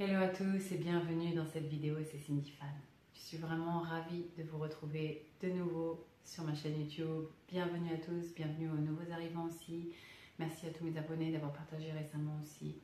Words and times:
Hello 0.00 0.22
à 0.22 0.28
tous 0.28 0.70
et 0.70 0.76
bienvenue 0.76 1.34
dans 1.34 1.44
cette 1.44 1.66
vidéo, 1.66 1.96
c'est 2.08 2.20
Cindy 2.20 2.52
Fan. 2.52 2.68
Je 3.12 3.18
suis 3.18 3.36
vraiment 3.36 3.80
ravie 3.80 4.26
de 4.38 4.44
vous 4.44 4.58
retrouver 4.58 5.26
de 5.42 5.48
nouveau 5.48 6.06
sur 6.22 6.44
ma 6.44 6.54
chaîne 6.54 6.80
YouTube. 6.80 7.24
Bienvenue 7.48 7.92
à 7.92 7.96
tous, 7.96 8.32
bienvenue 8.32 8.70
aux 8.70 8.76
nouveaux 8.76 9.10
arrivants 9.12 9.46
aussi. 9.46 9.92
Merci 10.38 10.66
à 10.66 10.70
tous 10.70 10.84
mes 10.84 10.96
abonnés 10.96 11.32
d'avoir 11.32 11.52
partagé 11.52 11.90
récemment 11.90 12.38
aussi 12.40 12.76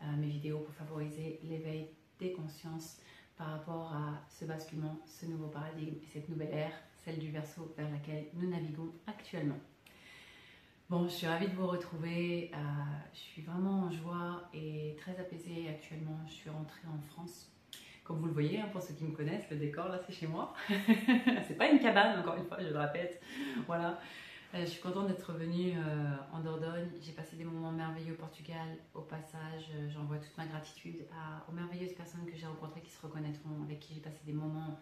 euh, 0.00 0.16
mes 0.16 0.28
vidéos 0.28 0.60
pour 0.60 0.72
favoriser 0.72 1.40
l'éveil 1.42 1.90
des 2.18 2.32
consciences 2.32 2.96
par 3.36 3.48
rapport 3.48 3.92
à 3.92 4.24
ce 4.30 4.46
basculement, 4.46 4.98
ce 5.04 5.26
nouveau 5.26 5.48
paradigme 5.48 5.96
et 6.02 6.06
cette 6.10 6.30
nouvelle 6.30 6.54
ère, 6.54 6.72
celle 7.04 7.18
du 7.18 7.30
verso 7.30 7.74
vers 7.76 7.90
laquelle 7.90 8.28
nous 8.32 8.48
naviguons 8.48 8.94
actuellement. 9.06 9.60
Bon, 10.92 11.08
je 11.08 11.14
suis 11.14 11.26
ravie 11.26 11.48
de 11.48 11.54
vous 11.54 11.68
retrouver. 11.68 12.50
Euh, 12.52 12.56
je 13.14 13.18
suis 13.18 13.40
vraiment 13.40 13.84
en 13.84 13.90
joie 13.90 14.42
et 14.52 14.94
très 15.00 15.18
apaisée 15.18 15.66
actuellement. 15.70 16.20
Je 16.26 16.32
suis 16.32 16.50
rentrée 16.50 16.86
en 16.86 17.00
France. 17.10 17.50
Comme 18.04 18.18
vous 18.18 18.26
le 18.26 18.34
voyez, 18.34 18.60
hein, 18.60 18.68
pour 18.70 18.82
ceux 18.82 18.92
qui 18.92 19.04
me 19.04 19.16
connaissent, 19.16 19.48
le 19.50 19.56
décor 19.56 19.88
là, 19.88 19.98
c'est 20.06 20.12
chez 20.12 20.26
moi. 20.26 20.52
c'est 21.48 21.56
pas 21.56 21.70
une 21.70 21.78
cabane, 21.78 22.20
encore 22.20 22.36
une 22.36 22.44
fois, 22.44 22.58
je 22.60 22.68
le 22.68 22.78
répète. 22.78 23.22
Voilà. 23.66 23.98
Euh, 24.54 24.60
je 24.60 24.66
suis 24.66 24.82
contente 24.82 25.06
d'être 25.08 25.32
revenue 25.32 25.72
euh, 25.78 26.14
en 26.30 26.40
Dordogne. 26.40 26.90
J'ai 27.00 27.12
passé 27.12 27.36
des 27.36 27.44
moments 27.44 27.72
merveilleux 27.72 28.12
au 28.12 28.16
Portugal. 28.16 28.76
Au 28.92 29.00
passage, 29.00 29.70
j'envoie 29.88 30.18
toute 30.18 30.36
ma 30.36 30.44
gratitude 30.44 31.06
aux 31.48 31.52
merveilleuses 31.52 31.94
personnes 31.94 32.26
que 32.26 32.36
j'ai 32.36 32.44
rencontrées 32.44 32.82
qui 32.82 32.90
se 32.90 33.00
reconnaîtront, 33.00 33.62
avec 33.64 33.80
qui 33.80 33.94
j'ai 33.94 34.02
passé 34.02 34.20
des 34.26 34.34
moments 34.34 34.78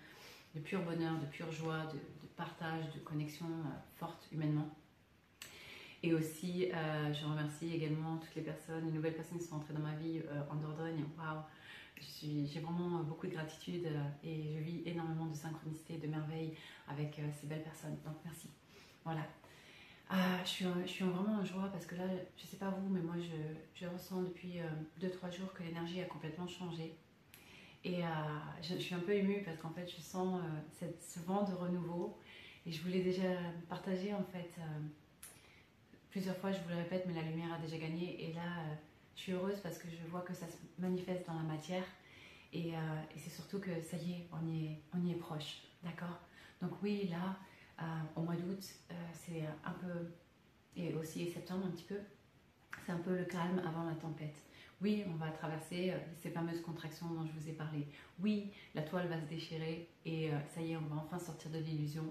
de 0.57 0.61
pur 0.61 0.83
bonheur, 0.83 1.21
de 1.21 1.27
pure 1.27 1.53
joie, 1.53 1.85
de, 1.85 1.99
de 1.99 2.29
partage, 2.37 2.93
de 2.97 2.99
connexion 2.99 3.47
forte 3.95 4.27
humainement. 4.33 4.69
Et 6.03 6.15
aussi, 6.15 6.71
euh, 6.73 7.13
je 7.13 7.27
remercie 7.27 7.75
également 7.75 8.17
toutes 8.17 8.35
les 8.35 8.43
personnes, 8.43 8.87
les 8.87 8.93
nouvelles 8.93 9.15
personnes 9.15 9.39
qui 9.39 9.45
sont 9.45 9.57
entrées 9.57 9.75
dans 9.75 9.81
ma 9.81 9.95
vie 9.97 10.21
euh, 10.31 10.43
en 10.51 10.57
Dordogne. 10.57 11.05
Waouh! 11.19 11.43
J'ai 12.23 12.61
vraiment 12.61 13.03
beaucoup 13.03 13.27
de 13.27 13.33
gratitude 13.33 13.85
euh, 13.85 14.09
et 14.25 14.55
je 14.55 14.59
vis 14.61 14.83
énormément 14.87 15.27
de 15.27 15.35
synchronicité, 15.35 15.99
de 15.99 16.07
merveille 16.07 16.57
avec 16.89 17.21
ces 17.39 17.47
belles 17.47 17.63
personnes. 17.63 17.99
Donc 18.07 18.17
merci. 18.25 18.49
Voilà. 19.05 19.27
je, 20.43 20.49
suis, 20.49 20.65
je 20.87 21.05
vraiment 21.05 21.41
en 21.41 21.45
joie 21.45 21.69
parce 21.71 21.85
que 21.85 21.97
là, 21.97 22.05
je 22.09 22.45
ne 22.45 22.49
sais 22.49 22.57
pas 22.57 22.71
vous, 22.71 22.89
mais 22.89 23.01
moi 23.01 23.17
je, 23.19 23.79
je 23.79 23.87
ressens 23.87 24.23
depuis 24.23 24.61
2-3 24.99 25.37
jours 25.37 25.53
que 25.53 25.63
l'énergie 25.63 26.01
a 26.01 26.07
complètement 26.07 26.49
changé. 26.49 26.97
Et 27.85 28.01
je, 28.63 28.77
suis 28.77 28.95
un 28.95 29.01
peu 29.01 29.13
émue 29.13 29.43
parce 29.45 29.59
qu'en 29.59 29.71
fait 29.71 29.87
je 29.89 30.01
sens 30.03 30.41
cette, 30.73 31.03
ce 31.03 31.21
vent 31.21 31.45
de 31.45 31.55
renouveau 31.55 32.19
et 32.67 32.73
je 32.73 32.83
voulais 32.83 33.03
déjà 33.03 33.29
partager 33.69 34.13
en 34.13 34.25
fait 34.25 34.51
plusieurs 36.11 36.37
fois, 36.37 36.53
je 36.53 36.59
vous 36.59 36.69
le 36.71 36.77
répète, 36.77 37.05
mais 37.07 37.15
la 37.15 37.23
lumière 37.23 37.53
a 37.53 37.59
déjà 37.59 37.79
gagné. 37.79 38.29
Et 38.29 38.33
là, 38.33 38.43
euh, 38.43 38.75
je 39.15 39.21
suis 39.23 39.33
heureuse 39.33 39.61
parce 39.63 39.79
que 39.79 39.89
je 39.89 40.11
vois 40.11 40.23
que 40.23 40.35
ça 40.35 40.47
se 40.47 40.57
manifeste 40.79 41.27
dans 41.27 41.35
la 41.35 41.43
matière. 41.43 41.85
Et, 42.53 42.75
euh, 42.75 42.79
c'est 43.17 43.31
surtout 43.31 43.61
que 43.61 43.71
ça 43.83 43.97
y 43.97 44.13
est, 44.13 44.29
on 44.33 44.47
y 44.47 44.67
est, 44.67 44.81
on 44.95 45.05
y 45.07 45.13
est 45.13 45.17
proche. 45.17 45.63
D'accord? 45.83 46.19
Donc 46.61 46.73
oui, 46.83 47.09
là, 47.09 47.37
euh, 47.81 47.85
au 48.17 48.23
mois 48.23 48.35
d'août, 48.35 48.63
c'est 49.15 49.45
un 49.65 49.73
peu, 49.73 50.11
et 50.77 50.93
aussi 50.95 51.31
septembre 51.31 51.67
un 51.67 51.71
petit 51.71 51.85
peu, 51.85 51.99
c'est 52.85 52.93
un 52.93 52.99
peu 52.99 53.17
le 53.17 53.25
calme 53.25 53.63
avant 53.67 53.85
la 53.85 53.95
tempête. 53.95 54.35
Oui, 54.83 55.05
on 55.09 55.17
va 55.17 55.31
traverser 55.31 55.95
ces 56.19 56.31
fameuses 56.31 56.61
contractions 56.61 57.07
dont 57.09 57.27
je 57.27 57.33
vous 57.39 57.49
ai 57.49 57.53
parlé. 57.53 57.87
Oui, 58.19 58.51
la 58.75 58.83
toile 58.83 59.09
va 59.09 59.21
se 59.21 59.27
déchirer 59.27 59.89
et 60.05 60.31
ça 60.55 60.61
y 60.61 60.73
est, 60.73 60.77
on 60.77 60.95
va 60.95 60.97
enfin 60.97 61.19
sortir 61.19 61.51
de 61.51 61.59
l'illusion. 61.59 62.05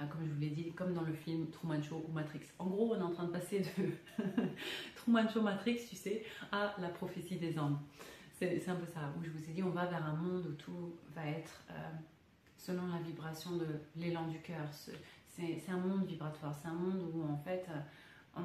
Hein, 0.00 0.06
comme 0.08 0.26
je 0.26 0.32
vous 0.32 0.40
l'ai 0.40 0.50
dit, 0.50 0.72
comme 0.72 0.92
dans 0.92 1.02
le 1.02 1.12
film 1.12 1.48
Truman 1.50 1.80
Show 1.80 2.04
ou 2.08 2.12
Matrix. 2.12 2.40
En 2.58 2.66
gros, 2.66 2.94
on 2.94 2.98
est 2.98 3.02
en 3.02 3.12
train 3.12 3.24
de 3.24 3.30
passer 3.30 3.60
de 3.60 4.24
Truman 4.96 5.28
Show 5.28 5.40
Matrix, 5.40 5.86
tu 5.88 5.94
sais, 5.94 6.24
à 6.50 6.74
la 6.80 6.88
prophétie 6.88 7.36
des 7.36 7.56
hommes. 7.56 7.78
C'est 8.32 8.68
un 8.68 8.74
peu 8.74 8.86
ça, 8.86 9.12
où 9.16 9.24
je 9.24 9.30
vous 9.30 9.38
ai 9.48 9.52
dit, 9.52 9.62
on 9.62 9.70
va 9.70 9.86
vers 9.86 10.04
un 10.04 10.14
monde 10.14 10.46
où 10.46 10.52
tout 10.54 10.96
va 11.14 11.24
être 11.24 11.62
euh, 11.70 11.74
selon 12.56 12.88
la 12.88 12.98
vibration 12.98 13.56
de 13.56 13.66
l'élan 13.94 14.26
du 14.26 14.40
cœur. 14.40 14.66
C'est 14.72 15.70
un 15.70 15.78
monde 15.78 16.04
vibratoire, 16.06 16.54
c'est 16.60 16.68
un 16.68 16.74
monde 16.74 17.10
où 17.14 17.22
en 17.22 17.36
fait, 17.38 17.64
euh, 17.70 18.42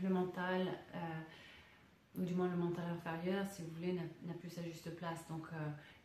le 0.00 0.08
mental, 0.08 0.66
euh, 0.94 2.18
ou 2.18 2.24
du 2.24 2.34
moins 2.34 2.48
le 2.48 2.56
mental 2.56 2.84
inférieur, 2.90 3.46
si 3.48 3.62
vous 3.62 3.70
voulez, 3.76 3.92
n'a 3.92 4.34
plus 4.34 4.50
sa 4.50 4.62
juste 4.62 4.94
place. 4.96 5.26
Donc 5.28 5.46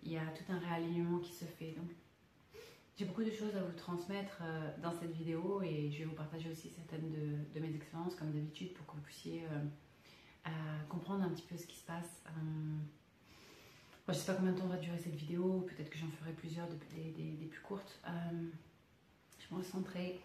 il 0.03 0.12
y 0.12 0.18
a 0.18 0.25
tout 0.28 0.50
un 0.53 0.59
réalignement 0.59 1.18
qui 1.18 1.34
se 1.34 1.46
fait. 1.46 1.75
J'ai 2.97 3.03
beaucoup 3.03 3.23
de 3.23 3.31
choses 3.31 3.53
à 3.57 3.61
vous 3.61 3.78
transmettre 3.78 4.39
euh, 4.41 4.72
dans 4.81 4.94
cette 4.94 5.11
vidéo 5.11 5.61
et 5.61 5.91
je 5.91 6.00
vais 6.00 6.06
vous 6.06 6.16
partager 6.16 6.50
aussi 6.50 6.69
certaines 6.69 7.11
de, 7.11 7.59
mes 7.59 7.75
expériences 7.75 8.16
comme 8.16 8.31
d'habitude 8.31 8.73
pour 8.73 8.85
que 8.85 8.94
vous 8.94 9.01
puissiez 9.01 9.44
euh, 9.44 10.50
comprendre 10.88 11.25
un 11.25 11.29
petit 11.29 11.44
peu 11.44 11.57
ce 11.57 11.67
qui 11.67 11.75
se 11.75 11.85
passe. 11.85 12.23
Euh, 12.28 12.31
je 14.07 14.13
ne 14.13 14.17
sais 14.17 14.25
pas 14.28 14.35
combien 14.35 14.53
de 14.53 14.59
temps 14.59 14.67
va 14.67 14.78
durer 14.78 14.97
cette 14.97 15.16
vidéo, 15.16 15.67
peut-être 15.67 15.89
que 15.89 15.97
j'en 15.97 16.09
ferai 16.22 16.31
plusieurs, 16.31 16.67
des, 16.67 17.47
plus 17.50 17.61
courtes. 17.61 18.00
je 18.06 19.53
me 19.53 19.59
recentrer. 19.59 20.22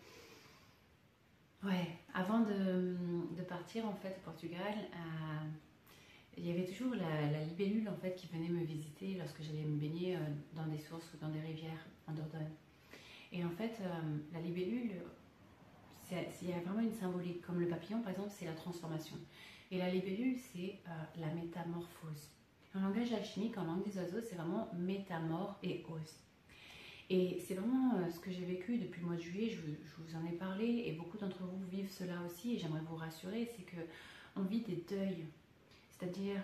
Ouais, 1.65 1.89
avant 2.15 2.41
de, 2.41 2.97
partir 3.49 3.87
en 3.87 3.95
fait 3.95 4.17
au 4.19 4.25
Portugal, 4.25 4.75
il 6.37 6.47
y 6.47 6.53
avait 6.53 6.67
toujours 6.67 6.95
la, 6.95 7.31
la, 7.31 7.43
libellule 7.43 7.89
en 7.89 7.97
fait 7.97 8.15
qui 8.15 8.27
venait 8.27 8.51
me 8.51 8.63
visiter 8.65 9.15
lorsque 9.15 9.43
j'allais 9.43 9.65
me 9.65 9.79
baigner 9.79 10.19
dans 10.55 10.67
des 10.67 10.79
sources 10.79 11.11
ou 11.15 11.17
dans 11.17 11.31
des 11.31 11.41
rivières 11.41 11.87
en. 12.19 12.51
Et 13.33 13.45
en 13.45 13.51
fait, 13.51 13.77
euh, 13.81 14.19
la 14.33 14.41
libellule, 14.41 14.93
il 16.11 16.49
y 16.49 16.53
a 16.53 16.59
vraiment 16.61 16.81
une 16.81 16.93
symbolique. 16.93 17.43
Comme 17.43 17.61
le 17.61 17.69
papillon, 17.69 18.01
par 18.01 18.11
exemple, 18.11 18.31
c'est 18.37 18.47
la 18.47 18.55
transformation. 18.55 19.17
Et 19.71 19.79
la 19.79 19.89
libellule, 19.89 20.37
c'est 20.53 20.79
euh, 20.89 21.21
la 21.21 21.33
métamorphose. 21.35 22.29
En 22.75 22.81
langage 22.81 23.13
alchimique, 23.13 23.57
en 23.59 23.65
langue 23.65 23.85
des 23.85 23.97
oiseaux, 23.99 24.21
c'est 24.29 24.35
vraiment 24.35 24.69
métamor 24.75 25.59
et 25.63 25.85
ose. 25.89 26.17
Et 27.09 27.43
c'est 27.47 27.55
vraiment 27.55 27.97
euh, 27.97 28.11
ce 28.11 28.19
que 28.19 28.31
j'ai 28.31 28.45
vécu 28.45 28.79
depuis 28.79 29.01
le 29.01 29.07
mois 29.07 29.17
de 29.17 29.21
juillet, 29.21 29.51
je, 29.51 30.03
vous 30.03 30.17
en 30.17 30.25
ai 30.27 30.33
parlé, 30.33 30.85
et 30.87 30.93
beaucoup 30.93 31.19
d'entre 31.19 31.43
vous 31.45 31.65
vivent 31.67 31.91
cela 31.91 32.15
aussi, 32.27 32.55
et 32.55 32.59
j'aimerais 32.59 32.83
vous 32.89 32.97
rassurer, 32.97 33.51
c'est 33.57 33.63
que 33.63 33.81
on 34.37 34.43
vit 34.43 34.61
des 34.61 34.85
deuils. 34.89 35.27
C'est-à-dire, 35.91 36.41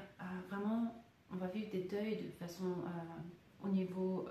vraiment, 0.51 1.05
on 1.33 1.37
va 1.37 1.47
vivre 1.47 1.71
des 1.71 1.85
deuils 1.85 2.17
de 2.17 2.31
façon 2.31 2.75
au 3.63 3.69
niveau 3.69 4.29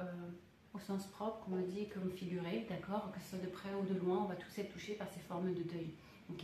au 0.76 0.80
sens 0.80 1.06
propre, 1.08 1.44
comme 1.46 1.54
on 1.60 1.66
dit, 1.66 1.88
comme 1.90 2.12
figuré, 2.12 2.66
d'accord 2.70 3.12
Que 3.12 3.20
ce 3.22 3.30
soit 3.30 3.40
de 3.40 3.48
près 3.48 3.74
ou 3.74 3.86
de 3.86 3.98
loin, 4.00 4.20
on 4.24 4.26
va 4.26 4.36
tous 4.36 4.58
être 4.60 4.72
touchés 4.72 4.94
par 4.94 5.08
ces 5.10 5.20
formes 5.22 5.54
de 5.54 5.64
deuil, 5.64 5.92
ok? 6.30 6.44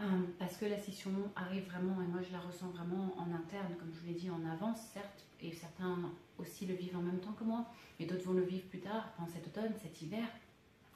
Euh, 0.00 0.02
Parce 0.38 0.56
que 0.56 0.66
la 0.66 0.78
scission 0.78 1.10
arrive 1.36 1.64
vraiment, 1.66 2.00
et 2.02 2.06
moi 2.06 2.20
je 2.22 2.32
la 2.32 2.40
ressens 2.40 2.68
vraiment 2.70 3.14
en 3.18 3.32
interne, 3.34 3.74
comme 3.78 3.90
je 3.92 4.00
vous 4.00 4.06
l'ai 4.06 4.14
dit, 4.14 4.30
en 4.30 4.44
avance, 4.46 4.80
certes, 4.92 5.24
et 5.40 5.52
certains 5.52 5.98
aussi 6.38 6.66
le 6.66 6.74
vivent 6.74 6.96
en 6.96 7.02
même 7.02 7.20
temps 7.20 7.32
que 7.32 7.44
moi, 7.44 7.66
mais 7.98 8.06
d'autres 8.06 8.24
vont 8.24 8.34
le 8.34 8.44
vivre 8.44 8.66
plus 8.68 8.80
tard, 8.80 9.12
pendant 9.16 9.28
cet 9.28 9.46
automne, 9.46 9.72
cet 9.82 10.00
hiver, 10.02 10.26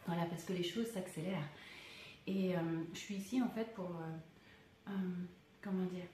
voilà, 0.07 0.25
parce 0.27 0.45
que 0.45 0.53
les 0.53 0.63
choses 0.63 0.87
s'accélèrent. 0.89 1.49
Et 2.27 2.57
euh, 2.57 2.61
je 2.93 2.99
suis 2.99 3.17
ici 3.17 3.43
en 3.43 3.49
fait 3.49 3.75
pour, 3.75 3.91
euh, 4.89 4.91
comment 5.63 5.85
dire, 5.87 6.07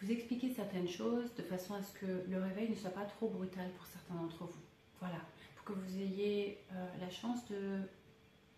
vous 0.00 0.10
expliquer 0.10 0.50
certaines 0.50 0.88
choses 0.88 1.34
de 1.34 1.42
façon 1.42 1.74
à 1.74 1.82
ce 1.82 1.92
que 1.98 2.06
le 2.28 2.42
réveil 2.42 2.70
ne 2.70 2.74
soit 2.74 2.90
pas 2.90 3.04
trop 3.04 3.28
brutal 3.28 3.70
pour 3.76 3.86
certains 3.86 4.14
d'entre 4.14 4.44
vous. 4.44 4.65
Voilà, 5.00 5.20
pour 5.56 5.64
que 5.64 5.72
vous 5.72 5.98
ayez 5.98 6.58
euh, 6.72 6.86
la 7.00 7.10
chance 7.10 7.46
de 7.48 7.80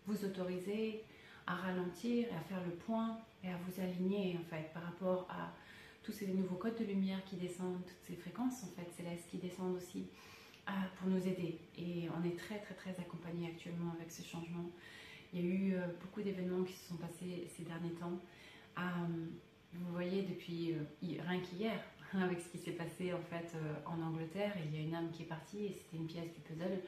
vous 0.07 0.23
autoriser 0.23 1.03
à 1.45 1.55
ralentir 1.55 2.27
et 2.27 2.35
à 2.35 2.41
faire 2.41 2.63
le 2.65 2.71
point 2.71 3.19
et 3.43 3.49
à 3.49 3.57
vous 3.57 3.81
aligner 3.81 4.37
en 4.39 4.43
fait 4.43 4.71
par 4.73 4.83
rapport 4.83 5.27
à 5.29 5.51
tous 6.03 6.11
ces 6.13 6.27
nouveaux 6.27 6.55
codes 6.55 6.77
de 6.77 6.85
lumière 6.85 7.23
qui 7.25 7.35
descendent, 7.35 7.83
toutes 7.85 8.03
ces 8.07 8.15
fréquences 8.15 8.63
en 8.63 8.67
fait 8.67 8.89
célestes 8.95 9.27
qui 9.29 9.37
descendent 9.37 9.75
aussi 9.75 10.07
euh, 10.67 10.71
pour 10.97 11.09
nous 11.09 11.27
aider. 11.27 11.59
Et 11.77 12.07
on 12.17 12.25
est 12.25 12.37
très 12.37 12.59
très 12.59 12.75
très 12.75 12.91
accompagné 12.91 13.47
actuellement 13.47 13.91
avec 13.99 14.11
ce 14.11 14.23
changement. 14.23 14.69
Il 15.33 15.39
y 15.39 15.43
a 15.43 15.45
eu 15.45 15.73
euh, 15.73 15.87
beaucoup 16.01 16.21
d'événements 16.21 16.63
qui 16.63 16.73
se 16.73 16.87
sont 16.87 16.97
passés 16.97 17.49
ces 17.55 17.63
derniers 17.63 17.93
temps. 17.93 18.17
vous 19.73 19.91
voyez 19.91 20.23
depuis 20.23 20.75
rien 21.01 21.39
qu'hier, 21.41 21.79
avec 22.23 22.39
ce 22.39 22.49
qui 22.49 22.57
s'est 22.57 22.71
passé 22.71 23.13
en 23.13 23.21
fait 23.29 23.51
euh, 23.55 23.73
en 23.85 24.01
Angleterre. 24.01 24.53
Il 24.65 24.75
y 24.75 24.81
a 24.81 24.87
une 24.87 24.95
âme 24.95 25.09
qui 25.11 25.23
est 25.23 25.27
partie 25.27 25.65
et 25.65 25.73
c'était 25.73 25.97
une 25.97 26.07
pièce 26.07 26.31
du 26.33 26.39
puzzle. 26.41 26.79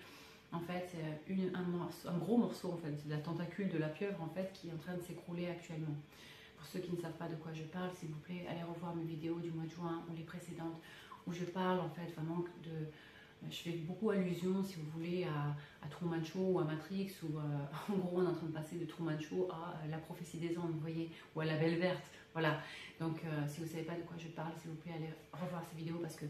En 0.53 0.59
fait, 0.59 0.93
une, 1.29 1.55
un, 1.55 2.17
gros 2.17 2.37
morceau 2.37 2.73
en 2.73 2.77
fait, 2.77 3.07
de 3.07 3.09
la 3.09 3.19
tentacule 3.19 3.69
de 3.69 3.77
la 3.77 3.87
pieuvre 3.87 4.21
en 4.21 4.27
fait 4.27 4.51
qui 4.53 4.67
est 4.67 4.73
en 4.73 4.77
train 4.77 4.95
de 4.95 5.01
s'écrouler 5.01 5.47
actuellement. 5.47 5.95
Pour 6.57 6.67
ceux 6.67 6.79
qui 6.79 6.91
ne 6.91 6.97
savent 6.97 7.17
pas 7.17 7.29
de 7.29 7.35
quoi 7.35 7.53
je 7.53 7.63
parle, 7.63 7.89
s'il 7.97 8.09
vous 8.09 8.19
plaît, 8.19 8.45
allez 8.49 8.63
revoir 8.63 8.93
mes 8.93 9.05
vidéos 9.05 9.39
du 9.39 9.49
mois 9.49 9.63
de 9.63 9.71
juin 9.71 10.03
ou 10.09 10.15
les 10.15 10.23
précédentes 10.23 10.81
où 11.25 11.31
je 11.31 11.45
parle 11.45 11.79
en 11.79 11.89
fait 11.89 12.11
vraiment 12.13 12.43
de 12.63 12.87
je 13.49 13.55
fais 13.55 13.71
beaucoup 13.71 14.11
allusion, 14.11 14.63
si 14.63 14.75
vous 14.75 14.89
voulez, 14.91 15.23
à, 15.23 15.55
à, 15.83 15.89
Truman 15.89 16.21
ou 16.35 16.59
à 16.59 16.63
Matrix, 16.63 17.11
euh, 17.23 17.27
en 17.91 17.97
gros 17.97 18.19
on 18.19 18.23
est 18.23 18.27
en 18.27 18.33
train 18.33 18.47
de 18.47 18.51
passer 18.51 18.75
de 18.77 18.85
Truman 18.85 19.19
Show 19.19 19.49
à 19.51 19.87
la 19.87 19.97
prophétie 19.97 20.37
des 20.37 20.57
anges, 20.57 20.71
vous 20.71 20.79
voyez, 20.79 21.09
ou 21.35 21.41
à 21.41 21.45
la 21.45 21.57
Belle 21.57 21.79
Verte. 21.79 22.03
Voilà. 22.33 22.59
Donc, 22.99 23.21
euh, 23.25 23.47
si 23.47 23.59
vous 23.59 23.65
ne 23.65 23.71
savez 23.71 23.83
pas 23.83 23.95
de 23.95 24.01
quoi 24.01 24.15
je 24.17 24.27
parle, 24.27 24.51
s'il 24.61 24.71
vous 24.71 24.77
plaît, 24.77 24.93
allez 24.95 25.13
revoir 25.31 25.63
ces 25.69 25.77
vidéos 25.77 25.97
parce 26.01 26.15
que 26.15 26.25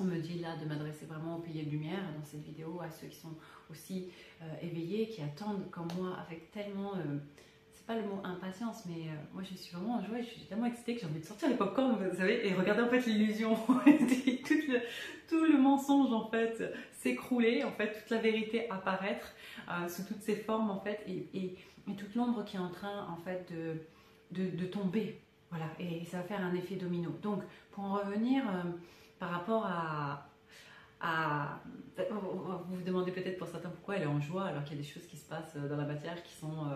on 0.00 0.04
me 0.04 0.16
dit 0.16 0.38
là 0.38 0.56
de 0.56 0.64
m'adresser 0.64 1.04
vraiment 1.04 1.36
au 1.36 1.40
pays 1.40 1.62
de 1.64 1.70
lumière 1.70 2.00
dans 2.18 2.24
cette 2.24 2.42
vidéo, 2.42 2.80
à 2.80 2.90
ceux 2.90 3.08
qui 3.08 3.16
sont 3.16 3.34
aussi 3.70 4.08
euh, 4.40 4.46
éveillés, 4.62 5.08
qui 5.08 5.20
attendent 5.22 5.70
comme 5.70 5.88
moi 5.98 6.16
avec 6.26 6.50
tellement, 6.50 6.94
c'est 7.82 7.86
pas 7.86 8.00
le 8.00 8.06
mot 8.06 8.20
impatience, 8.22 8.84
mais 8.86 9.08
euh, 9.08 9.14
moi 9.32 9.42
je 9.42 9.56
suis 9.56 9.74
vraiment 9.74 9.96
en 9.96 10.04
joie, 10.04 10.20
je 10.20 10.26
suis 10.26 10.40
tellement 10.42 10.66
excitée 10.66 10.94
que 10.94 11.00
j'ai 11.00 11.06
envie 11.06 11.20
de 11.20 11.24
sortir 11.24 11.48
les 11.48 11.56
popcorns, 11.56 11.96
vous 11.96 12.16
savez, 12.16 12.46
et 12.46 12.54
regarder 12.54 12.82
en 12.82 12.88
fait 12.88 13.00
l'illusion, 13.06 13.56
tout, 15.28 15.44
le, 15.44 15.58
mensonge 15.58 16.12
en 16.12 16.28
fait 16.28 16.62
s'écrouler, 16.92 17.64
en 17.64 17.72
fait 17.72 17.92
toute 17.92 18.10
la 18.10 18.18
vérité 18.18 18.70
apparaître 18.70 19.32
euh, 19.68 19.88
sous 19.88 20.04
toutes 20.04 20.22
ses 20.22 20.36
formes 20.36 20.70
en 20.70 20.80
fait, 20.80 21.04
et, 21.08 21.56
toute 21.98 22.14
l'ombre 22.14 22.44
qui 22.44 22.56
est 22.56 22.60
en 22.60 22.70
train 22.70 23.08
en 23.08 23.16
fait 23.16 23.52
de, 23.52 23.74
de, 24.32 24.64
tomber, 24.66 25.20
voilà, 25.50 25.66
et 25.78 26.04
ça 26.04 26.18
va 26.18 26.22
faire 26.24 26.40
un 26.40 26.54
effet 26.54 26.76
domino. 26.76 27.10
Donc 27.22 27.42
pour 27.70 27.84
en 27.84 27.94
revenir 27.94 28.42
euh, 28.48 28.70
par 29.18 29.30
rapport 29.30 29.66
à, 29.66 30.28
vous 32.10 32.76
vous 32.76 32.82
demandez 32.82 33.12
peut-être 33.12 33.38
pour 33.38 33.48
certains 33.48 33.68
pourquoi 33.68 33.96
elle 33.96 34.02
est 34.02 34.06
en 34.06 34.20
joie 34.20 34.44
alors 34.44 34.64
qu'il 34.64 34.76
y 34.76 34.80
a 34.80 34.82
des 34.82 34.88
choses 34.88 35.06
qui 35.06 35.16
se 35.16 35.28
passent 35.28 35.56
dans 35.56 35.76
la 35.76 35.84
matière 35.84 36.22
qui 36.22 36.32
sont 36.32 36.68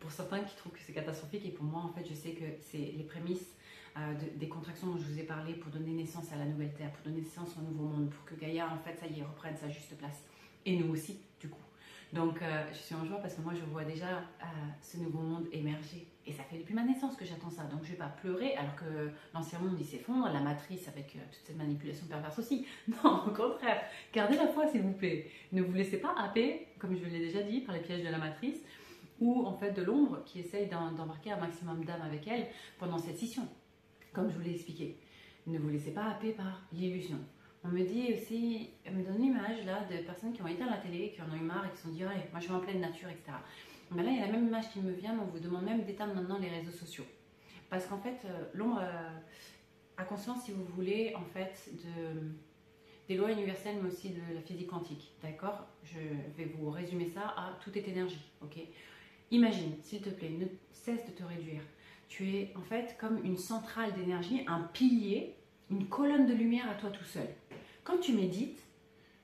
pour 0.00 0.10
certains 0.10 0.40
qui 0.40 0.56
trouvent 0.56 0.72
que 0.72 0.78
c'est 0.80 0.94
catastrophique 0.94 1.44
et 1.44 1.50
pour 1.50 1.64
moi 1.64 1.82
en 1.82 1.88
fait 1.88 2.06
je 2.08 2.14
sais 2.14 2.30
que 2.30 2.44
c'est 2.62 2.94
les 2.96 3.04
prémices 3.04 3.56
euh, 3.98 4.12
des 4.34 4.48
contractions 4.48 4.88
dont 4.88 4.98
je 4.98 5.04
vous 5.04 5.18
ai 5.18 5.22
parlé 5.22 5.54
pour 5.54 5.72
donner 5.72 5.92
naissance 5.92 6.30
à 6.30 6.36
la 6.36 6.44
nouvelle 6.44 6.72
terre, 6.74 6.90
pour 6.92 7.04
donner 7.04 7.22
naissance 7.22 7.56
au 7.58 7.62
nouveau 7.62 7.84
monde, 7.84 8.10
pour 8.10 8.24
que 8.26 8.34
Gaïa 8.34 8.66
en 8.66 8.78
fait 8.78 8.98
ça 9.00 9.06
y 9.06 9.20
est 9.20 9.22
reprenne 9.22 9.56
sa 9.56 9.70
juste 9.70 9.96
place 9.96 10.22
et 10.66 10.76
nous 10.76 10.92
aussi. 10.92 11.18
Donc 12.16 12.40
euh, 12.40 12.64
je 12.72 12.78
suis 12.78 12.94
en 12.94 13.04
joie 13.04 13.18
parce 13.18 13.34
que 13.34 13.42
moi 13.42 13.52
je 13.54 13.64
vois 13.70 13.84
déjà 13.84 14.06
euh, 14.06 14.44
ce 14.80 14.96
nouveau 14.96 15.18
monde 15.18 15.46
émerger 15.52 16.06
et 16.26 16.32
ça 16.32 16.42
fait 16.44 16.56
depuis 16.56 16.72
ma 16.72 16.82
naissance 16.82 17.14
que 17.14 17.26
j'attends 17.26 17.50
ça. 17.50 17.64
Donc 17.64 17.80
je 17.84 17.90
vais 17.90 17.96
pas 17.96 18.08
pleurer 18.08 18.54
alors 18.56 18.74
que 18.74 19.10
l'ancien 19.34 19.58
monde 19.58 19.76
il 19.78 19.84
s'effondre, 19.84 20.30
la 20.32 20.40
matrice 20.40 20.88
avec 20.88 21.12
toute 21.12 21.44
cette 21.44 21.56
manipulation 21.58 22.06
perverse 22.06 22.38
aussi. 22.38 22.66
Non, 23.04 23.22
au 23.26 23.30
contraire, 23.30 23.82
gardez 24.14 24.36
la 24.36 24.48
foi 24.48 24.66
s'il 24.66 24.80
vous 24.80 24.94
plaît. 24.94 25.30
Ne 25.52 25.60
vous 25.60 25.74
laissez 25.74 25.98
pas 25.98 26.14
happer, 26.16 26.68
comme 26.78 26.96
je 26.96 27.04
l'ai 27.04 27.18
déjà 27.18 27.42
dit, 27.42 27.60
par 27.60 27.74
les 27.74 27.82
pièges 27.82 28.02
de 28.02 28.08
la 28.08 28.18
matrice 28.18 28.60
ou 29.20 29.46
en 29.46 29.52
fait 29.52 29.72
de 29.72 29.82
l'ombre 29.82 30.22
qui 30.24 30.40
essaye 30.40 30.68
d'embarquer 30.68 31.32
un 31.32 31.38
maximum 31.38 31.84
d'âmes 31.84 32.02
avec 32.02 32.26
elle 32.28 32.46
pendant 32.78 32.98
cette 32.98 33.18
scission, 33.18 33.46
comme 34.14 34.30
je 34.30 34.36
vous 34.36 34.42
l'ai 34.42 34.54
expliqué. 34.54 34.98
Ne 35.46 35.58
vous 35.58 35.68
laissez 35.68 35.92
pas 35.92 36.04
happer 36.04 36.32
par 36.32 36.62
l'illusion. 36.72 37.18
On 37.66 37.72
me 37.72 37.82
dit 37.82 38.12
aussi, 38.12 38.70
on 38.86 38.92
me 38.92 39.02
donne 39.02 39.16
une 39.16 39.24
image 39.24 39.64
là 39.64 39.80
de 39.90 40.04
personnes 40.04 40.32
qui 40.32 40.40
ont 40.42 40.46
éteint 40.46 40.70
la 40.70 40.76
télé, 40.76 41.10
qui 41.10 41.20
en 41.20 41.30
ont 41.32 41.36
eu 41.36 41.44
marre 41.44 41.66
et 41.66 41.70
qui 41.70 41.78
se 41.78 41.82
sont 41.84 41.88
dit, 41.88 42.04
allez, 42.04 42.22
moi 42.30 42.38
je 42.38 42.48
vais 42.48 42.54
en 42.54 42.60
pleine 42.60 42.80
nature, 42.80 43.08
etc. 43.08 43.32
Mais 43.90 44.02
là, 44.02 44.10
il 44.10 44.18
y 44.18 44.22
a 44.22 44.26
la 44.26 44.32
même 44.32 44.46
image 44.46 44.70
qui 44.70 44.80
me 44.80 44.92
vient, 44.92 45.14
mais 45.14 45.22
on 45.22 45.26
vous 45.26 45.40
demande 45.40 45.64
même 45.64 45.84
d'éteindre 45.84 46.14
maintenant 46.14 46.38
les 46.38 46.48
réseaux 46.48 46.70
sociaux. 46.70 47.04
Parce 47.68 47.86
qu'en 47.86 47.98
fait, 47.98 48.18
euh, 48.24 48.44
l'ombre 48.54 48.80
euh, 48.80 49.18
a 49.96 50.04
conscience, 50.04 50.44
si 50.44 50.52
vous 50.52 50.64
voulez, 50.64 51.14
en 51.16 51.24
fait, 51.24 51.70
de, 51.72 52.32
des 53.08 53.16
lois 53.16 53.32
universelles, 53.32 53.76
mais 53.82 53.88
aussi 53.88 54.10
de 54.10 54.34
la 54.34 54.40
physique 54.40 54.68
quantique. 54.68 55.12
D'accord? 55.22 55.66
Je 55.84 55.98
vais 56.36 56.50
vous 56.56 56.70
résumer 56.70 57.08
ça 57.08 57.34
à 57.36 57.58
tout 57.62 57.76
est 57.76 57.88
énergie. 57.88 58.22
ok? 58.42 58.58
Imagine, 59.32 59.72
s'il 59.82 60.02
te 60.02 60.10
plaît, 60.10 60.30
ne 60.30 60.46
cesse 60.70 61.04
de 61.04 61.10
te 61.10 61.24
réduire. 61.24 61.62
Tu 62.08 62.36
es 62.36 62.52
en 62.56 62.62
fait 62.62 62.96
comme 63.00 63.24
une 63.24 63.36
centrale 63.36 63.92
d'énergie, 63.94 64.44
un 64.46 64.60
pilier, 64.60 65.34
une 65.70 65.88
colonne 65.88 66.26
de 66.26 66.34
lumière 66.34 66.70
à 66.70 66.74
toi 66.74 66.90
tout 66.90 67.04
seul. 67.04 67.26
Quand 67.86 67.98
tu 67.98 68.14
médites, 68.14 68.58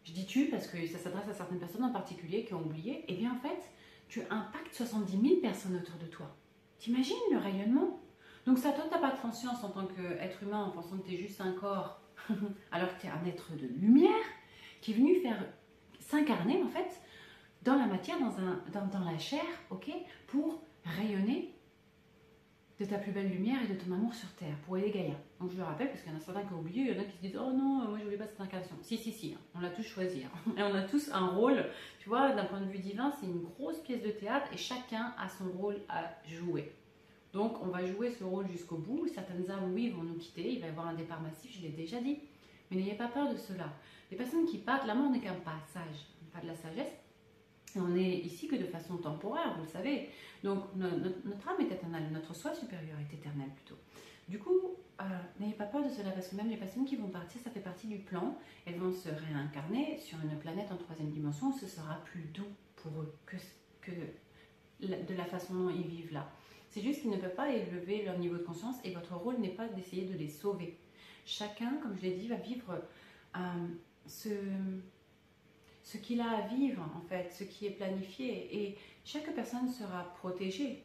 je 0.04 0.12
dis 0.12 0.24
tu 0.24 0.46
parce 0.46 0.68
que 0.68 0.86
ça 0.86 0.98
s'adresse 0.98 1.28
à 1.28 1.34
certaines 1.34 1.58
personnes 1.58 1.82
en 1.82 1.92
particulier 1.92 2.44
qui 2.44 2.54
ont 2.54 2.60
oublié, 2.60 3.00
et 3.00 3.04
eh 3.08 3.14
bien 3.14 3.32
en 3.32 3.38
fait, 3.40 3.60
tu 4.08 4.20
impactes 4.30 4.72
70 4.72 5.20
000 5.20 5.40
personnes 5.40 5.74
autour 5.74 5.96
de 5.96 6.06
toi. 6.06 6.36
T'imagines 6.78 7.16
le 7.32 7.38
rayonnement? 7.38 8.00
Donc 8.46 8.58
ça, 8.58 8.70
toi, 8.70 8.84
tu 8.84 8.90
n'as 8.90 9.00
pas 9.00 9.16
de 9.16 9.20
conscience 9.20 9.64
en 9.64 9.70
tant 9.70 9.86
qu'être 9.86 10.44
humain 10.44 10.64
en 10.64 10.70
pensant 10.70 10.98
que 10.98 11.08
tu 11.08 11.14
es 11.14 11.18
juste 11.18 11.40
un 11.40 11.52
corps, 11.52 12.00
alors 12.70 12.94
que 12.94 13.00
tu 13.00 13.08
es 13.08 13.10
un 13.10 13.24
être 13.26 13.56
de 13.56 13.66
lumière 13.66 14.24
qui 14.80 14.92
est 14.92 14.94
venu 14.94 15.16
faire 15.16 15.44
s'incarner 15.98 16.62
en 16.62 16.68
fait 16.68 17.00
dans 17.62 17.74
la 17.76 17.86
matière, 17.86 18.20
dans, 18.20 18.38
un, 18.38 18.62
dans, 18.86 19.04
la 19.04 19.18
chair, 19.18 19.44
ok, 19.70 19.90
pour 20.28 20.62
rayonner 20.84 21.52
de 22.78 22.84
ta 22.84 22.98
plus 22.98 23.12
belle 23.12 23.30
lumière 23.30 23.58
et 23.64 23.74
de 23.74 23.78
ton 23.78 23.92
amour 23.92 24.14
sur 24.14 24.28
terre, 24.34 24.56
pour 24.66 24.76
aider 24.78 24.90
Gaïa. 24.90 25.14
Donc 25.42 25.50
je 25.50 25.56
le 25.56 25.64
rappelle, 25.64 25.88
parce 25.88 26.00
qu'il 26.02 26.12
y 26.12 26.14
en 26.14 26.18
a 26.18 26.20
certains 26.20 26.44
qui 26.44 26.54
ont 26.54 26.60
oublié, 26.60 26.82
il 26.82 26.96
y 26.96 26.98
en 26.98 27.02
a 27.02 27.04
qui 27.04 27.16
se 27.16 27.22
disent 27.22 27.36
Oh 27.36 27.52
non, 27.52 27.88
moi 27.88 27.98
je 27.98 28.04
voulais 28.04 28.16
pas 28.16 28.26
cette 28.26 28.40
incarnation. 28.40 28.76
Si, 28.80 28.96
si, 28.96 29.10
si, 29.10 29.36
on 29.56 29.60
l'a 29.60 29.70
tous 29.70 29.82
choisi. 29.82 30.22
Hein. 30.24 30.52
Et 30.56 30.62
on 30.62 30.74
a 30.74 30.82
tous 30.82 31.10
un 31.12 31.26
rôle, 31.26 31.64
tu 31.98 32.08
vois, 32.08 32.32
d'un 32.32 32.44
point 32.44 32.60
de 32.60 32.70
vue 32.70 32.78
divin, 32.78 33.12
c'est 33.18 33.26
une 33.26 33.42
grosse 33.42 33.80
pièce 33.80 34.02
de 34.02 34.10
théâtre 34.10 34.46
et 34.52 34.56
chacun 34.56 35.12
a 35.18 35.28
son 35.28 35.50
rôle 35.58 35.78
à 35.88 36.04
jouer. 36.28 36.72
Donc 37.32 37.60
on 37.60 37.66
va 37.66 37.84
jouer 37.84 38.10
ce 38.10 38.22
rôle 38.22 38.46
jusqu'au 38.48 38.76
bout. 38.76 39.08
Certaines 39.08 39.50
âmes, 39.50 39.72
oui, 39.74 39.90
vont 39.90 40.04
nous 40.04 40.14
quitter, 40.14 40.52
il 40.52 40.60
va 40.60 40.66
y 40.66 40.70
avoir 40.70 40.86
un 40.86 40.94
départ 40.94 41.20
massif, 41.20 41.50
je 41.56 41.62
l'ai 41.62 41.72
déjà 41.72 42.00
dit. 42.00 42.18
Mais 42.70 42.76
n'ayez 42.76 42.94
pas 42.94 43.08
peur 43.08 43.32
de 43.32 43.36
cela. 43.36 43.68
Les 44.10 44.16
personnes 44.16 44.46
qui 44.46 44.58
partent, 44.58 44.86
l'amour 44.86 45.10
n'est 45.10 45.20
qu'un 45.20 45.34
passage, 45.34 46.06
pas 46.32 46.40
de 46.40 46.46
la 46.46 46.54
sagesse 46.54 46.92
on 47.76 47.96
est 47.96 48.18
ici 48.18 48.48
que 48.48 48.56
de 48.56 48.66
façon 48.66 48.96
temporaire, 48.96 49.54
vous 49.56 49.64
le 49.64 49.68
savez. 49.68 50.10
Donc 50.42 50.64
notre, 50.76 51.48
âme 51.48 51.60
est 51.60 51.72
éternelle, 51.72 52.10
notre 52.12 52.34
soi 52.34 52.54
supérieur 52.54 52.98
est 53.00 53.14
éternel 53.14 53.48
plutôt. 53.54 53.80
Du 54.28 54.38
coup, 54.38 54.76
euh, 55.00 55.04
n'ayez 55.40 55.54
pas 55.54 55.64
peur 55.64 55.84
de 55.84 55.90
cela 55.90 56.10
parce 56.10 56.28
que 56.28 56.36
même 56.36 56.48
les 56.48 56.56
personnes 56.56 56.84
qui 56.84 56.96
vont 56.96 57.08
partir, 57.08 57.40
ça 57.40 57.50
fait 57.50 57.60
partie 57.60 57.86
du 57.86 57.98
plan. 57.98 58.36
Elles 58.66 58.78
vont 58.78 58.92
se 58.92 59.08
réincarner 59.08 59.98
sur 59.98 60.18
une 60.20 60.38
planète 60.38 60.70
en 60.70 60.76
troisième 60.76 61.10
dimension 61.10 61.52
ce 61.52 61.66
sera 61.66 61.96
plus 62.04 62.24
doux 62.34 62.52
pour 62.76 62.92
eux 63.00 63.14
que, 63.26 63.36
que 63.80 63.92
de 64.80 65.14
la 65.14 65.24
façon 65.24 65.54
dont 65.54 65.70
ils 65.70 65.86
vivent 65.86 66.12
là. 66.12 66.28
C'est 66.68 66.82
juste 66.82 67.02
qu'ils 67.02 67.10
ne 67.10 67.16
peuvent 67.16 67.34
pas 67.34 67.50
élever 67.50 68.04
leur 68.04 68.18
niveau 68.18 68.36
de 68.36 68.42
conscience 68.42 68.76
et 68.84 68.92
votre 68.92 69.14
rôle 69.14 69.38
n'est 69.38 69.50
pas 69.50 69.68
d'essayer 69.68 70.06
de 70.06 70.16
les 70.16 70.28
sauver. 70.28 70.78
Chacun, 71.24 71.76
comme 71.82 71.96
je 71.96 72.02
l'ai 72.02 72.14
dit, 72.14 72.28
va 72.28 72.36
vivre 72.36 72.80
euh, 73.36 73.40
ce 74.06 74.30
ce 75.82 75.98
qu'il 75.98 76.20
a 76.20 76.30
à 76.30 76.46
vivre, 76.46 76.82
en 76.96 77.00
fait, 77.08 77.32
ce 77.32 77.44
qui 77.44 77.66
est 77.66 77.70
planifié. 77.70 78.56
Et 78.56 78.78
chaque 79.04 79.34
personne 79.34 79.68
sera 79.68 80.04
protégée. 80.14 80.84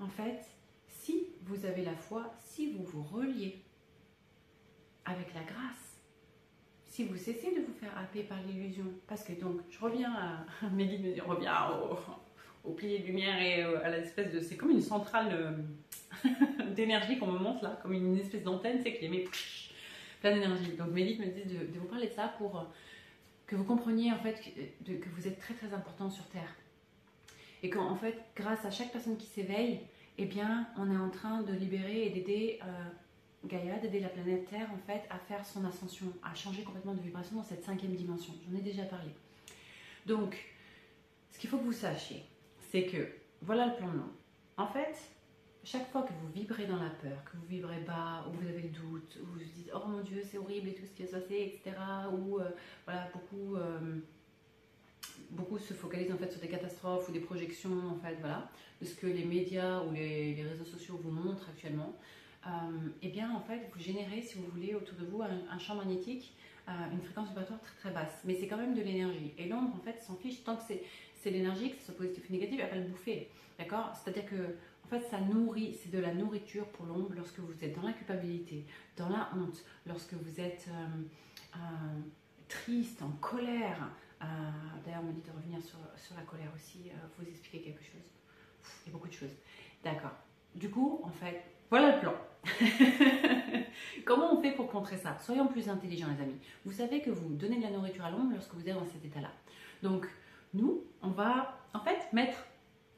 En 0.00 0.08
fait, 0.08 0.48
si 1.02 1.26
vous 1.42 1.66
avez 1.66 1.82
la 1.82 1.96
foi, 1.96 2.32
si 2.38 2.72
vous 2.72 2.84
vous 2.84 3.02
reliez 3.02 3.60
avec 5.04 5.34
la 5.34 5.42
grâce, 5.42 6.00
si 6.84 7.04
vous 7.04 7.16
cessez 7.16 7.52
de 7.56 7.60
vous 7.60 7.72
faire 7.74 7.96
happer 7.98 8.22
par 8.22 8.38
l'illusion, 8.42 8.84
parce 9.08 9.24
que 9.24 9.32
donc, 9.32 9.60
je 9.68 9.80
reviens 9.80 10.12
à, 10.12 10.66
me 10.70 10.84
disent, 10.84 11.20
reviens 11.22 11.70
au, 11.70 11.98
au 12.70 12.74
de 12.74 13.04
lumière 13.04 13.40
et 13.42 13.62
à 13.62 13.90
l'espèce 13.90 14.32
de, 14.32 14.40
c'est 14.40 14.56
comme 14.56 14.70
une 14.70 14.80
centrale 14.80 15.32
euh, 15.32 16.70
d'énergie 16.76 17.18
qu'on 17.18 17.32
me 17.32 17.38
montre 17.38 17.64
là, 17.64 17.80
comme 17.82 17.94
une 17.94 18.16
espèce 18.18 18.44
d'antenne, 18.44 18.78
c'est 18.80 18.94
qui 18.94 19.06
émet 19.06 19.24
plein 20.20 20.34
d'énergie. 20.34 20.76
Donc 20.78 20.94
guides 20.94 21.18
me 21.18 21.26
disent 21.26 21.72
de, 21.72 21.78
vous 21.80 21.86
parler 21.86 22.08
de 22.08 22.14
ça 22.14 22.28
pour 22.38 22.64
que 23.48 23.56
vous 23.56 23.64
compreniez 23.64 24.12
en 24.12 24.18
fait 24.18 24.40
que, 24.86 24.92
que, 24.92 25.08
vous 25.08 25.26
êtes 25.26 25.40
très 25.40 25.54
très 25.54 25.74
important 25.74 26.10
sur 26.10 26.26
Terre. 26.28 26.54
Et 27.64 27.70
qu'en 27.70 27.96
fait, 27.96 28.22
grâce 28.36 28.64
à 28.64 28.70
chaque 28.70 28.92
personne 28.92 29.16
qui 29.16 29.26
s'éveille, 29.26 29.80
eh 30.18 30.26
bien, 30.26 30.68
on 30.76 30.90
est 30.90 30.96
en 30.96 31.10
train 31.10 31.42
de 31.42 31.52
libérer 31.52 32.06
et 32.06 32.10
d'aider 32.10 32.60
euh, 32.62 32.66
Gaïa, 33.46 33.78
d'aider 33.78 34.00
la 34.00 34.08
planète 34.08 34.48
Terre 34.48 34.68
en 34.72 34.78
fait 34.78 35.02
à 35.10 35.18
faire 35.18 35.44
son 35.44 35.64
ascension, 35.64 36.12
à 36.22 36.34
changer 36.34 36.62
complètement 36.62 36.94
de 36.94 37.00
vibration 37.00 37.36
dans 37.36 37.42
cette 37.42 37.64
cinquième 37.64 37.94
dimension. 37.94 38.34
J'en 38.48 38.56
ai 38.56 38.60
déjà 38.60 38.84
parlé. 38.84 39.10
Donc, 40.06 40.36
ce 41.30 41.38
qu'il 41.38 41.48
faut 41.48 41.58
que 41.58 41.64
vous 41.64 41.72
sachiez, 41.72 42.24
c'est 42.70 42.86
que 42.86 43.08
voilà 43.40 43.66
le 43.66 43.76
plan 43.76 43.88
de 43.88 44.00
En 44.56 44.66
fait, 44.66 44.96
chaque 45.64 45.90
fois 45.90 46.02
que 46.02 46.12
vous 46.12 46.28
vibrez 46.32 46.66
dans 46.66 46.76
la 46.76 46.90
peur, 46.90 47.24
que 47.24 47.36
vous 47.36 47.46
vibrez 47.46 47.80
bas, 47.80 48.24
ou 48.28 48.32
vous 48.32 48.48
avez 48.48 48.62
le 48.62 48.68
doute, 48.68 49.18
ou 49.20 49.26
vous 49.26 49.32
vous 49.32 49.38
dites 49.38 49.70
oh 49.74 49.86
mon 49.88 50.00
dieu 50.00 50.22
c'est 50.28 50.38
horrible 50.38 50.68
et 50.68 50.74
tout 50.74 50.84
ce 50.86 50.92
qui 50.92 51.02
va 51.02 51.08
se 51.08 51.16
passer, 51.16 51.60
etc. 51.64 51.76
Ou 52.12 52.38
euh, 52.38 52.50
voilà 52.84 53.08
beaucoup, 53.12 53.56
euh, 53.56 53.98
beaucoup 55.30 55.58
se 55.58 55.74
focalisent 55.74 56.12
en 56.12 56.16
fait 56.16 56.30
sur 56.30 56.40
des 56.40 56.48
catastrophes 56.48 57.08
ou 57.08 57.12
des 57.12 57.20
projections 57.20 57.88
en 57.90 57.96
fait 57.96 58.16
voilà 58.20 58.50
de 58.80 58.86
ce 58.86 58.94
que 58.94 59.06
les 59.06 59.24
médias 59.24 59.80
ou 59.82 59.92
les, 59.92 60.42
réseaux 60.42 60.64
sociaux 60.64 61.00
vous 61.02 61.10
montrent 61.10 61.48
actuellement. 61.48 61.94
et 62.44 62.48
euh, 62.48 62.88
eh 63.02 63.08
bien 63.08 63.30
en 63.34 63.40
fait 63.40 63.70
vous 63.72 63.80
générez 63.80 64.22
si 64.22 64.38
vous 64.38 64.46
voulez 64.52 64.74
autour 64.74 64.96
de 64.98 65.06
vous 65.06 65.22
un, 65.22 65.58
champ 65.58 65.74
magnétique, 65.74 66.32
une 66.68 67.00
fréquence 67.00 67.28
vibratoire 67.28 67.60
très 67.60 67.74
très 67.76 67.90
basse, 67.90 68.22
mais 68.24 68.34
c'est 68.34 68.46
quand 68.46 68.56
même 68.56 68.74
de 68.74 68.82
l'énergie. 68.82 69.32
Et 69.36 69.46
l'ombre 69.48 69.74
en 69.76 69.80
fait 69.80 70.00
s'en 70.00 70.16
fiche 70.16 70.44
tant 70.44 70.56
que 70.56 70.62
c'est 70.64 71.30
l'énergie, 71.30 71.70
que 71.70 71.76
ce 71.78 71.86
soit 71.86 71.96
positif 71.96 72.24
ou 72.28 72.32
négatif, 72.32 72.60
elle 72.62 72.70
va 72.70 72.76
le 72.76 72.90
bouffer, 72.90 73.28
d'accord? 73.58 73.92
C'est-à-dire 73.94 74.26
que 74.26 74.56
fait, 74.92 75.08
ça 75.08 75.20
nourrit, 75.20 75.78
c'est 75.82 75.90
de 75.90 75.98
la 75.98 76.12
nourriture 76.12 76.66
pour 76.66 76.86
l'ombre 76.86 77.12
lorsque 77.16 77.38
vous 77.38 77.64
êtes 77.64 77.74
dans 77.74 77.86
la 77.86 77.92
culpabilité, 77.92 78.64
dans 78.96 79.08
la 79.08 79.30
honte, 79.34 79.64
lorsque 79.86 80.12
vous 80.14 80.40
êtes 80.40 80.66
euh, 80.68 81.56
euh, 81.56 81.58
triste, 82.48 83.02
en 83.02 83.10
colère. 83.12 83.90
Euh, 84.22 84.26
d'ailleurs, 84.84 85.00
on 85.02 85.06
me 85.06 85.12
dit 85.12 85.22
de 85.22 85.30
revenir 85.30 85.60
sur, 85.62 85.78
la 86.16 86.22
colère 86.22 86.50
aussi, 86.54 86.90
vous 87.18 87.26
expliquer 87.26 87.62
quelque 87.62 87.82
chose. 87.82 88.06
il 88.84 88.88
y 88.88 88.90
a 88.90 88.92
beaucoup 88.92 89.08
de 89.08 89.12
choses. 89.12 89.34
D'accord. 89.82 90.12
Du 90.54 90.70
coup, 90.70 91.00
en 91.02 91.10
fait, 91.10 91.42
voilà 91.70 91.96
le 91.96 92.00
plan. 92.00 92.14
Comment 94.04 94.34
on 94.36 94.42
fait 94.42 94.52
pour 94.52 94.70
contrer 94.70 94.96
ça? 94.96 95.16
Soyons 95.20 95.46
plus 95.46 95.68
intelligents, 95.68 96.08
les 96.16 96.22
amis. 96.22 96.38
Vous 96.64 96.72
savez 96.72 97.00
que 97.00 97.10
vous 97.10 97.34
donnez 97.34 97.56
de 97.56 97.62
la 97.62 97.70
nourriture 97.70 98.04
à 98.04 98.10
l'ombre 98.10 98.32
lorsque 98.32 98.52
vous 98.54 98.68
êtes 98.68 98.74
dans 98.74 98.86
cet 98.86 99.04
état-là. 99.04 99.30
Donc, 99.82 100.06
nous, 100.52 100.84
on 101.02 101.10
va 101.10 101.58
en 101.72 101.80
fait 101.80 102.12
mettre 102.12 102.38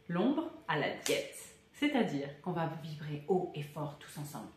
l'ombre 0.08 0.50
à 0.66 0.78
la 0.78 0.96
diète. 0.96 1.36
C'est-à-dire 1.72 2.28
qu'on 2.42 2.52
va 2.52 2.66
vibrer 2.82 3.24
haut 3.28 3.52
et 3.54 3.62
fort 3.62 3.98
tous 3.98 4.18
ensemble. 4.18 4.48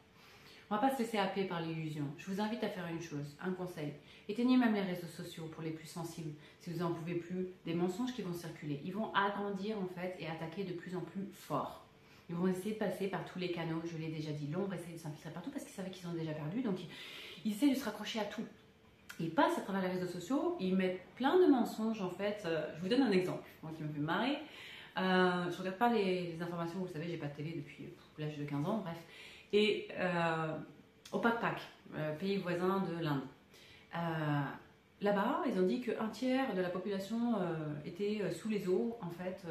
On 0.70 0.76
va 0.76 0.82
pas 0.82 0.94
se 0.94 1.00
laisser 1.00 1.18
happer 1.18 1.46
par 1.46 1.62
l'illusion. 1.62 2.04
Je 2.18 2.30
vous 2.30 2.42
invite 2.42 2.62
à 2.62 2.68
faire 2.68 2.88
une 2.88 3.02
chose, 3.02 3.38
un 3.42 3.52
conseil. 3.52 3.94
Éteignez 4.28 4.58
même 4.58 4.74
les 4.74 4.82
réseaux 4.82 5.08
sociaux 5.08 5.46
pour 5.46 5.64
les 5.64 5.72
plus 5.72 5.88
sensibles, 5.88 6.34
si 6.60 6.70
vous 6.70 6.80
n'en 6.80 6.92
pouvez 6.92 7.16
plus, 7.16 7.48
des 7.66 7.74
mensonges 7.74 8.14
qui 8.14 8.22
vont 8.22 8.34
circuler. 8.34 8.82
Ils 8.84 8.94
vont 8.94 9.14
agrandir 9.14 9.78
en 9.78 9.88
fait 9.88 10.18
et 10.20 10.28
attaquer 10.28 10.66
de 10.66 10.74
plus 10.74 10.98
en 10.98 11.00
plus 11.00 11.26
fort. 11.32 11.86
Ils 12.30 12.36
vont 12.36 12.48
essayer 12.48 12.74
de 12.74 12.80
passer 12.80 13.08
par 13.08 13.24
tous 13.24 13.40
les 13.40 13.52
canaux, 13.52 13.82
je 13.86 13.98
l'ai 13.98 14.10
déjà 14.10 14.32
dit. 14.32 14.48
L'ombre 14.48 14.74
essaie 14.74 14.92
de 14.92 14.98
s'infiltrer 14.98 15.30
partout 15.30 15.52
parce 15.52 15.64
qu'ils 15.64 15.74
savaient 15.74 15.90
qu'ils 15.90 16.08
ont 16.08 16.14
déjà 16.14 16.34
perdu, 16.34 16.62
donc 16.62 16.80
ils, 17.46 17.52
essaient 17.54 17.70
de 17.70 17.76
se 17.76 17.86
raccrocher 17.86 18.20
à 18.20 18.26
tout. 18.26 18.44
Ils 19.22 19.32
passent 19.32 19.58
à 19.58 19.62
travers 19.62 19.82
les 19.82 19.98
réseaux 19.98 20.12
sociaux, 20.12 20.58
ils 20.60 20.76
mettent 20.76 21.00
plein 21.16 21.40
de 21.40 21.50
mensonges 21.50 22.02
en 22.02 22.10
fait. 22.10 22.44
Euh, 22.46 22.68
je 22.76 22.82
vous 22.82 22.90
donne 22.90 23.04
un 23.04 23.12
exemple, 23.12 23.48
moi 23.64 23.72
qui 23.76 23.84
me 23.84 23.88
fait 23.90 24.00
marrer. 24.00 24.38
Euh, 24.98 25.50
je 25.50 25.58
regarde 25.60 25.78
pas 25.78 25.94
les, 25.94 26.36
informations, 26.42 26.80
vous 26.80 26.88
savez, 26.88 27.08
j'ai 27.08 27.18
pas 27.18 27.28
de 27.28 27.36
télé 27.36 27.54
depuis 27.56 27.88
l'âge 28.18 28.38
de 28.38 28.44
15 28.44 28.66
ans, 28.66 28.80
bref. 28.80 28.98
Et 29.54 29.88
euh, 29.98 30.58
au 31.12 31.20
Pakpak, 31.20 31.62
euh, 31.96 32.16
pays 32.18 32.38
voisin 32.38 32.80
de 32.82 33.04
l'Inde. 33.04 33.22
Euh, 33.96 34.42
là-bas, 35.02 35.44
ils 35.48 35.60
ont 35.60 35.66
dit 35.66 35.82
qu'un 35.82 36.10
tiers 36.10 36.54
de 36.54 36.62
la 36.62 36.70
population 36.70 37.36
était 37.86 38.22
sous 38.32 38.50
les 38.50 38.68
eaux, 38.68 38.98
en 39.02 39.10
fait, 39.10 39.46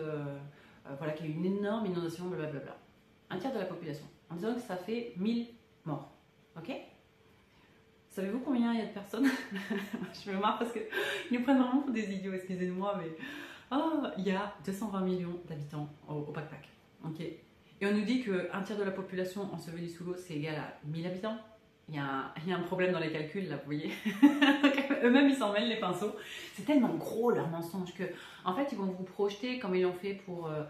voilà, 0.98 1.12
qu'il 1.12 1.26
y 1.26 1.28
a 1.28 1.32
eu 1.32 1.36
une 1.36 1.58
énorme 1.58 1.86
inondation, 1.86 2.26
blablabla. 2.26 2.76
Un 3.30 3.38
tiers 3.38 3.52
de 3.52 3.58
la 3.58 3.64
population. 3.64 4.06
En 4.30 4.34
disant 4.34 4.54
que 4.54 4.60
ça 4.60 4.76
fait 4.76 5.12
1000 5.16 5.46
morts. 5.84 6.12
Ok? 6.56 6.72
Savez-vous 8.08 8.40
combien 8.40 8.72
il 8.72 8.80
y 8.80 8.82
a 8.82 8.86
de 8.86 8.92
personnes? 8.92 9.26
Je 10.24 10.30
me 10.30 10.38
marre 10.38 10.58
parce 10.58 10.72
qu'ils 10.72 10.82
nous 11.30 11.42
prennent 11.42 11.58
vraiment 11.58 11.82
pour 11.82 11.92
des 11.92 12.12
idiots, 12.12 12.32
excusez-moi, 12.32 12.98
mais. 12.98 13.10
Oh, 13.70 14.04
il 14.16 14.24
y 14.24 14.30
a 14.30 14.54
220 14.64 15.00
millions 15.00 15.40
d'habitants 15.48 15.88
au, 16.08 16.14
au 16.14 16.32
Pakpak. 16.32 16.68
Ok? 17.04 17.20
Et 17.80 17.87
on 17.87 17.92
nous 17.92 18.04
dit 18.04 18.25
qu'un 18.25 18.62
tiers 18.62 18.78
de 18.78 18.85
la 18.85 18.90
population 18.90 19.52
ensevelie 19.52 19.90
sous 19.90 20.04
l'eau, 20.04 20.14
c'est 20.16 20.35
égal 20.35 20.56
à 20.56 20.78
1000 20.87 21.06
habitants. 21.06 21.37
Il 21.88 21.95
y, 21.95 21.99
a 21.99 22.33
un, 22.56 22.62
problème 22.62 22.90
dans 22.90 22.99
les 22.99 23.12
calculs, 23.12 23.49
là, 23.49 23.56
vous 23.56 23.64
voyez. 23.66 23.92
Eux-mêmes, 25.04 25.28
ils 25.28 25.37
s'en 25.37 25.52
mêlent 25.52 25.68
les 25.68 25.78
pinceaux. 25.78 26.16
C'est 26.54 26.64
tellement 26.64 26.95
gros 26.95 27.30
leur 27.30 27.49
mensonge 27.49 27.95
que, 27.95 28.02
en 28.45 28.56
fait, 28.56 28.66
ils 28.73 28.78
vont 28.78 28.87
vous 28.87 29.04
projeter, 29.04 29.61
comme 29.61 29.76
ils 29.76 29.83
l'ont 29.83 29.92
fait 29.92 30.14
pour 30.14 30.49
euh, 30.49 30.64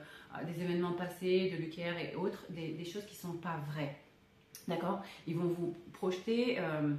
des 0.44 0.62
événements 0.62 0.92
passés, 0.92 1.50
de 1.50 1.56
l'UQR 1.56 1.96
et 1.96 2.16
autres, 2.16 2.44
des, 2.50 2.84
choses 2.84 3.06
qui 3.06 3.14
ne 3.14 3.32
sont 3.32 3.38
pas 3.38 3.58
vraies. 3.72 3.96
D'accord? 4.68 5.00
Ils 5.26 5.36
vont 5.36 5.48
vous 5.48 5.74
projeter 5.94 6.58
euh, 6.58 6.92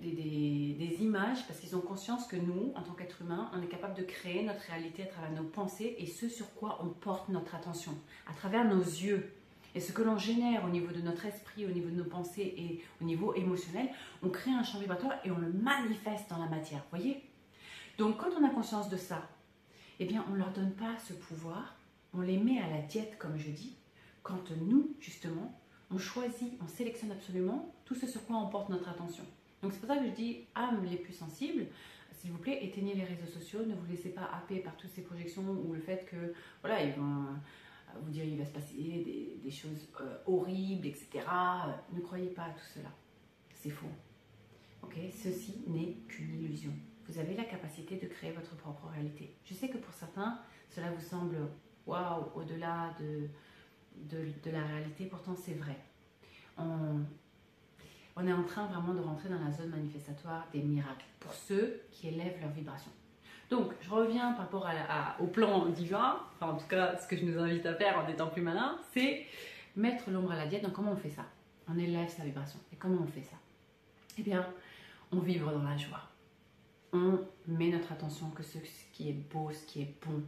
des, 0.00 0.10
des, 0.10 0.96
images 1.00 1.46
parce 1.46 1.60
qu'ils 1.60 1.76
ont 1.76 1.82
conscience 1.82 2.26
que 2.26 2.36
nous, 2.36 2.72
en 2.74 2.82
tant 2.82 2.94
qu'êtres 2.94 3.22
humains, 3.22 3.48
on 3.54 3.62
est 3.62 3.68
capable 3.68 3.94
de 3.94 4.02
créer 4.02 4.42
notre 4.42 4.62
réalité 4.62 5.04
à 5.04 5.06
travers 5.06 5.30
nos 5.30 5.48
pensées 5.48 5.94
et 5.98 6.06
ce 6.06 6.28
sur 6.28 6.52
quoi 6.54 6.80
on 6.82 6.88
porte 6.88 7.28
notre 7.28 7.54
attention, 7.54 7.92
à 8.28 8.32
travers 8.32 8.64
nos 8.64 8.82
yeux. 8.82 9.30
Et 9.74 9.80
ce 9.80 9.92
que 9.92 10.02
l'on 10.02 10.18
génère 10.18 10.64
au 10.64 10.68
niveau 10.68 10.92
de 10.92 11.00
notre 11.00 11.24
esprit, 11.26 11.64
au 11.64 11.70
niveau 11.70 11.88
de 11.88 11.96
nos 11.96 12.04
pensées 12.04 12.54
et 12.56 12.82
au 13.00 13.04
niveau 13.04 13.34
émotionnel, 13.34 13.88
on 14.22 14.28
crée 14.28 14.50
un 14.50 14.62
champ 14.62 14.78
vibratoire 14.78 15.14
et 15.24 15.30
on 15.30 15.38
le 15.38 15.50
manifeste 15.50 16.28
dans 16.28 16.38
la 16.38 16.48
matière. 16.48 16.84
Voyez? 16.90 17.22
Donc 17.98 18.18
quand 18.18 18.30
on 18.38 18.44
a 18.44 18.50
conscience 18.50 18.88
de 18.88 18.96
ça, 18.96 19.28
eh 19.98 20.04
bien 20.04 20.24
on 20.28 20.32
ne 20.32 20.38
leur 20.38 20.52
donne 20.52 20.72
pas 20.72 20.96
ce 21.06 21.12
pouvoir, 21.12 21.76
on 22.14 22.20
les 22.20 22.36
met 22.36 22.60
à 22.60 22.68
la 22.68 22.82
diète 22.82 23.16
comme 23.18 23.38
je 23.38 23.50
dis, 23.50 23.76
quand 24.22 24.50
nous, 24.60 24.94
justement, 25.00 25.58
on 25.90 25.98
choisit, 25.98 26.52
on 26.62 26.68
sélectionne 26.68 27.12
absolument 27.12 27.74
tout 27.84 27.94
ce 27.94 28.06
sur 28.06 28.24
quoi 28.24 28.36
on 28.36 28.48
porte 28.48 28.68
notre 28.68 28.88
attention. 28.88 29.24
Donc 29.62 29.72
c'est 29.72 29.78
pour 29.78 29.88
ça 29.88 29.96
que 29.96 30.06
je 30.06 30.10
dis 30.10 30.40
âmes 30.54 30.84
les 30.84 30.96
plus 30.96 31.12
sensibles, 31.12 31.66
s'il 32.12 32.30
vous 32.30 32.38
plaît, 32.38 32.64
éteignez 32.64 32.94
les 32.94 33.04
réseaux 33.04 33.26
sociaux, 33.26 33.60
ne 33.66 33.74
vous 33.74 33.86
laissez 33.90 34.10
pas 34.10 34.30
happer 34.32 34.58
par 34.58 34.76
toutes 34.76 34.90
ces 34.90 35.02
projections 35.02 35.42
ou 35.42 35.72
le 35.72 35.80
fait 35.80 36.06
que 36.08 36.32
voilà, 36.60 36.82
ils 36.82 36.92
vont 36.92 37.26
vous 38.00 38.10
dire 38.10 38.24
il 38.24 38.38
va 38.38 38.44
se 38.44 38.52
passer 38.52 38.74
des, 39.42 39.50
choses 39.50 39.88
euh, 40.00 40.18
horribles, 40.26 40.86
etc. 40.86 41.20
Ne 41.92 42.00
croyez 42.00 42.28
pas 42.28 42.44
à 42.44 42.50
tout 42.50 42.66
cela. 42.74 42.88
C'est 43.54 43.70
faux. 43.70 43.90
Ceci 45.10 45.62
n'est 45.68 45.94
qu'une 46.08 46.42
illusion. 46.42 46.72
Vous 47.08 47.18
avez 47.18 47.34
la 47.34 47.44
capacité 47.44 47.96
de 47.96 48.06
créer 48.06 48.32
votre 48.32 48.54
propre 48.56 48.88
réalité. 48.88 49.34
Je 49.44 49.54
sais 49.54 49.68
que 49.68 49.78
pour 49.78 49.94
certains, 49.94 50.38
cela 50.70 50.90
vous 50.90 51.00
semble 51.00 51.36
waouh, 51.86 52.26
au-delà 52.34 52.94
de, 53.00 53.28
de, 53.96 54.50
la 54.50 54.64
réalité, 54.64 55.06
pourtant 55.06 55.34
c'est 55.34 55.54
vrai. 55.54 55.76
On, 56.58 57.00
on 58.16 58.26
est 58.26 58.32
en 58.32 58.44
train 58.44 58.66
vraiment 58.66 58.94
de 58.94 59.00
rentrer 59.00 59.28
dans 59.28 59.42
la 59.42 59.50
zone 59.50 59.70
manifestatoire 59.70 60.46
des 60.52 60.62
miracles 60.62 61.06
pour 61.20 61.32
ceux 61.32 61.82
qui 61.90 62.08
élèvent 62.08 62.40
leur 62.40 62.50
vibration. 62.50 62.92
Donc, 63.52 63.74
je 63.82 63.90
reviens 63.90 64.32
par 64.32 64.44
rapport 64.44 64.66
au 65.20 65.26
plan 65.26 65.66
divin, 65.66 66.18
enfin 66.34 66.52
en 66.52 66.56
tout 66.56 66.66
cas, 66.68 66.96
ce 66.96 67.06
que 67.06 67.18
je 67.18 67.26
nous 67.26 67.38
invite 67.38 67.66
à 67.66 67.74
faire 67.74 67.98
en 67.98 68.08
étant 68.08 68.28
plus 68.28 68.40
malin, 68.40 68.78
c'est 68.94 69.26
mettre 69.76 70.10
l'ombre 70.10 70.32
à 70.32 70.36
la 70.36 70.46
diète. 70.46 70.62
Donc, 70.62 70.72
comment 70.72 70.92
on 70.92 70.96
fait 70.96 71.10
ça? 71.10 71.26
On 71.68 71.78
élève 71.78 72.08
sa 72.08 72.24
vibration. 72.24 72.58
Et 72.72 72.76
comment 72.76 73.02
on 73.02 73.06
fait 73.06 73.20
ça? 73.20 73.36
Eh 74.16 74.22
bien, 74.22 74.46
on 75.12 75.18
vibre 75.18 75.52
dans 75.52 75.64
la 75.64 75.76
joie. 75.76 76.00
On 76.94 77.20
met 77.46 77.68
notre 77.68 77.92
attention 77.92 78.30
que 78.30 78.42
ce 78.42 78.56
qui 78.94 79.10
est 79.10 79.18
beau, 79.30 79.50
ce 79.52 79.66
qui 79.66 79.82
est 79.82 79.94
bon. 80.06 80.22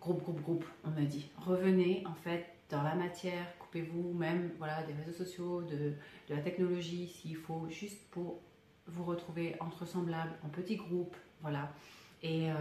Groupe, 0.00 0.22
groupe, 0.22 0.40
groupe, 0.40 0.64
on 0.84 0.90
me 0.90 1.04
dit. 1.04 1.28
Revenez 1.36 2.02
en 2.06 2.14
fait 2.14 2.46
dans 2.70 2.82
la 2.82 2.94
matière, 2.94 3.44
coupez-vous 3.58 4.14
même 4.14 4.52
voilà, 4.56 4.84
des 4.84 4.94
réseaux 4.94 5.12
sociaux, 5.12 5.60
de, 5.60 5.92
de 6.28 6.34
la 6.34 6.40
technologie 6.40 7.08
s'il 7.08 7.36
faut, 7.36 7.68
juste 7.68 8.00
pour 8.10 8.40
vous 8.86 9.04
retrouver 9.04 9.56
entre 9.60 9.84
semblables, 9.84 10.32
en 10.42 10.48
petits 10.48 10.76
groupes, 10.76 11.16
voilà. 11.42 11.72
Et 12.22 12.50
euh, 12.50 12.54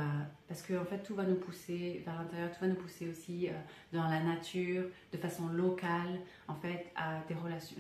parce 0.48 0.62
que 0.62 0.74
en 0.74 0.86
fait, 0.86 1.00
tout 1.00 1.16
va 1.16 1.24
nous 1.24 1.36
pousser 1.36 2.02
vers 2.06 2.16
l'intérieur, 2.16 2.50
tout 2.52 2.62
va 2.62 2.68
nous 2.68 2.76
pousser 2.76 3.10
aussi 3.10 3.50
euh, 3.50 3.52
dans 3.92 4.08
la 4.08 4.22
nature, 4.22 4.86
de 5.12 5.18
façon 5.18 5.48
locale, 5.50 6.20
en 6.48 6.56
fait, 6.56 6.88
à 6.96 7.20
des 7.28 7.34
relations. 7.34 7.76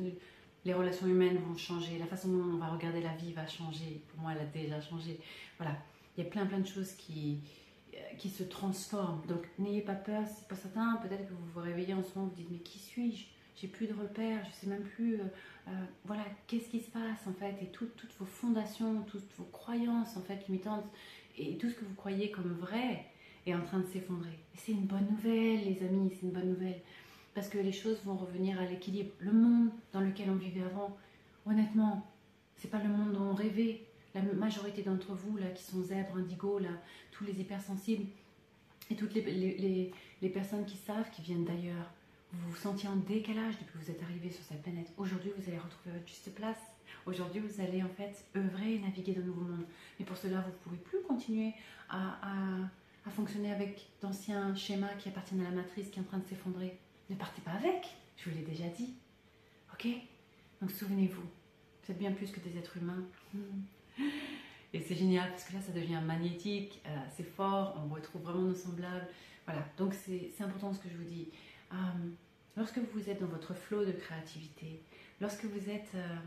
Les 0.65 0.73
relations 0.73 1.07
humaines 1.07 1.37
vont 1.37 1.55
changer, 1.55 1.97
la 1.97 2.05
façon 2.05 2.27
dont 2.27 2.55
on 2.55 2.57
va 2.57 2.67
regarder 2.67 3.01
la 3.01 3.15
vie 3.15 3.31
va 3.31 3.47
changer. 3.47 4.03
Pour 4.09 4.19
moi, 4.19 4.33
elle 4.33 4.41
a 4.41 4.45
déjà 4.45 4.81
changé. 4.81 5.19
Voilà, 5.57 5.77
il 6.17 6.23
y 6.23 6.27
a 6.27 6.29
plein 6.29 6.45
plein 6.45 6.59
de 6.59 6.67
choses 6.67 6.91
qui, 6.93 7.39
euh, 7.93 7.97
qui 8.17 8.29
se 8.29 8.43
transforment. 8.43 9.25
Donc, 9.27 9.47
n'ayez 9.57 9.81
pas 9.81 9.95
peur. 9.95 10.23
Pour 10.49 10.57
certains, 10.57 10.97
peut-être 10.97 11.29
que 11.29 11.33
vous 11.33 11.47
vous 11.53 11.61
réveillez 11.61 11.93
en 11.93 12.03
ce 12.03 12.17
moment, 12.17 12.29
vous 12.29 12.35
dites 12.35 12.51
mais 12.51 12.59
qui 12.59 12.77
suis-je? 12.77 13.38
J'ai 13.59 13.67
plus 13.67 13.87
de 13.87 13.93
repères, 13.93 14.45
je 14.45 14.55
sais 14.55 14.67
même 14.67 14.83
plus. 14.83 15.19
voilà, 16.05 16.23
qu'est-ce 16.47 16.69
qui 16.69 16.79
se 16.79 16.89
passe 16.89 17.27
en 17.27 17.33
fait 17.33 17.55
Et 17.61 17.67
toutes 17.67 18.07
vos 18.17 18.25
fondations, 18.25 19.01
toutes 19.03 19.29
vos 19.37 19.45
croyances 19.45 20.15
en 20.15 20.21
fait 20.21 20.47
limitantes 20.47 20.85
et 21.37 21.57
tout 21.57 21.69
ce 21.69 21.75
que 21.75 21.85
vous 21.85 21.95
croyez 21.95 22.31
comme 22.31 22.53
vrai 22.53 23.05
est 23.45 23.53
en 23.53 23.63
train 23.63 23.79
de 23.79 23.87
s'effondrer. 23.87 24.37
C'est 24.53 24.73
une 24.73 24.85
bonne 24.85 25.07
nouvelle, 25.09 25.65
les 25.65 25.85
amis, 25.85 26.11
c'est 26.13 26.25
une 26.25 26.31
bonne 26.31 26.49
nouvelle. 26.49 26.81
Parce 27.33 27.47
que 27.47 27.57
les 27.57 27.71
choses 27.71 28.01
vont 28.03 28.15
revenir 28.15 28.59
à 28.59 28.65
l'équilibre. 28.65 29.11
Le 29.19 29.31
monde 29.31 29.69
dans 29.93 30.01
lequel 30.01 30.29
on 30.29 30.35
vivait 30.35 30.63
avant, 30.63 30.97
honnêtement, 31.45 32.05
c'est 32.57 32.69
pas 32.69 32.81
le 32.81 32.89
monde 32.89 33.13
dont 33.13 33.31
on 33.31 33.33
rêvait. 33.33 33.81
La 34.15 34.21
majorité 34.21 34.81
d'entre 34.81 35.13
vous, 35.13 35.37
là, 35.37 35.47
qui 35.55 35.63
sont 35.63 35.81
zèbres, 35.83 36.17
indigos, 36.17 36.59
là, 36.59 36.69
tous 37.11 37.23
les 37.23 37.39
hypersensibles, 37.39 38.05
et 38.89 38.95
toutes 38.95 39.13
les, 39.13 39.91
personnes 40.33 40.65
qui 40.65 40.77
savent, 40.77 41.09
qui 41.11 41.21
viennent 41.21 41.45
d'ailleurs, 41.45 41.91
vous 42.31 42.51
vous 42.51 42.57
sentiez 42.57 42.87
en 42.87 42.95
décalage 42.95 43.55
depuis 43.59 43.73
que 43.73 43.85
vous 43.85 43.91
êtes 43.91 44.03
arrivé 44.03 44.29
sur 44.29 44.43
cette 44.43 44.61
planète. 44.61 44.91
Aujourd'hui, 44.97 45.31
vous 45.35 45.49
allez 45.49 45.57
retrouver 45.57 45.95
votre 45.95 46.07
juste 46.07 46.33
place. 46.35 46.57
Aujourd'hui, 47.05 47.41
vous 47.41 47.61
allez 47.61 47.81
en 47.81 47.89
fait 47.89 48.23
œuvrer 48.35 48.75
et 48.75 48.79
naviguer 48.79 49.13
dans 49.13 49.21
un 49.21 49.25
nouveau 49.25 49.41
monde. 49.41 49.65
Mais 49.99 50.05
pour 50.05 50.17
cela, 50.17 50.41
vous 50.41 50.51
ne 50.51 50.57
pouvez 50.63 50.77
plus 50.77 51.01
continuer 51.07 51.53
à, 51.89 52.69
fonctionner 53.15 53.51
avec 53.51 53.87
d'anciens 54.03 54.55
schémas 54.55 54.93
qui 54.99 55.09
appartiennent 55.09 55.41
à 55.41 55.45
la 55.45 55.55
matrice 55.55 55.89
qui 55.89 55.97
est 55.97 56.01
en 56.01 56.05
train 56.05 56.19
de 56.19 56.27
s'effondrer. 56.27 56.77
Ne 57.09 57.15
partez 57.15 57.41
pas 57.41 57.53
avec, 57.53 57.87
je 58.17 58.29
vous 58.29 58.35
l'ai 58.37 58.43
déjà 58.43 58.67
dit. 58.67 58.93
Ok? 59.73 59.87
Donc 60.61 60.69
souvenez-vous, 60.69 61.23
vous 61.23 61.91
êtes 61.91 61.97
bien 61.97 62.11
plus 62.11 62.29
que 62.29 62.39
des 62.39 62.55
êtres 62.59 62.77
humains. 62.77 63.03
Hmm. 63.33 64.03
Et 64.73 64.81
c'est 64.81 64.93
génial 64.93 65.31
parce 65.31 65.45
que 65.45 65.53
là, 65.53 65.61
ça 65.61 65.71
devient 65.71 65.99
magnétique, 66.05 66.79
euh, 66.85 66.95
c'est 67.17 67.23
fort, 67.23 67.83
on 67.83 67.91
retrouve 67.91 68.21
vraiment 68.21 68.43
nos 68.43 68.53
semblables. 68.53 69.07
Voilà, 69.45 69.65
donc 69.79 69.95
c'est 69.95 70.31
important 70.41 70.71
ce 70.71 70.79
que 70.79 70.89
je 70.89 70.95
vous 70.95 71.09
dis. 71.09 71.29
Euh, 71.73 71.75
lorsque 72.57 72.79
vous 72.79 73.09
êtes 73.09 73.19
dans 73.19 73.27
votre 73.27 73.53
flot 73.53 73.85
de 73.85 73.91
créativité, 73.91 74.83
lorsque 75.21 75.45
vous 75.45 75.69
êtes 75.69 75.91
euh, 75.95 76.17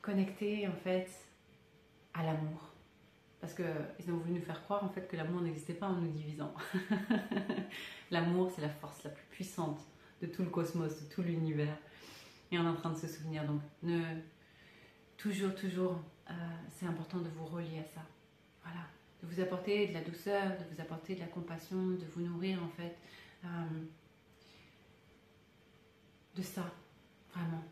connecté 0.00 0.66
en 0.68 0.76
fait 0.76 1.08
à 2.14 2.22
l'amour. 2.24 2.72
Parce 3.40 3.54
qu'ils 3.54 4.12
ont 4.12 4.16
voulu 4.18 4.34
nous 4.34 4.44
faire 4.44 4.62
croire 4.62 4.84
en 4.84 4.88
fait 4.88 5.08
que 5.08 5.16
l'amour 5.16 5.40
n'existait 5.40 5.74
pas 5.74 5.88
en 5.88 5.94
nous 5.94 6.12
divisant. 6.12 6.54
l'amour, 8.10 8.52
c'est 8.54 8.62
la 8.62 8.68
force 8.68 9.02
la 9.02 9.10
plus 9.10 9.24
puissante 9.30 9.80
de 10.20 10.26
tout 10.26 10.42
le 10.44 10.50
cosmos, 10.50 11.02
de 11.02 11.12
tout 11.12 11.22
l'univers. 11.22 11.76
Et 12.52 12.58
on 12.58 12.64
est 12.64 12.68
en 12.68 12.76
train 12.76 12.90
de 12.90 12.98
se 12.98 13.08
souvenir. 13.08 13.44
Donc, 13.44 13.60
toujours, 15.16 15.54
toujours, 15.54 16.00
euh, 16.30 16.34
c'est 16.68 16.86
important 16.86 17.18
de 17.18 17.28
vous 17.30 17.46
relier 17.46 17.80
à 17.80 17.84
ça. 17.84 18.02
Voilà. 18.62 18.86
De 19.22 19.28
vous 19.28 19.40
apporter 19.40 19.88
de 19.88 19.94
la 19.94 20.02
douceur, 20.02 20.50
de 20.50 20.74
vous 20.74 20.80
apporter 20.80 21.14
de 21.14 21.20
la 21.20 21.26
compassion, 21.26 21.76
de 21.76 22.04
vous 22.14 22.22
nourrir 22.22 22.62
en 22.62 22.68
fait 22.68 22.96
euh, 23.44 23.48
de 26.36 26.42
ça. 26.42 26.70
Vraiment 27.34 27.62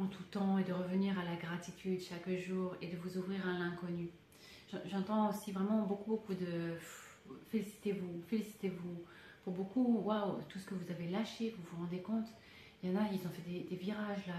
en 0.00 0.06
tout 0.06 0.22
temps 0.30 0.58
et 0.58 0.64
de 0.64 0.72
revenir 0.72 1.18
à 1.18 1.24
la 1.24 1.36
gratitude 1.36 2.00
chaque 2.00 2.28
jour 2.38 2.74
et 2.80 2.86
de 2.86 2.96
vous 2.96 3.18
ouvrir 3.18 3.46
à 3.46 3.58
l'inconnu. 3.58 4.08
J'entends 4.86 5.28
aussi 5.28 5.52
vraiment 5.52 5.82
beaucoup, 5.82 6.12
beaucoup 6.12 6.34
de 6.34 6.74
félicitez-vous, 7.50 8.22
félicitez-vous. 8.28 9.04
Pour 9.44 9.54
beaucoup, 9.54 10.02
waouh, 10.04 10.38
tout 10.48 10.58
ce 10.58 10.66
que 10.66 10.74
vous 10.74 10.90
avez 10.90 11.08
lâché, 11.08 11.50
vous 11.50 11.62
vous 11.70 11.82
rendez 11.82 12.00
compte. 12.00 12.26
Il 12.82 12.90
y 12.90 12.96
en 12.96 13.00
a, 13.00 13.08
ils 13.12 13.26
ont 13.26 13.30
fait 13.30 13.42
des, 13.42 13.76
virages 13.76 14.26
là, 14.26 14.34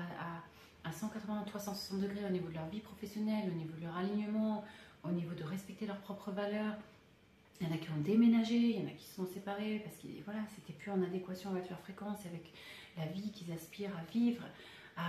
à 0.83 0.91
180, 0.91 1.43
360 1.45 1.99
degrés 1.99 2.25
au 2.25 2.29
niveau 2.29 2.47
de 2.49 2.55
leur 2.55 2.67
vie 2.67 2.79
professionnelle, 2.79 3.49
au 3.49 3.53
niveau 3.53 3.75
de 3.77 3.83
leur 3.83 3.97
alignement, 3.97 4.63
au 5.03 5.11
niveau 5.11 5.33
de 5.33 5.43
respecter 5.43 5.85
leurs 5.85 5.99
propres 5.99 6.31
valeurs. 6.31 6.75
Il 7.61 7.67
y 7.67 7.71
en 7.71 7.75
a 7.75 7.77
qui 7.77 7.89
ont 7.91 8.01
déménagé, 8.01 8.55
il 8.55 8.79
y 8.79 8.83
en 8.83 8.87
a 8.87 8.91
qui 8.91 9.05
se 9.05 9.15
sont 9.15 9.27
séparés 9.27 9.81
parce 9.83 9.97
que 9.97 10.07
voilà, 10.25 10.39
c'était 10.55 10.73
plus 10.73 10.89
en 10.89 11.01
adéquation 11.03 11.51
avec 11.51 11.69
leur 11.69 11.79
fréquence, 11.79 12.25
avec 12.25 12.51
la 12.97 13.05
vie 13.05 13.31
qu'ils 13.31 13.51
aspirent 13.51 13.95
à 13.95 14.03
vivre. 14.11 14.43
Euh, 14.97 15.01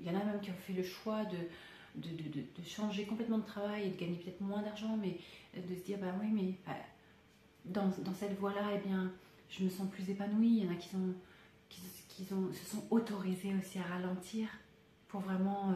il 0.00 0.06
y 0.06 0.10
en 0.10 0.20
a 0.20 0.24
même 0.24 0.40
qui 0.40 0.50
ont 0.50 0.60
fait 0.66 0.72
le 0.72 0.82
choix 0.82 1.24
de, 1.24 1.36
de, 1.94 2.10
de, 2.10 2.64
changer 2.64 3.06
complètement 3.06 3.38
de 3.38 3.46
travail 3.46 3.86
et 3.86 3.90
de 3.90 3.96
gagner 3.96 4.16
peut-être 4.16 4.40
moins 4.40 4.62
d'argent, 4.62 4.96
mais 4.96 5.18
de 5.56 5.74
se 5.74 5.84
dire, 5.84 5.98
bah 5.98 6.12
oui, 6.20 6.26
mais 6.32 6.54
bah, 6.66 6.76
dans, 7.64 7.86
dans, 8.04 8.14
cette 8.14 8.36
voie-là, 8.38 8.72
eh 8.74 8.86
bien, 8.86 9.12
je 9.48 9.62
me 9.62 9.70
sens 9.70 9.88
plus 9.88 10.10
épanouie. 10.10 10.58
Il 10.58 10.64
y 10.64 10.68
en 10.68 10.72
a 10.72 10.76
qui, 10.76 10.90
qui, 12.08 12.24
se 12.24 12.64
sont 12.64 12.84
autorisés 12.90 13.54
aussi 13.54 13.78
à 13.78 13.84
ralentir 13.84 14.48
pour 15.06 15.20
vraiment 15.20 15.70
euh, 15.70 15.74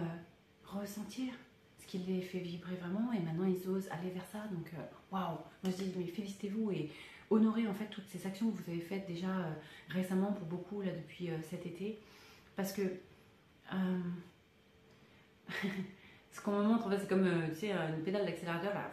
ressentir 0.64 1.33
ce 1.81 1.87
qui 1.87 1.99
les 1.99 2.21
fait 2.21 2.39
vibrer 2.39 2.77
vraiment 2.77 3.13
et 3.13 3.21
maintenant 3.21 3.47
ils 3.47 3.69
osent 3.69 3.89
aller 3.91 4.11
vers 4.11 4.27
ça. 4.27 4.41
Donc 4.53 4.71
euh, 4.75 4.79
waouh. 5.11 5.33
Wow. 5.33 5.39
moi 5.63 5.73
je 5.73 5.85
dis 5.85 5.93
mais 5.97 6.07
félicitez-vous 6.07 6.71
et 6.73 6.91
honorez 7.31 7.67
en 7.67 7.75
fait 7.75 7.87
toutes 7.87 8.07
ces 8.09 8.27
actions 8.27 8.51
que 8.51 8.63
vous 8.63 8.71
avez 8.71 8.81
faites 8.81 9.07
déjà 9.07 9.29
euh, 9.29 9.53
récemment 9.89 10.33
pour 10.33 10.47
beaucoup 10.47 10.83
là 10.83 10.93
depuis 10.93 11.31
euh, 11.31 11.37
cet 11.49 11.67
été. 11.67 11.99
Parce 12.57 12.73
que 12.73 12.83
ce 16.33 16.41
qu'on 16.41 16.59
me 16.59 16.65
montre 16.65 16.87
en 16.87 16.91
fait 16.91 16.99
c'est 16.99 17.09
comme 17.09 17.29
tu 17.51 17.61
sais 17.61 17.71
une 17.71 18.03
pédale 18.03 18.27
d'accélérateur 18.27 18.75
là 18.75 18.93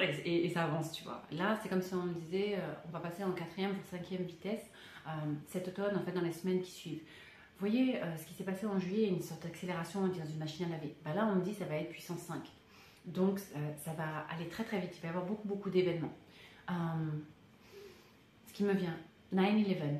et, 0.00 0.48
ça 0.50 0.64
avance 0.64 0.92
tu 0.92 1.04
vois. 1.04 1.22
Là 1.30 1.56
c'est 1.62 1.68
comme 1.68 1.82
si 1.82 1.94
on 1.94 2.02
me 2.02 2.14
disait 2.14 2.58
on 2.86 2.90
va 2.90 2.98
passer 2.98 3.22
en 3.22 3.30
quatrième 3.30 3.70
ou 3.70 3.82
cinquième 3.88 4.22
vitesse 4.22 4.68
cet 5.46 5.68
automne 5.68 5.96
en 5.96 6.02
fait 6.02 6.10
dans 6.10 6.20
les 6.20 6.32
semaines 6.32 6.60
qui 6.60 6.72
suivent 6.72 7.02
vous 7.58 7.66
voyez 7.66 8.00
euh, 8.00 8.16
ce 8.16 8.24
qui 8.24 8.34
s'est 8.34 8.44
passé 8.44 8.66
en 8.66 8.78
juillet, 8.78 9.08
une 9.08 9.20
sorte 9.20 9.42
d'accélération 9.42 10.06
dans 10.06 10.12
une 10.12 10.38
machine 10.38 10.66
à 10.66 10.68
laver. 10.68 10.94
Bah 11.04 11.12
là, 11.12 11.26
on 11.26 11.36
me 11.36 11.42
dit 11.42 11.54
ça 11.54 11.64
va 11.64 11.74
être 11.74 11.90
puissance 11.90 12.20
5. 12.20 12.40
Donc, 13.06 13.40
euh, 13.56 13.72
ça 13.84 13.92
va 13.94 14.26
aller 14.30 14.48
très 14.48 14.62
très 14.62 14.78
vite. 14.78 14.92
Il 14.94 15.00
va 15.00 15.08
y 15.08 15.10
avoir 15.10 15.24
beaucoup 15.24 15.48
beaucoup 15.48 15.68
d'événements. 15.68 16.12
Euh, 16.70 16.74
ce 18.46 18.52
qui 18.52 18.62
me 18.62 18.72
vient, 18.74 18.96
9-11, 19.34 19.98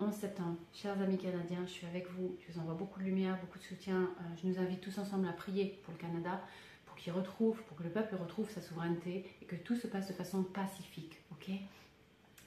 11 0.00 0.12
septembre. 0.12 0.56
Chers 0.72 1.00
amis 1.00 1.16
canadiens, 1.16 1.60
je 1.64 1.70
suis 1.70 1.86
avec 1.86 2.10
vous. 2.10 2.36
Je 2.40 2.52
vous 2.52 2.58
envoie 2.58 2.74
beaucoup 2.74 2.98
de 2.98 3.04
lumière, 3.04 3.38
beaucoup 3.40 3.58
de 3.58 3.64
soutien. 3.64 4.10
je 4.42 4.48
nous 4.48 4.58
invite 4.58 4.80
tous 4.80 4.98
ensemble 4.98 5.28
à 5.28 5.32
prier 5.32 5.78
pour 5.84 5.94
le 5.94 6.00
Canada, 6.00 6.40
pour 6.86 6.96
qu'il 6.96 7.12
retrouve, 7.12 7.62
pour 7.62 7.76
que 7.76 7.84
le 7.84 7.90
peuple 7.90 8.16
retrouve 8.16 8.50
sa 8.50 8.60
souveraineté 8.60 9.24
et 9.40 9.44
que 9.44 9.54
tout 9.54 9.76
se 9.76 9.86
passe 9.86 10.08
de 10.08 10.12
façon 10.12 10.42
pacifique. 10.42 11.20
Ok? 11.30 11.50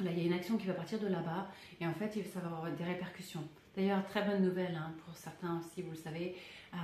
Là, 0.02 0.12
il 0.12 0.20
y 0.20 0.22
a 0.22 0.26
une 0.26 0.34
action 0.34 0.58
qui 0.58 0.68
va 0.68 0.74
partir 0.74 1.00
de 1.00 1.08
là-bas 1.08 1.48
et 1.80 1.88
en 1.88 1.94
fait, 1.94 2.12
ça 2.26 2.42
va 2.42 2.48
avoir 2.48 2.70
des 2.70 2.84
répercussions. 2.84 3.48
D'ailleurs, 3.78 4.04
très 4.08 4.24
bonne 4.24 4.42
nouvelle 4.42 4.76
hein, 4.76 4.92
pour 5.06 5.16
certains 5.16 5.60
aussi, 5.60 5.84
vous 5.84 5.92
le 5.92 5.98
savez. 5.98 6.36
Euh, 6.74 6.78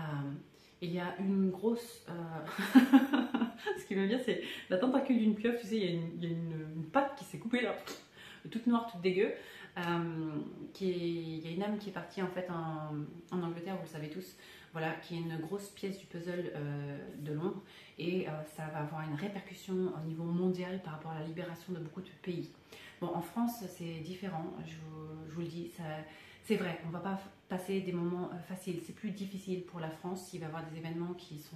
il 0.79 0.93
y 0.93 0.99
a 0.99 1.15
une 1.17 1.49
grosse. 1.49 2.05
Euh, 2.07 2.79
ce 3.79 3.85
qui 3.85 3.95
veut 3.95 4.07
dire, 4.07 4.19
c'est 4.23 4.43
la 4.69 4.77
tentacule 4.77 5.17
d'une 5.17 5.33
pieuvre. 5.33 5.57
Tu 5.59 5.65
sais, 5.65 5.77
il 5.77 5.83
y 5.83 5.87
a 5.87 5.91
une, 5.91 6.21
y 6.21 6.27
a 6.27 6.29
une, 6.29 6.83
patte 6.91 7.15
qui 7.17 7.23
s'est 7.23 7.39
coupée 7.39 7.61
là, 7.61 7.75
toute 8.51 8.67
noire, 8.67 8.91
toute 8.91 9.01
dégueu. 9.01 9.31
Euh, 9.79 9.81
il 10.81 11.43
y 11.43 11.47
a 11.47 11.51
une 11.55 11.63
âme 11.63 11.79
qui 11.79 11.89
est 11.89 11.93
partie 11.93 12.21
en 12.21 12.27
fait 12.27 12.47
en, 12.51 13.41
Angleterre, 13.41 13.75
vous 13.75 13.87
le 13.87 13.89
savez 13.89 14.09
tous. 14.09 14.35
Voilà, 14.71 14.91
qui 15.01 15.15
est 15.15 15.19
une 15.19 15.37
grosse 15.37 15.69
pièce 15.69 15.97
du 15.97 16.05
puzzle 16.05 16.51
de 17.19 17.33
Londres 17.33 17.61
et 17.99 18.25
ça 18.55 18.65
va 18.73 18.79
avoir 18.79 19.07
une 19.07 19.13
répercussion 19.13 19.93
au 19.95 20.07
niveau 20.07 20.23
mondial 20.23 20.81
par 20.83 20.93
rapport 20.93 21.11
à 21.11 21.19
la 21.19 21.25
libération 21.25 21.73
de 21.73 21.79
beaucoup 21.79 22.01
de 22.01 22.09
pays. 22.23 22.49
Bon, 22.99 23.11
en 23.13 23.21
France, 23.21 23.63
c'est 23.67 23.99
différent, 23.99 24.51
je 24.65 24.73
vous, 25.31 25.41
le 25.41 25.47
dis, 25.47 25.69
c'est 26.43 26.57
vrai, 26.57 26.79
on 26.83 26.87
ne 26.87 26.93
va 26.93 26.99
pas 26.99 27.19
passer 27.47 27.81
des 27.81 27.93
moments 27.93 28.29
euh, 28.33 28.39
faciles. 28.47 28.81
C'est 28.85 28.95
plus 28.95 29.11
difficile 29.11 29.63
pour 29.63 29.79
la 29.79 29.89
France. 29.89 30.33
Il 30.33 30.39
va 30.39 30.45
y 30.45 30.49
avoir 30.49 30.63
des 30.69 30.77
événements 30.77 31.13
qui 31.13 31.39
sont 31.39 31.55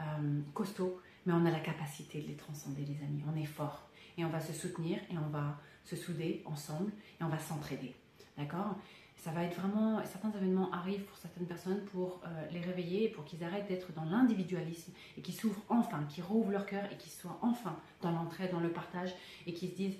euh, 0.00 0.40
costauds, 0.54 1.00
mais 1.26 1.32
on 1.34 1.44
a 1.44 1.50
la 1.50 1.60
capacité 1.60 2.22
de 2.22 2.28
les 2.28 2.36
transcender, 2.36 2.82
les 2.82 3.04
amis. 3.04 3.22
On 3.30 3.36
est 3.36 3.44
fort 3.44 3.88
et 4.16 4.24
on 4.24 4.30
va 4.30 4.40
se 4.40 4.52
soutenir 4.52 4.98
et 5.10 5.18
on 5.18 5.28
va 5.28 5.60
se 5.84 5.96
souder 5.96 6.42
ensemble 6.46 6.90
et 7.20 7.24
on 7.24 7.28
va 7.28 7.38
s'entraider. 7.38 7.94
D'accord? 8.36 8.76
Ça 9.16 9.32
va 9.32 9.42
être 9.42 9.60
vraiment, 9.60 10.00
certains 10.04 10.30
événements 10.30 10.70
arrivent 10.70 11.02
pour 11.02 11.18
certaines 11.18 11.46
personnes 11.46 11.84
pour 11.92 12.20
euh, 12.24 12.46
les 12.52 12.60
réveiller, 12.60 13.08
pour 13.08 13.24
qu'ils 13.24 13.42
arrêtent 13.42 13.68
d'être 13.68 13.92
dans 13.92 14.04
l'individualisme 14.04 14.92
et 15.18 15.20
qu'ils 15.20 15.34
s'ouvrent 15.34 15.60
enfin, 15.68 16.04
qu'ils 16.08 16.22
rouvrent 16.22 16.52
leur 16.52 16.64
cœur 16.64 16.84
et 16.90 16.96
qu'ils 16.96 17.12
soient 17.12 17.38
enfin 17.42 17.76
dans 18.00 18.12
l'entraide, 18.12 18.52
dans 18.52 18.60
le 18.60 18.70
partage 18.70 19.12
et 19.46 19.52
qu'ils 19.52 19.70
se 19.70 19.74
disent, 19.74 19.96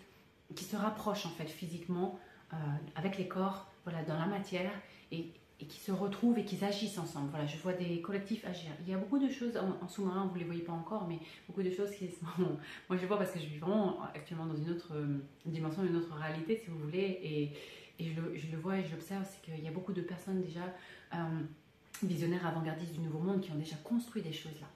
qu'ils 0.55 0.67
se 0.67 0.77
rapprochent 0.77 1.27
en 1.27 1.31
fait 1.31 1.49
physiquement 1.49 2.19
avec 2.95 3.19
les 3.19 3.29
corps 3.29 3.67
voilà, 3.89 4.05
dans 4.05 4.19
la 4.19 4.27
matière 4.27 4.71
et, 5.11 5.33
et 5.61 5.67
qui 5.67 5.81
se 5.81 5.91
retrouvent 5.91 6.39
et 6.39 6.45
qui 6.45 6.63
agissent 6.63 6.99
ensemble. 6.99 7.31
Voilà, 7.31 7.47
je 7.47 7.57
vois 7.59 7.73
des 7.73 8.01
collectifs 8.01 8.45
agir. 8.45 8.71
Il 8.83 8.91
y 8.91 8.95
a 8.95 8.99
beaucoup 8.99 9.19
de 9.19 9.31
choses 9.31 9.57
en, 9.57 9.89
sous-marin, 9.89 10.27
vous 10.27 10.35
ne 10.35 10.41
les 10.41 10.45
voyez 10.45 10.63
pas 10.63 10.73
encore, 10.73 11.09
mais 11.09 11.19
beaucoup 11.49 11.63
de 11.63 11.71
choses 11.71 11.91
qui 11.93 12.09
sont... 12.09 12.27
Moi, 12.89 12.99
je 13.01 13.07
vois 13.07 13.19
parce 13.19 13.33
que 13.33 13.41
je 13.41 13.47
vis 13.47 13.59
vraiment 13.59 14.03
actuellement 14.15 14.47
dans 14.47 14.57
une 14.57 14.71
autre 14.71 14.95
euh, 14.95 15.19
dimension, 15.47 15.85
une 15.85 15.97
autre 15.97 16.15
réalité, 16.15 16.61
si 16.63 16.71
vous 16.71 16.79
voulez, 16.79 17.19
et, 17.23 17.53
et 17.99 18.11
je, 18.11 18.21
le, 18.21 18.37
je, 18.37 18.47
le, 18.53 18.59
vois 18.59 18.79
et 18.79 18.85
je 18.85 18.93
l'observe, 18.93 19.27
c'est 19.29 19.41
qu'il 19.43 19.65
y 19.65 19.69
a 19.69 19.73
beaucoup 19.73 19.93
de 19.93 20.03
personnes 20.03 20.43
déjà 20.43 20.61
euh, 21.15 21.41
visionnaires 22.03 22.47
avant-gardistes 22.47 22.93
du 22.93 23.01
Nouveau 23.01 23.21
Monde 23.21 23.41
qui 23.41 23.51
ont 23.51 23.57
déjà 23.57 23.77
construit 23.77 24.23
des 24.23 24.33
choses 24.33 24.61
là. 24.61 24.69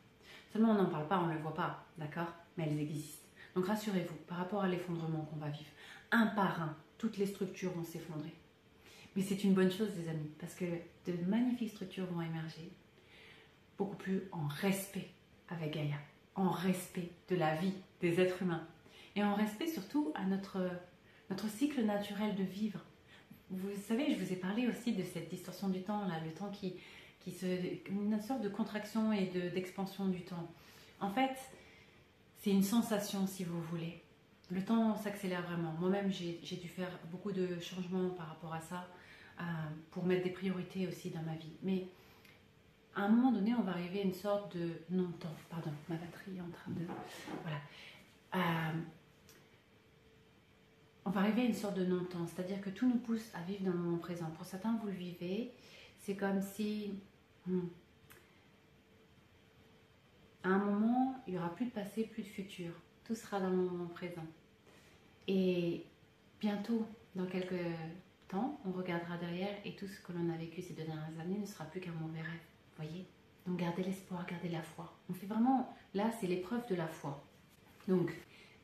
Seulement, 0.53 0.71
on 0.73 0.83
n'en 0.83 0.87
parle 0.87 1.07
pas, 1.07 1.19
on 1.21 1.27
ne 1.27 1.35
le 1.35 1.41
voit 1.41 1.55
pas, 1.55 1.87
d'accord? 1.97 2.33
Mais 2.57 2.67
elles 2.69 2.81
existent. 2.81 3.27
Donc 3.55 3.67
rassurez-vous, 3.67 4.17
par 4.27 4.39
rapport 4.39 4.63
à 4.63 4.69
l'effondrement 4.69 5.29
qu'on 5.31 5.37
va 5.37 5.49
vivre, 5.49 5.71
un 6.11 6.27
par 6.27 6.61
un, 6.61 6.77
toutes 6.99 7.19
les 7.19 7.27
structures 7.27 7.73
vont 7.73 7.85
s'effondrer. 7.85 8.35
Mais 9.15 9.23
c'est 9.23 9.45
une 9.45 9.55
bonne 9.55 9.71
chose, 9.71 9.91
les 9.97 10.09
amis, 10.09 10.31
parce 10.39 10.55
que 10.55 10.65
de 10.65 11.13
magnifiques 11.27 11.71
structures 11.71 12.07
vont 12.07 12.23
émerger, 12.23 12.71
beaucoup 13.77 13.97
plus 13.97 14.23
en 14.33 14.47
respect 14.47 15.09
avec 15.49 15.75
Gaïa, 15.75 15.97
en 16.35 16.51
respect 16.51 17.11
de 17.29 17.37
la 17.37 17.55
vie 17.57 17.75
des 18.01 18.21
êtres 18.21 18.43
humains, 18.43 18.67
et 19.15 19.23
en 19.23 19.35
respect 19.35 19.67
surtout 19.67 20.13
à 20.15 20.25
notre, 20.25 20.71
notre 21.29 21.49
cycle 21.49 21.85
naturel 21.85 22.35
de 22.35 22.43
vivre. 22.43 22.81
Vous 23.51 23.69
savez, 23.87 24.15
je 24.15 24.19
vous 24.19 24.33
ai 24.33 24.37
parlé 24.37 24.67
aussi 24.67 24.95
de 24.95 25.03
cette 25.03 25.29
distorsion 25.29 25.69
du 25.69 25.83
temps, 25.83 26.07
là, 26.07 26.15
le 26.25 26.33
temps 26.33 26.51
qui, 26.51 26.75
qui 27.21 27.33
se. 27.33 27.47
une 27.91 28.19
sorte 28.23 28.41
de 28.41 28.49
contraction 28.49 29.13
et 29.13 29.27
d'expansion 29.27 30.09
du 30.09 30.23
temps. 30.23 30.49
En 31.01 31.11
fait, 31.11 31.37
c'est 32.39 32.51
une 32.51 32.63
sensation, 32.63 33.27
si 33.27 33.45
vous 33.45 33.61
voulez 33.61 34.03
le 34.53 34.63
temps 34.63 34.97
s'accélère 34.97 35.43
vraiment. 35.43 35.75
Moi-même, 35.81 36.11
j'ai 36.13 36.57
dû 36.57 36.69
faire 36.69 36.91
beaucoup 37.11 37.33
de 37.33 37.59
changements 37.61 38.11
par 38.11 38.29
rapport 38.29 38.53
à 38.53 38.61
ça 38.61 38.87
euh, 39.41 39.45
pour 39.91 40.05
mettre 40.05 40.25
des 40.25 40.31
priorités 40.31 40.87
aussi 40.87 41.11
dans 41.11 41.23
ma 41.23 41.35
vie. 41.35 41.53
Mais 41.63 41.87
à 42.95 43.03
un 43.03 43.09
moment 43.09 43.33
donné, 43.33 43.55
on 43.55 43.63
va 43.63 43.73
arriver 43.73 44.01
à 44.01 44.05
une 44.05 44.15
sorte 44.15 44.57
de 44.57 44.71
non-temps. 44.91 45.35
Pardon, 45.49 45.71
ma 45.89 45.97
batterie 45.97 46.37
est 46.37 46.41
en 46.41 46.51
train 46.51 46.73
de. 46.73 46.87
Voilà. 47.43 47.59
Euh, 48.35 48.79
on 51.05 51.11
va 51.11 51.21
arriver 51.21 51.43
à 51.43 51.45
une 51.47 51.55
sorte 51.55 51.77
de 51.77 51.85
non-temps, 51.85 52.27
c'est-à-dire 52.27 52.61
que 52.61 52.71
tout 52.71 52.89
nous 52.89 52.99
pousse 52.99 53.35
à 53.35 53.43
vivre 53.43 53.65
dans 53.65 53.73
le 53.73 53.79
moment 53.79 53.99
présent. 53.99 54.31
Pour 54.37 54.45
certains, 54.45 54.77
vous 54.77 54.87
le 54.87 54.93
vivez, 54.93 55.53
c'est 55.99 56.17
comme 56.17 56.41
si. 56.41 56.95
Hmm, 57.47 57.67
à 60.45 60.49
un 60.49 60.59
moment, 60.59 61.23
il 61.27 61.35
n'y 61.35 61.39
aura 61.39 61.55
plus 61.55 61.67
de 61.67 61.71
passé, 61.71 62.05
plus 62.05 62.23
de 62.23 62.29
futur. 62.29 62.73
Tout 63.05 63.15
sera 63.15 63.41
dans 63.41 63.51
le 63.51 63.57
moment 63.57 63.87
présent. 63.87 64.27
Et 65.29 65.87
bientôt, 66.41 66.87
dans 67.15 67.27
quelques 67.27 67.55
on 68.65 68.73
regardera 68.73 69.17
derrière 69.17 69.55
et 69.65 69.75
tout 69.75 69.87
ce 69.87 70.01
que 70.01 70.13
l'on 70.13 70.33
a 70.33 70.37
vécu 70.37 70.63
ces 70.63 70.75
deux 70.75 70.85
dernières 70.85 71.19
années 71.21 71.39
ne 71.39 71.47
sera 71.47 71.65
plus 71.65 71.81
qu'un 71.81 71.93
mauvais 71.93 72.21
rêve. 72.21 72.41
Voyez 72.77 73.07
Donc 73.47 73.59
gardez 73.59 73.83
l'espoir, 73.83 74.27
gardez 74.27 74.49
la 74.49 74.63
foi. 74.63 74.93
On 75.11 75.15
fait 75.15 75.27
vraiment, 75.27 75.75
là, 75.95 76.11
c'est 76.21 76.27
l'épreuve 76.27 76.67
de 76.69 76.75
la 76.75 76.87
foi. 76.87 77.25
Donc, 77.89 78.13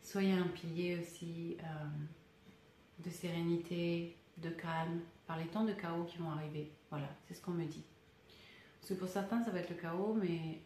soyez 0.02 0.32
un 0.32 0.48
pilier 0.48 0.98
aussi 1.00 1.56
euh, 1.60 3.04
de 3.04 3.10
sérénité, 3.10 4.16
de 4.38 4.50
calme, 4.50 5.00
par 5.26 5.38
les 5.38 5.46
temps 5.46 5.64
de 5.64 5.72
chaos 5.72 6.04
qui 6.04 6.18
vont 6.18 6.30
arriver. 6.30 6.70
Voilà, 6.90 7.08
c'est 7.26 7.34
ce 7.34 7.42
qu'on 7.42 7.52
me 7.52 7.64
dit. 7.64 7.84
Parce 8.80 8.94
que 8.94 8.98
pour 8.98 9.08
certains, 9.08 9.42
ça 9.44 9.50
va 9.50 9.60
être 9.60 9.70
le 9.70 9.76
chaos, 9.76 10.14
mais 10.14 10.60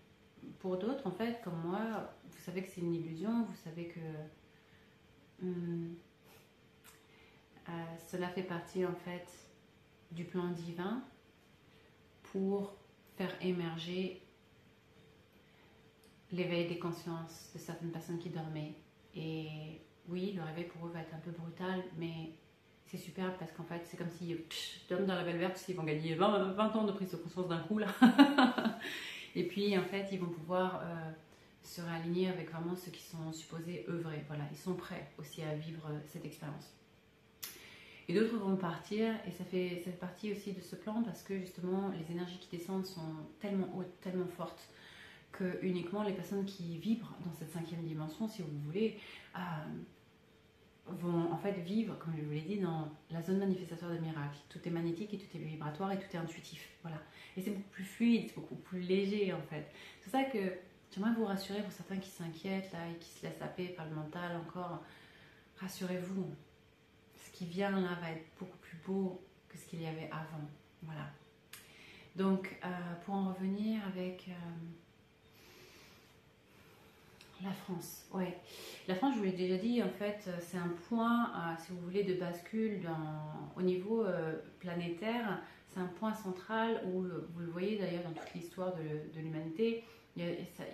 pour 0.61 0.77
d'autres, 0.77 1.07
en 1.07 1.13
fait, 1.13 1.41
comme 1.43 1.61
moi, 1.65 2.13
vous 2.25 2.45
savez 2.45 2.63
que 2.63 2.69
c'est 2.69 2.81
une 2.81 2.95
illusion, 2.95 3.45
vous 3.45 3.57
savez 3.65 3.89
que 3.89 4.01
Hmm. 5.43 5.95
Euh, 7.69 7.73
cela 8.09 8.29
fait 8.29 8.43
partie 8.43 8.85
en 8.85 8.95
fait 8.95 9.27
du 10.11 10.25
plan 10.25 10.49
divin 10.49 11.03
pour 12.25 12.75
faire 13.17 13.35
émerger 13.41 14.21
l'éveil 16.33 16.67
des 16.67 16.79
consciences 16.79 17.51
de 17.55 17.59
certaines 17.59 17.91
personnes 17.91 18.19
qui 18.19 18.31
dormaient. 18.31 18.75
Et 19.15 19.81
oui, 20.09 20.33
le 20.33 20.43
réveil 20.43 20.65
pour 20.65 20.87
eux 20.87 20.91
va 20.91 21.01
être 21.01 21.15
un 21.15 21.19
peu 21.19 21.31
brutal, 21.31 21.83
mais 21.99 22.33
c'est 22.87 22.97
super 22.97 23.37
parce 23.39 23.53
qu'en 23.53 23.65
fait, 23.65 23.83
c'est 23.85 23.97
comme 23.97 24.11
si 24.11 24.37
dorment 24.89 25.07
dans 25.07 25.15
la 25.15 25.25
belle 25.25 25.39
verte, 25.39 25.63
ils 25.69 25.77
vont 25.77 25.85
gagner 25.85 26.15
20, 26.15 26.53
20, 26.53 26.77
ans 26.77 26.85
de 26.85 26.93
prise 26.93 27.11
de 27.11 27.17
conscience 27.17 27.49
d'un 27.49 27.61
coup 27.61 27.79
là. 27.79 27.89
Et 29.35 29.47
puis 29.47 29.77
en 29.79 29.85
fait, 29.85 30.09
ils 30.13 30.21
vont 30.21 30.29
pouvoir 30.29 30.83
euh, 30.83 31.11
se 31.63 31.81
réaligner 31.81 32.29
avec 32.29 32.51
vraiment 32.51 32.77
ceux 32.77 32.91
qui 32.91 33.03
sont 33.03 33.33
supposés 33.33 33.87
œuvrer. 33.89 34.25
Voilà, 34.27 34.45
ils 34.51 34.59
sont 34.59 34.75
prêts 34.75 35.11
aussi 35.19 35.43
à 35.43 35.55
vivre 35.55 35.87
euh, 35.89 35.99
cette 36.07 36.25
expérience. 36.25 36.75
Et 38.09 38.15
d'autres 38.15 38.37
vont 38.37 38.57
partir, 38.57 39.15
et 39.27 39.31
ça 39.31 39.45
fait, 39.45 39.81
ça 39.85 39.91
fait 39.91 39.99
partie 39.99 40.33
aussi 40.33 40.53
de 40.53 40.61
ce 40.61 40.75
plan 40.77 41.03
parce 41.03 41.23
que 41.23 41.39
justement 41.39 41.91
les 41.91 42.13
énergies 42.13 42.39
qui 42.39 42.57
descendent 42.57 42.87
sont 42.87 43.15
tellement 43.41 43.69
hautes, 43.77 44.01
tellement 44.01 44.27
fortes, 44.27 44.69
que 45.31 45.59
uniquement 45.63 46.03
les 46.03 46.13
personnes 46.13 46.45
qui 46.45 46.79
vibrent 46.79 47.17
dans 47.25 47.33
cette 47.33 47.51
cinquième 47.53 47.83
dimension, 47.83 48.29
si 48.29 48.43
vous 48.43 48.59
voulez, 48.67 48.99
euh, 49.37 49.41
vont 50.87 51.33
en 51.33 51.39
fait 51.39 51.53
vivre, 51.53 51.97
comme 51.99 52.15
je 52.17 52.23
vous 52.23 52.33
l'ai 52.33 52.43
dit, 52.43 52.59
dans 52.59 52.89
la 53.11 53.23
zone 53.23 53.39
manifestatoire 53.39 53.93
des 53.93 54.01
miracles. 54.01 54.39
Tout 54.49 54.59
est 54.65 54.71
magnétique 54.71 55.15
et 55.15 55.19
tout 55.19 55.37
est 55.37 55.41
vibratoire 55.41 55.93
et 55.93 55.99
tout 55.99 56.09
est 56.13 56.19
intuitif. 56.19 56.69
Voilà. 56.83 56.99
Et 57.37 57.41
c'est 57.41 57.51
beaucoup 57.51 57.71
plus 57.71 57.85
fluide, 57.85 58.29
c'est 58.29 58.35
beaucoup 58.35 58.57
plus 58.57 58.81
léger 58.81 59.33
en 59.33 59.43
fait. 59.43 59.71
C'est 60.03 60.11
ça 60.11 60.25
que 60.25 60.39
j'aimerais 60.93 61.15
vous 61.15 61.25
rassurer 61.25 61.63
pour 61.63 61.73
certains 61.73 61.99
qui 61.99 62.11
s'inquiètent 62.11 62.73
là 62.73 62.89
et 62.91 62.99
qui 62.99 63.11
se 63.11 63.25
laissent 63.25 63.41
happer 63.41 63.69
par 63.69 63.89
le 63.89 63.95
mental 63.95 64.37
encore. 64.37 64.83
Rassurez-vous, 65.57 66.27
vient 67.47 67.71
là 67.71 67.99
va 68.01 68.11
être 68.11 68.27
beaucoup 68.39 68.59
plus 68.59 68.77
beau 68.87 69.21
que 69.49 69.59
ce 69.59 69.67
qu'il 69.67 69.83
y 69.83 69.87
avait 69.87 70.11
avant. 70.11 70.49
Voilà. 70.83 71.07
Donc, 72.17 72.57
euh, 72.65 72.69
pour 73.05 73.15
en 73.15 73.33
revenir 73.33 73.81
avec 73.87 74.27
euh, 74.29 74.33
la 77.43 77.53
France, 77.53 78.07
ouais. 78.13 78.37
La 78.87 78.95
France, 78.95 79.15
je 79.15 79.19
vous 79.19 79.25
l'ai 79.25 79.33
déjà 79.33 79.57
dit, 79.57 79.83
en 79.83 79.89
fait, 79.89 80.29
c'est 80.41 80.59
un 80.59 80.73
point, 80.89 81.31
euh, 81.31 81.55
si 81.59 81.73
vous 81.73 81.81
voulez, 81.81 82.05
de 82.05 82.15
bascule 82.15 82.83
dans, 82.83 83.51
au 83.57 83.63
niveau 83.63 84.05
planétaire. 84.59 85.41
C'est 85.69 85.81
un 85.81 85.87
point 85.87 86.13
central 86.13 86.83
où, 86.87 87.03
vous 87.03 87.41
le 87.41 87.51
voyez 87.51 87.79
d'ailleurs 87.79 88.03
dans 88.03 88.13
toute 88.13 88.35
l'histoire 88.35 88.75
de 88.75 89.21
l'humanité, 89.21 89.85
il 90.15 90.25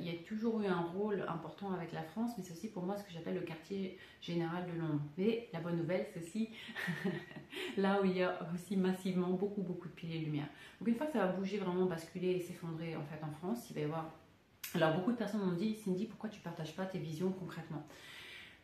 y, 0.00 0.10
a, 0.10 0.12
toujours 0.26 0.60
eu 0.62 0.66
un 0.66 0.80
rôle 0.80 1.24
important 1.28 1.72
avec 1.72 1.92
la 1.92 2.02
France, 2.02 2.32
mais 2.36 2.42
c'est 2.42 2.52
aussi 2.52 2.68
pour 2.68 2.82
moi 2.82 2.96
ce 2.96 3.04
que 3.04 3.12
j'appelle 3.12 3.36
le 3.36 3.42
quartier 3.42 3.96
général 4.20 4.66
de 4.66 4.76
Londres. 4.80 5.00
Mais 5.16 5.48
la 5.52 5.60
bonne 5.60 5.76
nouvelle, 5.76 6.06
c'est 6.12 6.20
aussi 6.20 6.48
là 7.76 8.00
où 8.02 8.04
il 8.04 8.16
y 8.16 8.22
a 8.22 8.36
aussi 8.52 8.76
massivement 8.76 9.30
beaucoup, 9.30 9.62
beaucoup 9.62 9.86
de 9.86 9.92
piliers 9.92 10.20
de 10.20 10.24
lumière. 10.24 10.48
Donc 10.80 10.88
une 10.88 10.96
fois 10.96 11.06
que 11.06 11.12
ça 11.12 11.24
va 11.24 11.32
bouger, 11.32 11.58
vraiment 11.58 11.86
basculer 11.86 12.32
et 12.32 12.40
s'effondrer 12.40 12.96
en 12.96 13.04
fait 13.04 13.22
en 13.22 13.30
France, 13.30 13.66
il 13.70 13.74
va 13.74 13.80
y 13.80 13.84
avoir... 13.84 14.12
Alors 14.74 14.94
beaucoup 14.94 15.12
de 15.12 15.16
personnes 15.16 15.42
m'ont 15.42 15.56
dit, 15.56 15.76
Cindy, 15.76 16.06
pourquoi 16.06 16.30
tu 16.30 16.40
partages 16.40 16.74
pas 16.74 16.84
tes 16.84 16.98
visions 16.98 17.30
concrètement? 17.30 17.86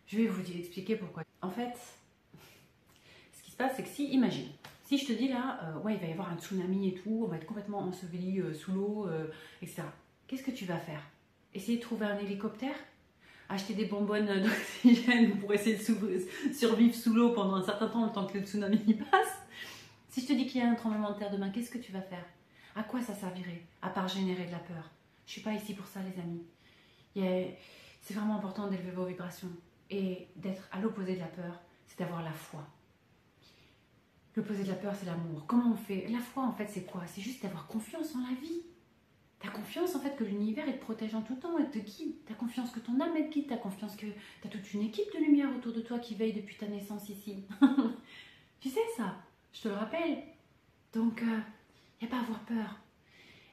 Je 0.08 0.16
vais 0.16 0.26
vous 0.26 0.42
expliquer 0.50 0.96
pourquoi. 0.96 1.22
En 1.40 1.50
fait, 1.50 1.78
ce 3.32 3.42
qui 3.44 3.52
se 3.52 3.56
passe, 3.56 3.74
c'est 3.76 3.84
que 3.84 3.88
si, 3.88 4.08
imagine, 4.08 4.48
si 4.82 4.98
je 4.98 5.06
te 5.06 5.12
dis 5.12 5.28
là, 5.28 5.60
euh, 5.62 5.78
ouais, 5.82 5.94
il 5.94 6.00
va 6.00 6.06
y 6.08 6.12
avoir 6.12 6.30
un 6.32 6.36
tsunami 6.36 6.88
et 6.88 6.94
tout, 6.94 7.22
on 7.24 7.28
va 7.28 7.36
être 7.36 7.46
complètement 7.46 7.78
enseveli 7.78 8.40
euh, 8.40 8.52
sous 8.52 8.72
l'eau, 8.72 9.06
euh, 9.06 9.28
etc 9.62 9.84
qu'est-ce 10.26 10.42
que 10.42 10.50
tu 10.50 10.64
vas 10.64 10.78
faire? 10.78 11.02
Essayer 11.52 11.78
de 11.78 11.82
trouver 11.82 12.06
un 12.06 12.18
hélicoptère? 12.18 12.76
Acheter 13.48 13.74
des 13.74 13.84
bonbonnes 13.84 14.42
d'oxygène 14.42 15.38
pour 15.38 15.52
essayer 15.52 15.76
de 15.76 16.52
survivre 16.52 16.94
sous 16.94 17.14
l'eau 17.14 17.32
pendant 17.32 17.56
un 17.56 17.62
certain 17.62 17.88
temps, 17.88 18.06
le 18.06 18.12
temps 18.12 18.26
que 18.26 18.38
le 18.38 18.44
tsunami 18.44 18.94
passe? 19.10 19.38
Si 20.08 20.22
je 20.22 20.26
te 20.26 20.32
dis 20.32 20.46
qu'il 20.46 20.60
y 20.60 20.64
a 20.64 20.70
un 20.70 20.74
tremblement 20.74 21.12
de 21.12 21.18
terre 21.18 21.30
demain, 21.30 21.50
qu'est-ce 21.50 21.70
que 21.70 21.78
tu 21.78 21.92
vas 21.92 22.00
faire? 22.00 22.24
À 22.74 22.82
quoi 22.82 23.02
ça 23.02 23.14
servirait 23.14 23.62
À 23.82 23.90
part 23.90 24.08
générer 24.08 24.46
de 24.46 24.52
la 24.52 24.58
peur? 24.58 24.90
Je 25.26 25.32
suis 25.32 25.42
pas 25.42 25.52
ici 25.52 25.74
pour 25.74 25.86
ça, 25.86 26.00
les 26.00 26.20
amis. 26.20 26.42
C'est 28.02 28.14
vraiment 28.14 28.36
important 28.36 28.68
d'élever 28.68 28.90
vos 28.90 29.04
vibrations 29.04 29.50
et 29.90 30.28
d'être 30.36 30.68
à 30.72 30.80
l'opposé 30.80 31.14
de 31.14 31.20
la 31.20 31.26
peur, 31.26 31.60
c'est 31.86 31.98
d'avoir 31.98 32.22
la 32.22 32.32
foi. 32.32 32.66
L'opposé 34.36 34.64
de 34.64 34.68
la 34.68 34.74
peur, 34.74 34.94
c'est 34.98 35.06
l'amour. 35.06 35.44
Comment 35.46 35.72
on 35.72 35.76
fait? 35.76 36.06
La 36.08 36.18
foi, 36.18 36.44
en 36.44 36.52
fait, 36.52 36.66
c'est 36.68 36.84
quoi? 36.84 37.02
C'est 37.06 37.22
juste 37.22 37.42
d'avoir 37.42 37.66
confiance 37.66 38.14
en 38.16 38.20
la 38.20 38.34
vie. 38.40 38.62
T'as 39.44 39.50
confiance 39.50 39.94
en 39.94 40.00
fait 40.00 40.16
que 40.16 40.24
l'univers 40.24 40.64
te 40.64 40.80
protège 40.80 41.14
en 41.14 41.20
tout 41.20 41.34
temps, 41.34 41.58
et 41.58 41.70
te 41.70 41.78
guide. 41.78 42.14
T'as 42.26 42.34
confiance 42.34 42.70
que 42.70 42.80
ton 42.80 42.98
âme 42.98 43.12
te 43.12 43.30
guide. 43.30 43.48
T'as 43.48 43.58
confiance 43.58 43.94
que 43.94 44.06
t'as 44.42 44.48
toute 44.48 44.72
une 44.72 44.82
équipe 44.82 45.12
de 45.12 45.18
lumière 45.18 45.50
autour 45.54 45.74
de 45.74 45.82
toi 45.82 45.98
qui 45.98 46.14
veille 46.14 46.32
depuis 46.32 46.56
ta 46.56 46.66
naissance 46.66 47.10
ici. 47.10 47.44
tu 48.60 48.70
sais 48.70 48.80
ça, 48.96 49.16
je 49.52 49.60
te 49.60 49.68
le 49.68 49.74
rappelle. 49.74 50.22
Donc, 50.94 51.20
il 51.20 51.28
euh, 51.28 51.40
n'y 52.00 52.08
a 52.08 52.10
pas 52.10 52.16
à 52.16 52.20
avoir 52.20 52.40
peur. 52.40 52.80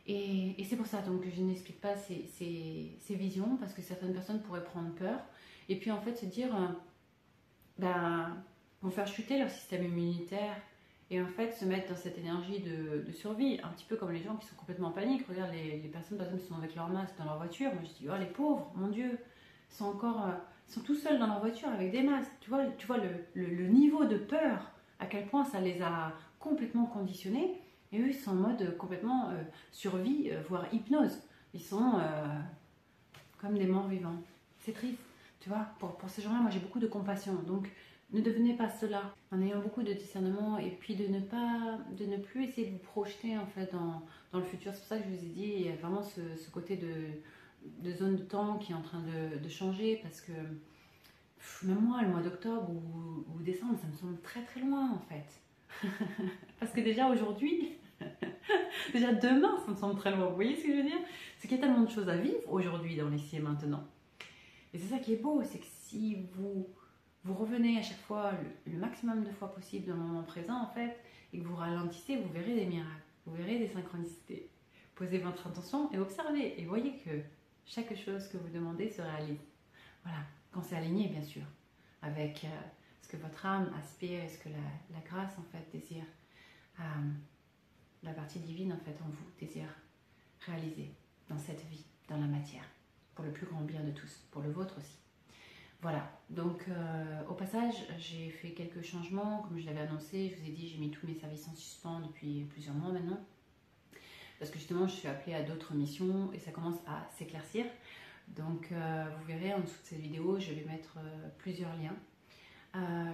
Et, 0.08 0.56
c'est 0.63 0.77
pour 0.77 0.88
ça 0.88 1.01
donc 1.01 1.23
je 1.30 1.41
n'explique 1.41 1.82
pas 1.82 1.95
ces, 1.95 2.25
ces, 2.30 3.15
visions 3.15 3.58
parce 3.58 3.73
que 3.73 3.82
certaines 3.82 4.13
personnes 4.13 4.41
pourraient 4.41 4.63
prendre 4.63 4.93
peur 4.95 5.19
et 5.69 5.75
puis 5.77 5.91
en 5.91 6.01
fait 6.01 6.15
se 6.15 6.25
dire, 6.25 6.56
euh, 6.56 6.67
ben, 7.77 8.41
vont 8.82 8.89
faire 8.89 9.08
chuter 9.08 9.38
leur 9.38 9.49
système 9.49 9.84
immunitaire 9.84 10.56
et 11.12 11.21
en 11.21 11.28
fait 11.28 11.52
se 11.52 11.65
mettre 11.65 11.89
dans 11.89 11.97
cette 11.97 12.17
énergie 12.17 12.62
de, 12.62 13.12
survie, 13.12 13.60
un 13.62 13.67
petit 13.67 13.84
peu 13.84 13.97
comme 13.97 14.13
les 14.13 14.24
gens 14.24 14.38
qui 14.38 14.47
sont 14.47 14.56
complètement 14.56 14.88
en 14.88 14.91
panique. 14.91 15.28
Regarde 15.28 15.52
les, 15.54 15.89
personnes 15.89 16.17
par 16.17 16.26
exemple 16.26 16.41
qui 16.41 16.47
sont 16.47 16.58
avec 16.58 16.74
leur 16.74 16.88
masque 16.88 17.13
dans 17.19 17.26
leur 17.26 17.38
voiture, 17.38 17.69
moi 17.74 17.84
je 17.84 17.89
dis 17.89 18.08
oh 18.10 18.17
les 18.17 18.28
pauvres, 18.28 18.71
mon 18.76 18.88
Dieu, 18.88 19.19
sont 19.69 19.86
encore, 19.86 20.26
euh, 20.26 20.32
sont 20.67 20.80
tout 20.80 20.95
seuls 20.95 21.19
dans 21.19 21.28
leur 21.28 21.41
voiture 21.41 21.67
avec 21.67 21.91
des 21.91 22.02
masques. 22.02 22.32
Tu 22.39 22.50
vois, 22.50 22.65
tu 22.78 22.88
vois 22.88 22.97
le, 23.34 23.67
niveau 23.67 24.06
de 24.06 24.15
peur, 24.15 24.71
à 25.00 25.06
quel 25.06 25.28
point 25.28 25.43
ça 25.43 25.60
les 25.60 25.82
a 25.82 26.13
complètement 26.39 26.86
conditionnés. 26.86 27.60
Et 27.91 28.00
eux 28.00 28.08
ils 28.08 28.15
sont 28.15 28.32
en 28.32 28.36
mode 28.36 28.78
complètement 28.78 29.32
euh, 29.32 29.43
survie, 29.74 30.30
euh, 30.32 30.41
voire 30.47 30.65
hypnose. 30.74 31.21
Ils 31.54 31.62
sont 31.62 32.00
comme 33.38 33.58
des 33.58 33.65
morts 33.65 33.89
vivants. 33.89 34.15
C'est 34.60 34.71
triste, 34.71 35.00
tu 35.41 35.50
vois. 35.50 35.67
Pour, 35.80 35.97
pour 35.97 36.10
ces 36.10 36.21
gens-là, 36.21 36.39
moi 36.39 36.50
j'ai 36.50 36.60
beaucoup 36.60 36.80
de 36.80 36.88
compassion. 36.88 37.34
Donc 37.45 37.67
ne 38.13 38.21
devenez 38.21 38.56
pas 38.56 38.69
cela 38.69 39.13
en 39.32 39.41
ayant 39.41 39.62
beaucoup 39.62 39.84
de 39.84 39.93
discernement 39.93 40.58
et 40.58 40.71
puis 40.71 40.95
de 40.95 41.08
ne 41.08 41.19
pas 41.19 41.78
de 41.97 42.06
ne 42.06 42.17
plus 42.17 42.45
essayer 42.45 42.67
de 42.67 42.74
vous 42.74 42.84
projeter 42.84 43.38
en 43.38 43.45
fait 43.45 43.71
dans, 43.71 44.02
dans 44.32 44.39
le 44.39 44.45
futur. 44.45 44.74
C'est 44.74 44.80
pour 44.80 44.88
ça 44.88 44.97
que 44.97 45.04
je 45.06 45.10
vous 45.10 45.24
ai 45.24 45.30
dit, 45.30 45.54
il 45.60 45.65
y 45.67 45.69
a 45.69 45.76
vraiment 45.76 46.04
ce, 46.04 46.21
ce 46.38 46.50
côté 46.50 46.76
de, 46.76 46.93
de, 47.80 47.93
zone 47.93 48.17
de 48.17 48.24
temps 48.24 48.58
qui 48.58 48.74
est 48.74 48.76
en 48.76 48.82
train 48.82 49.02
de, 49.02 49.38
de 49.41 49.50
changer 49.50 50.00
parce 50.04 50.19
que 50.21 50.34
même 51.63 51.80
moi, 51.80 52.02
le 52.02 52.10
mois 52.10 52.21
d'octobre 52.21 52.69
ou, 52.69 53.26
ou, 53.34 53.41
décembre, 53.41 53.78
ça 53.82 53.88
me 53.88 53.93
semble 53.93 54.19
très 54.21 54.43
très 54.43 54.60
loin 54.60 54.91
en 54.91 55.00
fait. 55.00 55.88
parce 56.60 56.71
que 56.74 56.82
déjà 56.82 57.08
aujourd'hui, 57.08 57.78
déjà 58.93 59.13
demain, 59.13 59.58
ça 59.65 59.71
me 59.71 59.78
semble 59.78 59.97
très 59.97 60.12
loin. 60.12 60.28
Vous 60.28 60.36
voyez 60.36 60.56
ce 60.58 60.63
que 60.63 60.71
je 60.71 60.78
veux 60.78 60.84
dire? 60.84 61.00
C'est 61.38 61.47
qu'il 61.47 61.58
y 61.58 61.62
a 61.62 61.63
tellement 61.63 61.84
de 61.84 61.89
choses 61.89 62.10
à 62.10 62.17
vivre 62.17 62.39
aujourd'hui 62.50 62.97
dans 62.97 63.08
l'ici 63.08 63.38
et 63.38 63.39
maintenant. 63.39 63.88
Et 64.74 64.78
c'est 64.78 64.88
ça 64.88 65.00
qui 65.00 65.13
est 65.13 65.21
beau, 65.21 65.41
c'est 65.43 65.60
que 65.60 65.65
si 65.65 66.17
vous 66.34 66.67
vous 67.23 67.34
revenez 67.34 67.77
à 67.77 67.84
chaque 67.84 68.01
fois 68.01 68.31
le, 68.65 68.77
maximum 68.77 69.23
de 69.23 69.31
fois 69.31 69.53
possible 69.53 69.88
dans 69.88 69.95
le 69.95 70.01
moment 70.01 70.23
présent 70.23 70.62
en 70.62 70.67
fait, 70.67 70.97
et 71.34 71.39
que 71.39 71.45
vous 71.45 71.55
ralentissez, 71.55 72.17
vous 72.17 72.29
verrez 72.29 72.55
des 72.55 72.65
miracles, 72.65 73.03
vous 73.25 73.36
verrez 73.36 73.60
des 73.60 73.67
synchronicités. 73.67 74.49
Posez 74.95 75.19
votre 75.19 75.47
intention 75.47 75.91
et 75.93 75.99
observez 75.99 76.60
et 76.60 76.65
voyez 76.65 76.97
que 76.97 77.21
chaque 77.65 77.95
chose 77.95 78.27
que 78.27 78.38
vous 78.38 78.49
demandez 78.49 78.89
se 78.89 79.01
réalise. 79.01 79.39
Voilà, 80.03 80.19
quand 80.51 80.63
c'est 80.63 80.75
aligné 80.75 81.07
bien 81.07 81.21
sûr, 81.21 81.43
avec 82.01 82.43
euh, 82.43 82.47
ce 83.01 83.10
que 83.10 83.17
votre 83.17 83.45
âme 83.45 83.71
aspire 83.79 84.23
et 84.23 84.29
ce 84.29 84.39
que 84.39 84.49
la, 84.49 84.99
grâce 85.05 85.38
en 85.38 85.43
fait 85.43 85.65
désire, 85.71 86.05
euh, 86.79 86.84
la 88.03 88.13
partie 88.13 88.39
divine 88.39 88.73
en 88.73 88.77
fait 88.77 88.97
en 89.03 89.10
vous 89.10 89.25
désire 89.39 89.69
réaliser 90.39 90.91
dans 91.29 91.38
cette 91.38 91.63
vie, 91.67 91.86
dans 92.07 92.17
la 92.17 92.25
matière, 92.25 92.65
pour 93.13 93.23
le 93.23 93.31
plus 93.31 93.45
grand 93.45 93.62
bien 93.62 93.84
de 93.84 93.91
tous, 93.91 94.25
pour 94.31 94.41
le 94.41 94.51
vôtre 94.51 94.79
aussi. 94.79 95.01
Voilà, 95.82 96.12
donc 96.30 96.65
euh, 96.70 97.24
au 97.28 97.34
passage, 97.34 97.74
j'ai 97.98 98.30
fait 98.30 98.52
quelques 98.52 98.84
changements, 98.84 99.39
comme 99.39 99.58
je 99.58 99.65
l'avais 99.65 99.80
annoncé, 99.80 100.30
je 100.30 100.39
vous 100.39 100.48
ai 100.48 100.52
dit, 100.52 100.67
j'ai 100.70 100.78
mis 100.78 100.91
tous 100.91 101.08
mes 101.08 101.15
services 101.15 101.48
en 101.48 101.56
suspens 101.56 102.02
depuis 102.02 102.44
plusieurs 102.52 102.76
mois 102.76 102.91
maintenant, 102.91 103.20
parce 104.38 104.52
que 104.52 104.60
justement, 104.60 104.86
je 104.86 104.94
suis 104.94 105.08
appelée 105.08 105.34
à 105.34 105.41
d'autres 105.41 105.74
missions 105.74 106.32
et 106.34 106.39
ça 106.39 106.52
commence 106.52 106.78
à 106.86 107.10
s'éclaircir. 107.17 107.65
Donc 108.28 108.72
euh, 108.72 109.06
vous 109.17 109.26
verrez 109.26 109.56
en 109.56 109.60
dessous 109.62 109.82
de 109.82 109.88
cette 109.88 110.00
vidéo, 110.00 110.39
je 110.39 110.54
vais 110.54 110.65
mettre 110.65 110.98
euh, 111.00 111.30
plusieurs 111.39 111.76
liens. 111.78 111.96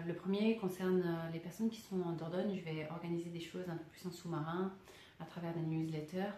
le 0.06 0.14
premier 0.14 0.58
concerne 0.58 1.04
les 1.32 1.40
personnes 1.40 1.70
qui 1.70 1.80
sont 1.80 2.02
en 2.02 2.12
Dordogne, 2.12 2.54
je 2.54 2.66
vais 2.70 2.86
organiser 2.92 3.30
des 3.30 3.40
choses 3.40 3.70
un 3.70 3.78
peu 3.78 3.86
plus 3.86 4.06
en 4.06 4.12
sous-marin 4.12 4.74
à 5.22 5.26
travers 5.26 5.54
des 5.54 5.62
newsletters. 5.62 6.34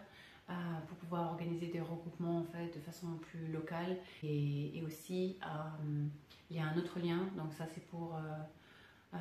Pour 0.88 0.96
pouvoir 0.98 1.30
organiser 1.30 1.68
des 1.68 1.80
regroupements 1.80 2.38
en 2.38 2.44
fait 2.44 2.74
de 2.74 2.80
façon 2.80 3.06
plus 3.18 3.52
locale 3.52 3.96
et, 4.22 4.82
aussi 4.84 5.38
il 6.50 6.56
y 6.56 6.60
a 6.60 6.66
un 6.66 6.76
autre 6.76 6.98
lien, 6.98 7.28
donc 7.36 7.52
ça 7.54 7.64
c'est 7.72 7.86
pour 7.86 8.16
euh, 8.16 9.14
euh, 9.14 9.18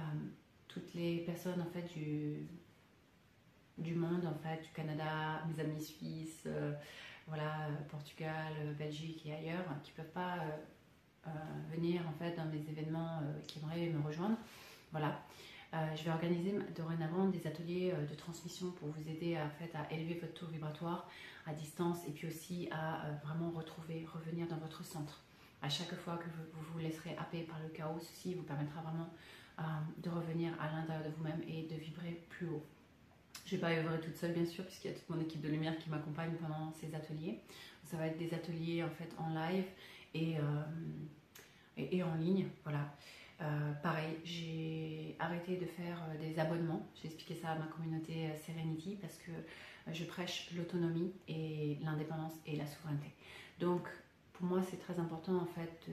toutes 0.67 0.93
les 0.95 1.19
personnes 1.19 1.61
en 1.61 1.71
fait 1.71 1.85
du, 1.93 2.47
du 3.77 3.93
monde, 3.93 4.25
en 4.25 4.33
fait, 4.33 4.61
du 4.63 4.69
Canada, 4.69 5.43
mes 5.47 5.63
amis 5.63 5.83
suisses, 5.83 6.43
euh, 6.47 6.73
voilà, 7.27 7.67
Portugal, 7.89 8.53
Belgique 8.77 9.25
et 9.27 9.33
ailleurs, 9.33 9.65
qui 9.83 9.91
peuvent 9.91 10.05
pas 10.11 10.37
venir 11.71 12.01
en 12.09 12.13
fait 12.13 12.35
dans 12.35 12.47
des 12.47 12.67
événements 12.71 13.21
qui 13.47 13.59
aimeraient 13.59 13.89
me 13.89 14.03
rejoindre. 14.03 14.37
Voilà. 14.91 15.21
Je 15.73 16.03
vais 16.03 16.09
organiser 16.11 16.53
dorénavant 16.75 17.27
des 17.27 17.45
ateliers 17.45 17.93
de 18.09 18.15
transmission 18.15 18.71
pour 18.71 18.89
vous 18.89 19.09
aider 19.09 19.35
à, 19.35 19.43
en 19.43 19.79
à 19.79 19.93
élever 19.93 20.15
votre 20.15 20.33
taux 20.33 20.47
vibratoire 20.47 21.07
à 21.45 21.53
distance 21.53 21.99
et 22.07 22.11
puis 22.11 22.27
aussi 22.27 22.69
à 22.71 23.11
vraiment 23.23 23.51
retrouver, 23.51 24.07
revenir 24.13 24.47
dans 24.47 24.57
votre 24.57 24.83
centre 24.83 25.21
à 25.61 25.69
chaque 25.69 25.93
fois 25.95 26.17
que 26.17 26.25
vous 26.25 26.73
vous, 26.73 26.79
laisserez 26.79 27.15
happer 27.17 27.41
par 27.41 27.59
le 27.59 27.69
chaos, 27.69 27.99
ceci 27.99 28.33
vous 28.33 28.43
permettra 28.43 28.81
vraiment 28.81 29.09
euh, 29.59 29.63
de 29.97 30.09
revenir 30.09 30.53
à 30.59 30.71
l'intérieur 30.71 31.05
de 31.05 31.11
vous-même 31.17 31.41
et 31.47 31.63
de 31.63 31.75
vibrer 31.75 32.21
plus 32.29 32.47
haut. 32.47 32.63
Je 33.45 33.55
ne 33.55 33.59
vais 33.59 33.67
pas 33.67 33.73
œuvrer 33.73 33.99
toute 33.99 34.15
seule 34.15 34.33
bien 34.33 34.45
sûr 34.45 34.65
puisqu'il 34.65 34.91
y 34.91 34.93
a 34.93 34.97
toute 34.97 35.09
mon 35.09 35.19
équipe 35.19 35.41
de 35.41 35.49
lumière 35.49 35.77
qui 35.77 35.89
m'accompagne 35.89 36.33
pendant 36.35 36.71
ces 36.79 36.93
ateliers. 36.95 37.39
Ça 37.83 37.97
va 37.97 38.07
être 38.07 38.17
des 38.17 38.33
ateliers 38.33 38.83
en 38.83 38.89
fait 38.89 39.09
en 39.17 39.29
live 39.33 39.65
et, 40.13 40.37
euh, 40.37 42.03
en 42.03 42.15
ligne. 42.15 42.47
Voilà. 42.63 42.93
Euh, 43.41 43.73
pareil, 43.81 44.17
j'ai 44.23 44.98
arrêté 45.19 45.57
de 45.57 45.65
faire 45.65 46.01
euh, 46.09 46.17
des 46.17 46.39
abonnements. 46.39 46.85
J'ai 46.95 47.07
expliqué 47.07 47.35
ça 47.35 47.49
à 47.49 47.55
ma 47.55 47.65
communauté 47.65 48.27
euh, 48.27 48.35
Serenity 48.45 48.97
parce 49.01 49.17
que 49.17 49.31
je 49.91 50.03
prêche 50.03 50.49
l'autonomie 50.55 51.11
et 51.27 51.77
l'indépendance 51.81 52.33
et 52.45 52.55
la 52.55 52.65
souveraineté. 52.65 53.11
Donc, 53.59 53.87
pour 54.33 54.45
moi, 54.45 54.61
c'est 54.69 54.77
très 54.77 54.99
important 54.99 55.37
en 55.37 55.45
fait. 55.45 55.89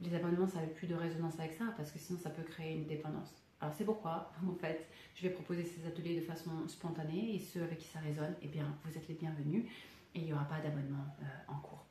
les 0.00 0.14
abonnements, 0.14 0.46
ça 0.46 0.60
n'avait 0.60 0.72
plus 0.72 0.86
de 0.86 0.94
résonance 0.94 1.38
avec 1.38 1.52
ça 1.52 1.66
parce 1.76 1.90
que 1.90 1.98
sinon, 1.98 2.18
ça 2.18 2.30
peut 2.30 2.42
créer 2.42 2.74
une 2.74 2.86
dépendance. 2.86 3.34
Alors, 3.60 3.74
c'est 3.76 3.84
pourquoi, 3.84 4.32
en 4.48 4.54
fait, 4.54 4.88
je 5.14 5.22
vais 5.22 5.34
proposer 5.34 5.64
ces 5.64 5.86
ateliers 5.86 6.18
de 6.18 6.24
façon 6.24 6.66
spontanée 6.66 7.34
et 7.34 7.38
ceux 7.38 7.62
avec 7.62 7.78
qui 7.78 7.88
ça 7.88 7.98
résonne, 7.98 8.34
eh 8.42 8.48
bien, 8.48 8.74
vous 8.84 8.96
êtes 8.96 9.06
les 9.06 9.14
bienvenus 9.14 9.66
et 10.14 10.20
il 10.20 10.24
n'y 10.24 10.32
aura 10.32 10.44
pas 10.44 10.60
d'abonnement 10.60 11.04
en 11.46 11.56
cours. 11.56 11.84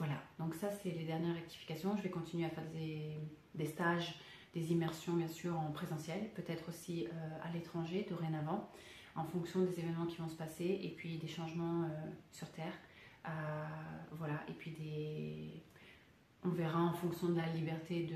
Voilà, 0.00 0.14
donc 0.38 0.54
ça 0.54 0.70
c'est 0.70 0.92
les 0.92 1.04
dernières 1.04 1.34
rectifications. 1.34 1.94
Je 1.94 2.02
vais 2.02 2.08
continuer 2.08 2.46
à 2.46 2.48
faire 2.48 2.64
des, 2.72 3.66
stages, 3.66 4.14
des 4.54 4.72
immersions 4.72 5.14
bien 5.14 5.28
sûr 5.28 5.58
en 5.58 5.70
présentiel, 5.70 6.28
peut-être 6.34 6.68
aussi 6.68 7.06
euh, 7.06 7.10
à 7.42 7.52
l'étranger 7.52 8.06
dorénavant, 8.08 8.68
en 9.14 9.24
fonction 9.24 9.60
des 9.60 9.78
événements 9.78 10.06
qui 10.06 10.16
vont 10.16 10.28
se 10.28 10.34
passer 10.34 10.80
et 10.82 10.94
puis 10.96 11.18
des 11.18 11.28
changements 11.28 11.84
euh, 11.84 11.88
sur 12.32 12.48
Terre. 12.50 12.72
Euh, 13.26 13.30
voilà, 14.12 14.42
et 14.48 14.52
puis 14.52 14.70
des... 14.72 15.62
on 16.44 16.48
verra 16.50 16.80
en 16.80 16.92
fonction 16.92 17.28
de 17.28 17.36
la 17.36 17.46
liberté 17.48 18.08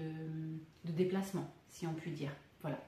de, 0.85 0.92
déplacement, 0.92 1.53
si 1.68 1.87
on 1.87 1.94
peut 1.94 2.11
dire. 2.11 2.33
Voilà. 2.62 2.79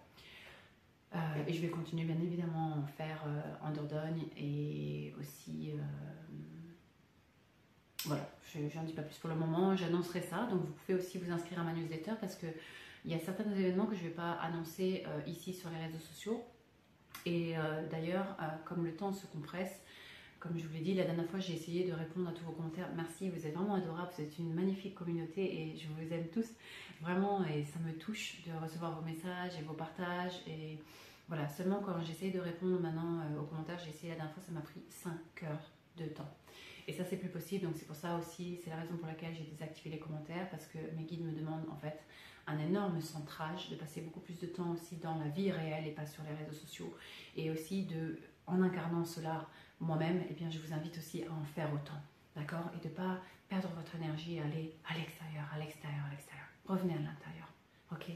et 1.47 1.53
je 1.53 1.61
vais 1.61 1.69
continuer 1.69 2.05
bien 2.05 2.17
évidemment 2.17 2.73
à 2.73 2.79
en 2.79 2.87
faire 2.87 3.23
en 3.63 3.71
Dordogne 3.71 4.25
et 4.39 5.15
aussi 5.21 5.73
voilà, 8.07 8.29
je 8.55 8.79
n'en 8.79 8.85
dis 8.85 8.93
pas 8.93 9.03
plus 9.03 9.17
pour 9.19 9.29
le 9.29 9.37
moment, 9.37 9.77
j'annoncerai 9.77 10.23
ça. 10.23 10.47
Donc 10.51 10.61
vous 10.61 10.73
pouvez 10.73 10.99
aussi 10.99 11.19
vous 11.19 11.31
inscrire 11.31 11.61
à 11.61 11.65
ma 11.65 11.73
newsletter 11.73 12.13
parce 12.21 12.37
qu'il 13.07 13.17
y 13.17 13.21
a 13.21 13.25
certains 13.25 13.49
événements 13.53 13.87
que 13.87 13.95
je 13.95 14.03
ne 14.03 14.09
vais 14.09 14.15
pas 14.15 14.33
annoncer 14.33 15.05
euh, 15.07 15.21
ici 15.29 15.55
sur 15.55 15.71
les 15.71 15.79
réseaux 15.79 16.01
sociaux. 16.01 16.45
Et 17.25 17.57
euh, 17.57 17.89
d'ailleurs, 17.89 18.37
euh, 18.43 18.47
comme 18.65 18.85
le 18.85 18.97
temps 18.97 19.13
se 19.13 19.27
compresse, 19.27 19.81
comme 20.41 20.59
je 20.59 20.67
vous 20.67 20.75
l'ai 20.75 20.81
dit, 20.81 20.95
la 20.95 21.05
dernière 21.05 21.27
fois 21.27 21.39
j'ai 21.39 21.55
essayé 21.55 21.89
de 21.89 21.93
répondre 21.93 22.29
à 22.29 22.33
tous 22.33 22.45
vos 22.45 22.51
commentaires. 22.51 22.89
Merci, 22.97 23.29
vous 23.31 23.47
êtes 23.47 23.55
vraiment 23.55 23.77
adorables, 23.77 24.11
vous 24.17 24.25
êtes 24.25 24.37
une 24.39 24.53
magnifique 24.53 24.97
communauté 24.97 25.43
et 25.43 25.77
je 25.77 25.87
vous 25.87 26.13
aime 26.13 26.27
tous. 26.35 26.49
Vraiment, 27.01 27.45
et 27.45 27.65
ça 27.65 27.79
me 27.79 27.93
touche 27.93 28.43
de 28.45 28.53
recevoir 28.61 28.99
vos 28.99 29.05
messages 29.05 29.53
et 29.57 29.63
vos 29.63 29.75
partages. 29.75 30.43
Et 30.49 30.81
voilà, 31.29 31.49
seulement 31.49 31.81
quand 31.81 32.01
j'essaye 32.03 32.33
de 32.33 32.41
répondre 32.41 32.81
maintenant 32.81 33.23
aux 33.41 33.45
commentaires, 33.45 33.79
j'ai 33.79 33.91
essayé 33.91 34.09
la 34.11 34.17
dernière 34.17 34.35
fois, 34.35 34.43
ça 34.45 34.51
m'a 34.51 34.63
pris 34.63 34.83
5 34.89 35.13
heures 35.45 35.71
de 35.97 36.07
temps. 36.07 36.31
Et 36.89 36.93
ça, 36.93 37.05
c'est 37.05 37.17
plus 37.17 37.29
possible. 37.29 37.67
Donc, 37.67 37.75
c'est 37.77 37.87
pour 37.87 37.97
ça 37.97 38.17
aussi, 38.17 38.61
c'est 38.63 38.71
la 38.71 38.77
raison 38.77 38.97
pour 38.97 39.07
laquelle 39.07 39.35
j'ai 39.35 39.45
désactivé 39.45 39.91
les 39.91 39.99
commentaires 39.99 40.49
parce 40.51 40.67
que 40.67 40.79
mes 40.97 41.05
guides 41.05 41.25
me 41.25 41.33
demandent 41.33 41.69
en 41.71 41.77
fait 41.77 42.01
un 42.47 42.59
énorme 42.59 43.01
centrage, 43.01 43.71
de 43.71 43.77
passer 43.77 44.01
beaucoup 44.01 44.21
plus 44.21 44.39
de 44.39 44.47
temps 44.47 44.71
aussi 44.71 44.97
dans 44.97 45.19
la 45.19 45.29
vie 45.29 45.51
réelle 45.51 45.87
et 45.87 45.93
pas 45.93 46.07
sur 46.07 46.23
les 46.23 46.35
réseaux 46.35 46.57
sociaux. 46.57 46.97
Et 47.37 47.51
aussi, 47.51 47.85
de, 47.85 48.19
en 48.47 48.63
incarnant 48.63 49.05
cela 49.05 49.49
moi-même, 49.81 50.25
eh 50.31 50.35
bien, 50.35 50.49
je 50.51 50.59
vous 50.59 50.73
invite 50.73 50.97
aussi 50.99 51.25
à 51.25 51.33
en 51.33 51.45
faire 51.45 51.73
autant. 51.73 52.01
D'accord? 52.35 52.71
Et 52.75 52.85
de 52.85 52.91
ne 52.91 52.97
pas 52.97 53.19
perdre 53.49 53.69
votre 53.77 53.95
énergie 53.97 54.37
et 54.37 54.41
aller 54.41 54.75
à 54.89 54.97
l'extérieur, 54.97 55.45
à 55.53 55.59
l'extérieur, 55.59 56.05
à 56.07 56.11
l'extérieur. 56.11 56.47
Revenez 56.67 56.95
à 56.95 56.99
l'intérieur. 56.99 57.49
Ok? 57.93 58.11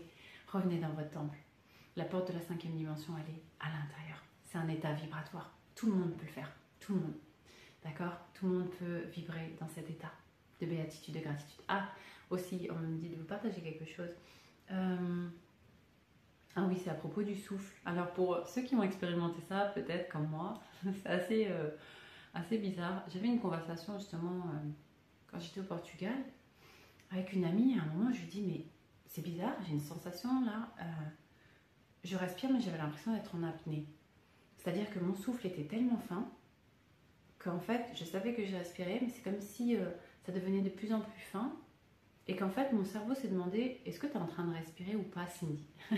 Revenez 0.49 0.79
dans 0.79 0.91
votre 0.91 1.11
temple. 1.11 1.39
La 1.97 2.05
porte 2.05 2.29
de 2.29 2.39
la 2.39 2.43
cinquième 2.43 2.75
dimension, 2.75 3.15
elle 3.19 3.35
est 3.35 3.43
à 3.61 3.69
l'intérieur. 3.69 4.23
C'est 4.45 4.59
un 4.59 4.69
état 4.69 4.93
vibratoire. 4.93 5.53
Tout 5.75 5.91
le 5.91 5.97
monde 5.97 6.17
peut 6.17 6.27
le 6.27 6.33
faire. 6.33 6.53
Tout 6.81 6.95
le 6.95 7.01
monde. 7.01 7.17
D'accord? 7.85 8.13
Tout 8.35 8.47
le 8.47 8.59
monde 8.59 8.71
peut 8.79 9.05
vibrer 9.13 9.57
dans 9.61 9.69
cet 9.69 9.89
état 9.91 10.13
de 10.61 10.67
béatitude, 10.67 11.15
de 11.15 11.21
gratitude. 11.21 11.61
Ah, 11.69 11.89
aussi, 12.31 12.69
on 12.71 12.79
me 12.79 12.97
dit 12.99 13.09
de 13.09 13.17
vous 13.17 13.25
partager 13.25 13.61
quelque 13.61 13.85
chose. 13.85 14.11
Euh, 14.71 15.29
ah 16.57 16.65
oui, 16.69 16.81
c'est 16.83 16.91
à 16.91 16.95
propos 16.95 17.23
du 17.23 17.37
souffle. 17.37 17.75
Alors 17.85 18.13
pour 18.13 18.47
ceux 18.47 18.63
qui 18.63 18.75
ont 18.75 18.83
expérimenté 18.83 19.41
ça, 19.49 19.73
peut-être 19.75 20.09
comme 20.09 20.29
moi, 20.29 20.55
c'est 21.03 21.09
assez, 21.09 21.47
euh, 21.49 21.71
assez 22.35 22.59
bizarre. 22.59 23.05
J'avais 23.13 23.29
une 23.29 23.41
conversation 23.41 23.99
justement 23.99 24.47
euh, 24.47 24.69
quand 25.27 25.41
j'étais 25.41 25.61
au 25.61 25.65
Portugal 25.65 26.17
avec 27.11 27.33
une 27.33 27.45
amie. 27.45 27.79
À 27.79 27.83
un 27.83 27.87
moment, 27.87 28.13
je 28.13 28.21
lui 28.21 28.29
dis, 28.29 28.43
mais 28.43 28.65
c'est 29.07 29.23
bizarre, 29.23 29.55
j'ai 29.67 29.73
une 29.73 29.81
sensation 29.81 30.45
là. 30.45 30.69
je 32.05 32.17
respire, 32.17 32.51
mais 32.53 32.61
j'avais 32.61 32.79
l'impression 32.79 33.13
d'être 33.13 33.35
en 33.35 33.43
apnée. 33.43 33.87
C'est-à-dire 34.57 34.89
que 34.91 35.01
mon 35.01 35.15
souffle 35.15 35.45
était 35.47 35.65
tellement 35.65 35.99
fin 35.99 36.29
qu'en 37.41 37.59
fait, 37.59 37.87
je 37.95 38.05
savais 38.05 38.35
que 38.35 38.45
j'ai 38.45 38.57
respiré, 38.57 39.01
mais 39.03 39.09
c'est 39.09 39.23
comme 39.23 39.41
si 39.41 39.77
ça 40.25 40.31
devenait 40.31 40.61
de 40.61 40.69
plus 40.69 40.93
en 40.93 41.01
plus 41.01 41.21
fin. 41.33 41.53
Et 42.31 42.37
qu'en 42.37 42.49
fait, 42.49 42.73
mon 42.73 42.85
cerveau 42.85 43.13
s'est 43.17 43.27
demandé 43.27 43.81
est-ce 43.85 43.99
que 43.99 44.07
tu 44.07 44.13
es 44.13 44.17
en 44.17 44.29
train 44.29 44.45
de 44.45 44.55
respirer 44.55 44.95
ou 44.95 45.03
pas, 45.03 45.27
Cindy 45.27 45.67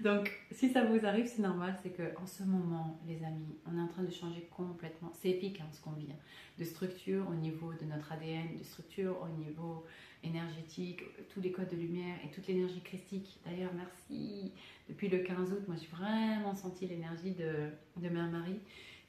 Donc, 0.00 0.30
si 0.50 0.68
ça 0.68 0.84
vous 0.84 1.06
arrive, 1.06 1.26
c'est 1.26 1.40
normal. 1.40 1.74
C'est 1.82 1.96
qu'en 1.96 2.26
ce 2.26 2.42
moment, 2.42 3.00
les 3.06 3.24
amis, 3.24 3.56
on 3.64 3.78
est 3.78 3.80
en 3.80 3.86
train 3.86 4.02
de 4.02 4.10
changer 4.10 4.46
complètement. 4.54 5.10
C'est 5.14 5.30
épique 5.30 5.58
hein, 5.62 5.68
ce 5.72 5.80
qu'on 5.80 5.92
vit. 5.92 6.08
Hein. 6.12 6.18
De 6.58 6.64
structure 6.64 7.26
au 7.30 7.34
niveau 7.34 7.72
de 7.72 7.86
notre 7.86 8.12
ADN, 8.12 8.58
de 8.58 8.62
structure 8.62 9.16
au 9.22 9.28
niveau 9.42 9.86
énergétique, 10.22 11.00
tous 11.32 11.40
les 11.40 11.50
codes 11.50 11.70
de 11.70 11.76
lumière 11.76 12.16
et 12.22 12.30
toute 12.30 12.46
l'énergie 12.46 12.82
christique. 12.82 13.40
D'ailleurs, 13.46 13.72
merci. 13.74 14.52
Depuis 14.86 15.08
le 15.08 15.20
15 15.20 15.50
août, 15.52 15.62
moi, 15.66 15.76
j'ai 15.80 15.88
vraiment 15.96 16.54
senti 16.54 16.86
l'énergie 16.86 17.32
de 17.32 17.70
Mère 18.06 18.30
Marie 18.30 18.60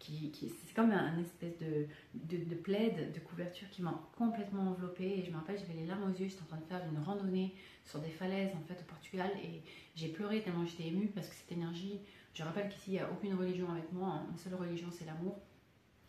c'est 0.06 0.74
comme 0.76 0.92
un, 0.92 1.18
espèce 1.20 1.58
de, 1.60 1.88
de, 2.14 2.56
plaid, 2.56 3.14
de 3.14 3.20
couverture 3.20 3.70
qui 3.70 3.82
m'a 3.82 4.00
complètement 4.18 4.72
enveloppée. 4.72 5.20
Et 5.20 5.24
je 5.24 5.32
me 5.32 5.38
rappelle, 5.38 5.58
j'avais 5.58 5.80
les 5.80 5.86
larmes 5.86 6.04
aux 6.04 6.20
yeux, 6.20 6.28
j'étais 6.28 6.42
en 6.42 6.46
train 6.46 6.58
de 6.58 6.66
faire 6.66 6.82
une 6.92 7.04
randonnée 7.04 7.54
sur 7.86 8.00
des 8.00 8.10
falaises 8.10 8.52
en 8.56 8.68
fait 8.68 8.80
au 8.82 8.86
Portugal 8.86 9.30
et 9.44 9.62
j'ai 9.96 10.08
pleuré 10.08 10.42
tellement 10.42 10.66
j'étais 10.66 10.88
émue 10.88 11.08
parce 11.08 11.28
que 11.28 11.36
cette 11.36 11.52
énergie, 11.52 12.00
je 12.34 12.44
rappelle 12.44 12.70
qu'ici 12.70 12.84
il 12.88 12.94
n'y 12.94 13.00
a 13.00 13.12
aucune 13.12 13.36
religion 13.36 13.70
avec 13.70 13.92
moi, 13.92 14.10
hein. 14.10 14.28
ma 14.32 14.38
seule 14.38 14.56
religion 14.56 14.88
c'est 14.92 15.06
l'amour. 15.06 15.40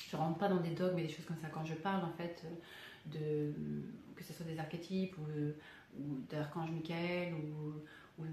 Je 0.08 0.16
rentre 0.16 0.38
pas 0.38 0.48
dans 0.48 0.60
des 0.60 0.70
dogmes 0.70 0.98
et 0.98 1.02
des 1.02 1.08
choses 1.08 1.24
comme 1.24 1.38
ça. 1.40 1.48
Quand 1.48 1.64
je 1.64 1.74
parle 1.74 2.04
en 2.04 2.12
fait 2.12 2.44
de 3.06 3.52
que 4.14 4.22
ce 4.22 4.32
soit 4.32 4.46
des 4.46 4.58
archétypes 4.58 5.16
ou, 5.18 5.24
d'archange 6.30 6.70
Michael 6.70 7.34
ou, 7.34 8.24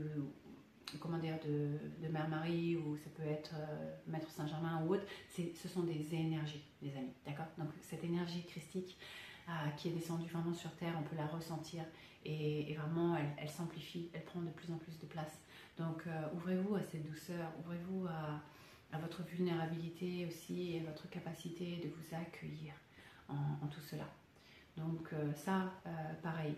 comment 0.99 1.17
de, 1.17 2.07
Mère 2.09 2.27
Marie 2.29 2.75
ou 2.75 2.97
ça 2.97 3.09
peut 3.15 3.27
être 3.27 3.51
euh, 3.55 3.95
Maître 4.07 4.29
Saint-Germain 4.29 4.83
ou 4.85 4.93
autre, 4.93 5.03
ce 5.29 5.67
sont 5.67 5.83
des 5.83 6.13
énergies, 6.13 6.63
les 6.81 6.95
amis, 6.95 7.13
d'accord? 7.25 7.45
Donc 7.57 7.69
cette 7.81 8.03
énergie 8.03 8.43
christique 8.43 8.97
euh, 9.49 9.51
qui 9.77 9.89
est 9.89 9.91
descendue 9.91 10.29
vraiment 10.29 10.53
sur 10.53 10.71
Terre, 10.75 10.93
on 10.99 11.03
peut 11.03 11.15
la 11.15 11.27
ressentir 11.27 11.83
et, 12.25 12.75
vraiment 12.75 13.17
elle, 13.37 13.49
s'amplifie, 13.49 14.09
elle 14.13 14.23
prend 14.23 14.41
de 14.41 14.49
plus 14.49 14.71
en 14.71 14.77
plus 14.77 14.97
de 14.99 15.05
place. 15.05 15.39
Donc 15.77 16.03
euh, 16.07 16.11
ouvrez-vous 16.35 16.75
à 16.75 16.83
cette 16.83 17.09
douceur, 17.09 17.51
ouvrez-vous 17.59 18.07
à, 18.07 18.41
votre 18.99 19.23
vulnérabilité 19.23 20.27
aussi 20.27 20.73
et 20.73 20.81
à 20.81 20.83
votre 20.83 21.09
capacité 21.09 21.77
de 21.77 21.87
vous 21.87 22.15
accueillir 22.15 22.73
en, 23.29 23.65
tout 23.67 23.79
cela. 23.79 24.03
Donc 24.75 25.13
ça, 25.33 25.71
pareil. 26.21 26.55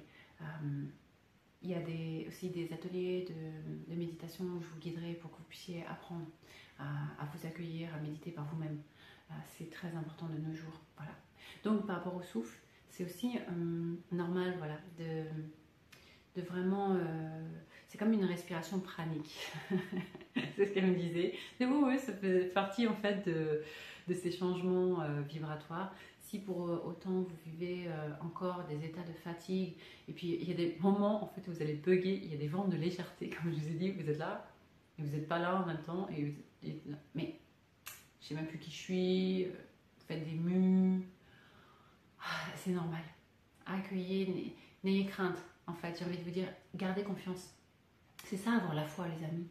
Il 1.64 1.70
y 1.70 1.76
a 1.76 2.28
aussi 2.28 2.50
des 2.50 2.74
ateliers 2.74 3.26
de, 3.88 3.96
méditation 3.96 4.44
où 4.44 4.62
je 4.62 4.68
vous 4.68 4.80
guiderai 4.80 5.14
pour 5.14 5.32
que 5.32 5.38
vous 5.38 5.46
puissiez 5.48 5.86
apprendre 5.86 6.26
à, 6.78 7.26
vous 7.34 7.48
accueillir, 7.48 7.88
à 7.96 8.00
méditer 8.00 8.32
par 8.32 8.46
vous-même. 8.46 8.82
Euh, 9.32 9.34
c'est 9.58 9.70
très 9.70 9.88
important 9.96 10.28
de 10.28 10.38
nos 10.38 10.54
jours. 10.54 10.82
Voilà. 10.98 11.14
Donc 11.64 11.88
par 11.88 11.98
rapport 11.98 12.16
au 12.16 12.22
souffle, 12.22 12.58
c'est 12.90 13.06
aussi 13.06 13.38
euh, 13.38 13.96
normal 14.12 14.56
voilà, 14.58 14.78
de, 15.00 16.42
vraiment... 16.42 16.96
Euh, 16.96 17.48
c'est 17.88 17.98
comme 17.98 18.12
une 18.12 18.26
respiration 18.26 18.80
pranique. 18.80 19.50
c'est 20.36 20.66
ce 20.66 20.74
qu'elle 20.74 20.88
me 20.88 20.96
disait. 20.96 21.34
Et 21.60 21.66
oui, 21.66 21.78
oui, 21.86 22.00
ça 22.00 22.12
fait 22.12 22.52
partie 22.54 22.88
en 22.88 22.96
fait 22.96 23.26
de 23.28 24.14
ces 24.14 24.32
changements 24.32 24.98
vibratoires 25.30 25.94
si 26.34 26.40
pour 26.40 26.68
euh, 26.68 26.84
autant 26.84 27.22
vous 27.22 27.38
vivez 27.46 27.88
euh, 27.88 28.10
encore 28.22 28.64
des 28.64 28.84
états 28.84 29.04
de 29.04 29.14
fatigue, 29.14 29.76
et 30.08 30.14
puis 30.14 30.40
il 30.42 30.50
y 30.50 30.52
a 30.52 30.56
des 30.56 30.78
moments 30.82 31.24
en 31.24 31.28
fait 31.28 31.48
où 31.48 31.54
vous 31.54 31.62
allez 31.62 31.76
bugger, 31.76 32.22
il 32.24 32.32
y 32.32 32.34
a 32.34 32.38
des 32.38 32.48
vents 32.48 32.68
de 32.68 32.76
légèreté, 32.76 33.30
comme 33.42 33.52
je 33.52 33.60
vous 33.60 33.68
ai 33.68 33.74
dit, 33.76 33.92
vous 33.92 34.10
êtes 34.10 34.18
là, 34.18 34.44
et 34.98 35.04
vous 35.04 35.16
n'êtes 35.16 35.28
pas 35.28 35.38
là 35.38 35.62
en 35.62 35.66
même 35.68 35.82
temps, 35.84 36.10
et 36.10 36.26
vous. 36.26 36.42
Mais 37.14 37.40
je 38.20 38.28
sais 38.28 38.34
même 38.34 38.48
plus 38.48 38.58
qui 38.58 38.72
je 38.72 38.76
suis, 38.76 39.44
euh, 39.46 39.50
vous 39.50 40.06
faites 40.08 40.26
des 40.26 40.36
mues, 40.36 41.08
ah, 42.20 42.50
c'est 42.56 42.72
normal. 42.72 43.04
Accueillez, 43.68 44.56
n'ayez 44.84 45.06
crainte, 45.06 45.38
en 45.68 45.74
fait, 45.74 45.96
j'ai 46.00 46.06
envie 46.06 46.18
de 46.18 46.24
vous 46.24 46.32
dire, 46.32 46.48
gardez 46.74 47.04
confiance. 47.04 47.54
C'est 48.26 48.38
ça 48.38 48.54
avoir 48.54 48.74
la 48.74 48.86
foi, 48.86 49.06
les 49.08 49.24
amis. 49.24 49.48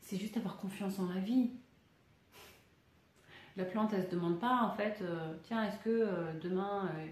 C'est 0.00 0.16
juste 0.16 0.36
avoir 0.36 0.56
confiance 0.56 0.98
en 0.98 1.06
la 1.06 1.20
vie. 1.20 1.50
La 3.56 3.64
plante, 3.64 3.92
elle 3.92 4.04
se 4.04 4.10
demande 4.10 4.40
pas 4.40 4.62
en 4.62 4.74
fait, 4.74 4.98
euh, 5.02 5.34
tiens, 5.42 5.64
est-ce 5.64 5.78
que 5.78 5.90
euh, 5.90 6.32
demain 6.40 6.90
euh, 6.96 7.06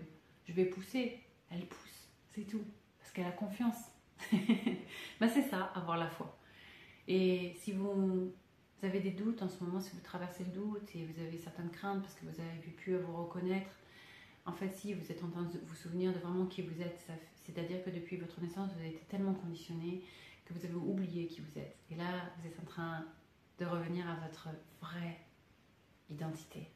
je 0.46 0.52
vais 0.52 0.64
pousser? 0.64 1.20
Elle 1.50 1.66
pousse, 1.66 2.08
c'est 2.34 2.46
tout, 2.46 2.64
parce 2.98 3.12
qu'elle 3.12 3.26
a 3.26 3.32
confiance. 3.32 3.76
ben, 4.32 5.28
c'est 5.28 5.42
ça, 5.42 5.64
avoir 5.74 5.98
la 5.98 6.08
foi. 6.08 6.38
Et 7.08 7.54
si 7.58 7.72
vous, 7.72 8.32
avez 8.82 9.00
des 9.00 9.10
doutes 9.10 9.42
en 9.42 9.48
ce 9.48 9.62
moment, 9.62 9.80
si 9.80 9.90
vous 9.92 10.00
traversez 10.00 10.44
le 10.44 10.52
doute 10.52 10.94
et 10.94 11.04
vous 11.04 11.20
avez 11.20 11.36
certaines 11.36 11.70
craintes 11.70 12.00
parce 12.00 12.14
que 12.14 12.24
vous 12.24 12.40
avez 12.40 12.70
pu 12.70 12.96
vous 12.96 13.16
reconnaître, 13.24 13.70
en 14.46 14.52
fait, 14.52 14.70
si 14.70 14.94
vous 14.94 15.12
êtes 15.12 15.22
en 15.22 15.28
train 15.28 15.42
de 15.42 15.58
vous 15.62 15.74
souvenir 15.74 16.12
de 16.14 16.18
vraiment 16.18 16.46
qui 16.46 16.62
vous 16.62 16.80
êtes, 16.80 17.06
c'est-à-dire 17.34 17.84
que 17.84 17.90
depuis 17.90 18.16
votre 18.16 18.40
naissance, 18.40 18.70
vous 18.72 18.78
avez 18.78 18.90
été 18.90 19.04
tellement 19.08 19.34
conditionné 19.34 20.02
que 20.46 20.54
vous 20.54 20.64
avez 20.64 20.74
oublié 20.74 21.26
qui 21.26 21.40
vous 21.42 21.58
êtes. 21.58 21.76
Et 21.90 21.96
là, 21.96 22.30
vous 22.38 22.46
êtes 22.46 22.58
en 22.58 22.64
train 22.64 23.04
de 23.58 23.66
revenir 23.66 24.08
à 24.08 24.14
votre 24.26 24.48
vraie 24.80 25.18
identité. 26.10 26.68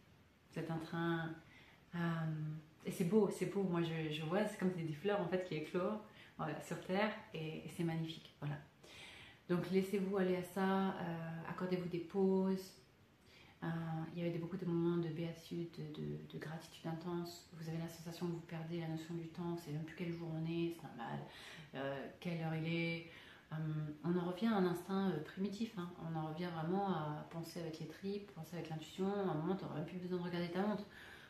Vous 0.53 0.61
êtes 0.61 0.71
en 0.71 0.79
train... 0.79 1.31
Euh, 1.95 1.99
et 2.87 2.91
c'est 2.91 3.05
beau, 3.05 3.31
c'est 3.31 3.47
beau. 3.47 3.63
Moi, 3.63 3.81
je, 3.83 4.23
vois, 4.23 4.47
c'est 4.47 4.59
comme 4.59 4.73
des 4.73 4.93
fleurs 4.93 5.21
en 5.21 5.29
fait 5.29 5.45
qui 5.45 5.55
éclorent 5.57 6.03
sur 6.67 6.81
Terre 6.85 7.13
et, 7.33 7.63
c'est 7.77 7.85
magnifique. 7.85 8.35
Voilà. 8.41 8.57
Donc, 9.49 9.71
laissez-vous 9.71 10.17
aller 10.17 10.37
à 10.37 10.43
ça. 10.43 10.89
Euh, 10.89 11.41
accordez-vous 11.49 11.89
des 11.89 11.99
pauses. 11.99 12.73
Euh, 13.63 13.67
il 14.15 14.23
y 14.23 14.27
avait 14.27 14.39
beaucoup 14.39 14.59
de 14.59 14.67
moments 14.67 14.99
de 14.99 15.09
béatitude, 15.09 15.71
de, 15.95 16.39
gratitude 16.39 16.87
intense. 16.87 17.49
Vous 17.55 17.69
avez 17.69 17.79
la 17.79 17.89
sensation 17.89 18.27
que 18.27 18.33
vous 18.33 18.41
perdez 18.41 18.81
la 18.81 18.89
notion 18.89 19.15
du 19.15 19.29
temps. 19.29 19.57
C'est 19.57 19.73
même 19.73 19.85
plus 19.85 19.97
quel 19.97 20.13
jour 20.13 20.29
on 20.35 20.45
est, 20.45 20.77
c'est 20.77 20.83
normal. 20.87 21.19
quelle 22.21 22.41
heure 22.43 22.55
il 22.55 22.69
est 22.69 23.11
on 24.05 24.17
en 24.19 24.31
revient 24.31 24.47
à 24.47 24.57
un 24.57 24.67
instinct 24.67 25.11
euh, 25.11 25.23
primitif. 25.23 25.73
Hein. 25.79 25.89
On 26.03 26.17
en 26.19 26.29
revient 26.29 26.49
vraiment 26.55 26.89
à 26.89 27.27
penser 27.31 27.61
avec 27.61 27.81
les 27.81 27.87
tripes, 27.87 28.31
penser 28.35 28.57
avec 28.57 28.71
l'intuition. 28.71 29.07
À 29.07 29.33
un 29.33 29.35
moment, 29.35 29.57
tu 29.57 29.65
n'auras 29.65 29.77
même 29.77 29.87
plus 29.87 29.99
besoin 29.99 30.19
de 30.19 30.25
regarder 30.25 30.51
ta 30.51 30.63
montre. 30.63 30.85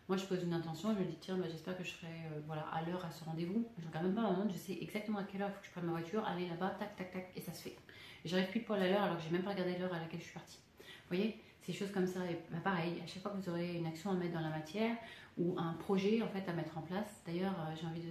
Moi, 0.08 0.18
je 0.18 0.26
pose 0.26 0.42
une 0.42 0.52
intention, 0.52 0.92
je 0.94 0.98
me 0.98 1.04
dis, 1.04 1.16
tiens, 1.18 1.38
bah, 1.38 1.46
j'espère 1.50 1.78
que 1.78 1.82
je 1.82 1.90
serai 1.90 2.12
euh, 2.36 2.52
à 2.72 2.82
l'heure 2.82 3.02
à 3.04 3.10
ce 3.10 3.24
rendez-vous. 3.24 3.66
Je 3.78 3.84
ne 3.84 3.88
regarde 3.88 4.06
même 4.06 4.14
pas 4.14 4.22
ma 4.22 4.32
montre, 4.32 4.52
je 4.52 4.58
sais 4.58 4.76
exactement 4.80 5.18
à 5.18 5.24
quelle 5.24 5.40
heure 5.40 5.48
il 5.50 5.54
faut 5.54 5.60
que 5.60 5.66
je 5.66 5.72
prenne 5.72 5.86
ma 5.86 5.92
voiture, 5.92 6.26
aller 6.26 6.46
là-bas, 6.46 6.76
tac, 6.78 6.94
tac, 6.96 7.10
tac, 7.10 7.32
et 7.34 7.40
ça 7.40 7.54
se 7.54 7.62
fait. 7.62 7.76
J'arrive 8.24 8.48
plus 8.50 8.60
poil 8.60 8.82
à 8.82 8.88
l'heure 8.88 9.02
alors 9.02 9.16
que 9.16 9.22
j'ai 9.22 9.30
même 9.30 9.42
pas 9.42 9.50
regardé 9.50 9.78
l'heure 9.78 9.94
à 9.94 9.98
laquelle 9.98 10.20
je 10.20 10.24
suis 10.24 10.34
partie. 10.34 10.58
Vous 10.78 11.16
voyez, 11.16 11.40
ces 11.62 11.72
choses 11.72 11.90
comme 11.90 12.06
ça, 12.06 12.20
bah, 12.50 12.58
pareil, 12.62 13.00
à 13.02 13.06
chaque 13.06 13.22
fois 13.22 13.30
que 13.30 13.38
vous 13.38 13.48
aurez 13.48 13.76
une 13.76 13.86
action 13.86 14.10
à 14.10 14.14
mettre 14.14 14.34
dans 14.34 14.40
la 14.40 14.50
matière 14.50 14.94
ou 15.38 15.54
un 15.58 15.72
projet 15.72 16.20
en 16.20 16.28
fait 16.28 16.46
à 16.48 16.52
mettre 16.52 16.76
en 16.76 16.82
place. 16.82 17.22
D'ailleurs, 17.26 17.54
j'ai 17.80 17.86
envie 17.86 18.02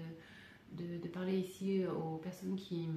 de, 0.71 1.07
parler 1.09 1.37
ici 1.37 1.85
aux 1.85 2.17
personnes 2.17 2.55
qui, 2.55 2.89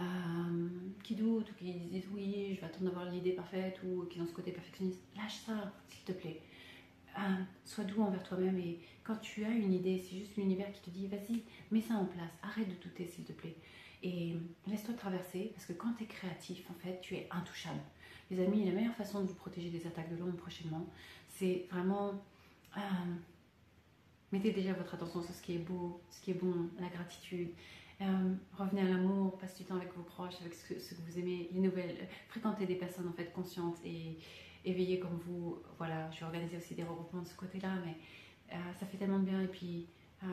euh, 0.00 0.68
qui 1.02 1.14
doutent 1.14 1.50
ou 1.50 1.54
qui 1.54 1.72
disent 1.72 2.08
oui, 2.12 2.54
je 2.54 2.60
vais 2.60 2.66
attendre 2.66 2.86
d'avoir 2.86 3.10
l'idée 3.10 3.32
parfaite 3.32 3.80
ou 3.84 4.04
qui 4.04 4.20
ont 4.20 4.26
ce 4.26 4.32
côté 4.32 4.52
perfectionniste, 4.52 5.00
lâche 5.16 5.38
ça, 5.46 5.72
s'il 5.88 6.04
te 6.04 6.12
plaît. 6.12 6.40
Euh, 7.18 7.20
sois 7.64 7.84
doux 7.84 8.02
envers 8.02 8.22
toi-même 8.22 8.58
et 8.58 8.78
quand 9.02 9.16
tu 9.16 9.44
as 9.44 9.50
une 9.50 9.72
idée, 9.72 9.98
c'est 9.98 10.18
juste 10.18 10.36
l'univers 10.36 10.70
qui 10.72 10.82
te 10.82 10.90
dit 10.90 11.06
vas-y, 11.06 11.42
mets 11.70 11.80
ça 11.80 11.94
en 11.94 12.04
place, 12.04 12.30
arrête 12.42 12.68
de 12.68 12.82
douter 12.82 13.06
s'il 13.06 13.24
te 13.24 13.32
plaît. 13.32 13.56
Et 14.02 14.36
laisse-toi 14.66 14.94
traverser 14.94 15.50
parce 15.54 15.66
que 15.66 15.72
quand 15.72 15.92
tu 15.94 16.04
es 16.04 16.06
créatif, 16.06 16.70
en 16.70 16.74
fait, 16.74 17.00
tu 17.00 17.14
es 17.14 17.26
intouchable. 17.30 17.80
Les 18.30 18.44
amis, 18.44 18.64
la 18.64 18.72
meilleure 18.72 18.94
façon 18.94 19.22
de 19.22 19.28
vous 19.28 19.34
protéger 19.34 19.70
des 19.70 19.86
attaques 19.86 20.10
de 20.10 20.16
l'ombre 20.16 20.36
prochainement, 20.36 20.86
c'est 21.28 21.66
vraiment. 21.70 22.12
Euh, 22.76 22.80
mettez 24.32 24.52
déjà 24.52 24.74
votre 24.74 24.94
attention 24.94 25.22
sur 25.22 25.34
ce 25.34 25.42
qui 25.42 25.54
est 25.54 25.58
beau, 25.58 26.00
ce 26.10 26.20
qui 26.20 26.32
est 26.32 26.34
bon, 26.34 26.68
la 26.78 26.88
gratitude. 26.88 27.50
Euh, 28.02 28.34
revenez 28.58 28.82
à 28.82 28.84
l'amour, 28.84 29.38
passez 29.38 29.62
du 29.62 29.64
temps 29.64 29.76
avec 29.76 29.94
vos 29.94 30.02
proches, 30.02 30.34
avec 30.40 30.52
ce 30.54 30.66
que, 30.68 31.00
vous 31.06 31.18
aimez, 31.18 31.48
les 31.52 31.60
nouvelles, 31.60 32.08
fréquentez 32.28 32.66
des 32.66 32.74
personnes 32.74 33.08
en 33.08 33.12
fait 33.12 33.32
conscientes 33.32 33.78
et 33.84 34.18
éveillées 34.64 35.00
comme 35.00 35.18
vous. 35.26 35.62
Voilà, 35.78 36.10
je 36.10 36.20
vais 36.20 36.26
organiser 36.26 36.58
aussi 36.58 36.74
des 36.74 36.82
regroupements 36.84 37.22
de 37.22 37.26
ce 37.26 37.34
côté-là, 37.34 37.72
mais 37.84 37.96
euh, 38.52 38.72
ça 38.78 38.86
fait 38.86 38.98
tellement 38.98 39.20
de 39.20 39.24
bien. 39.24 39.42
Et 39.42 39.48
puis, 39.48 39.86
euh, 40.22 40.26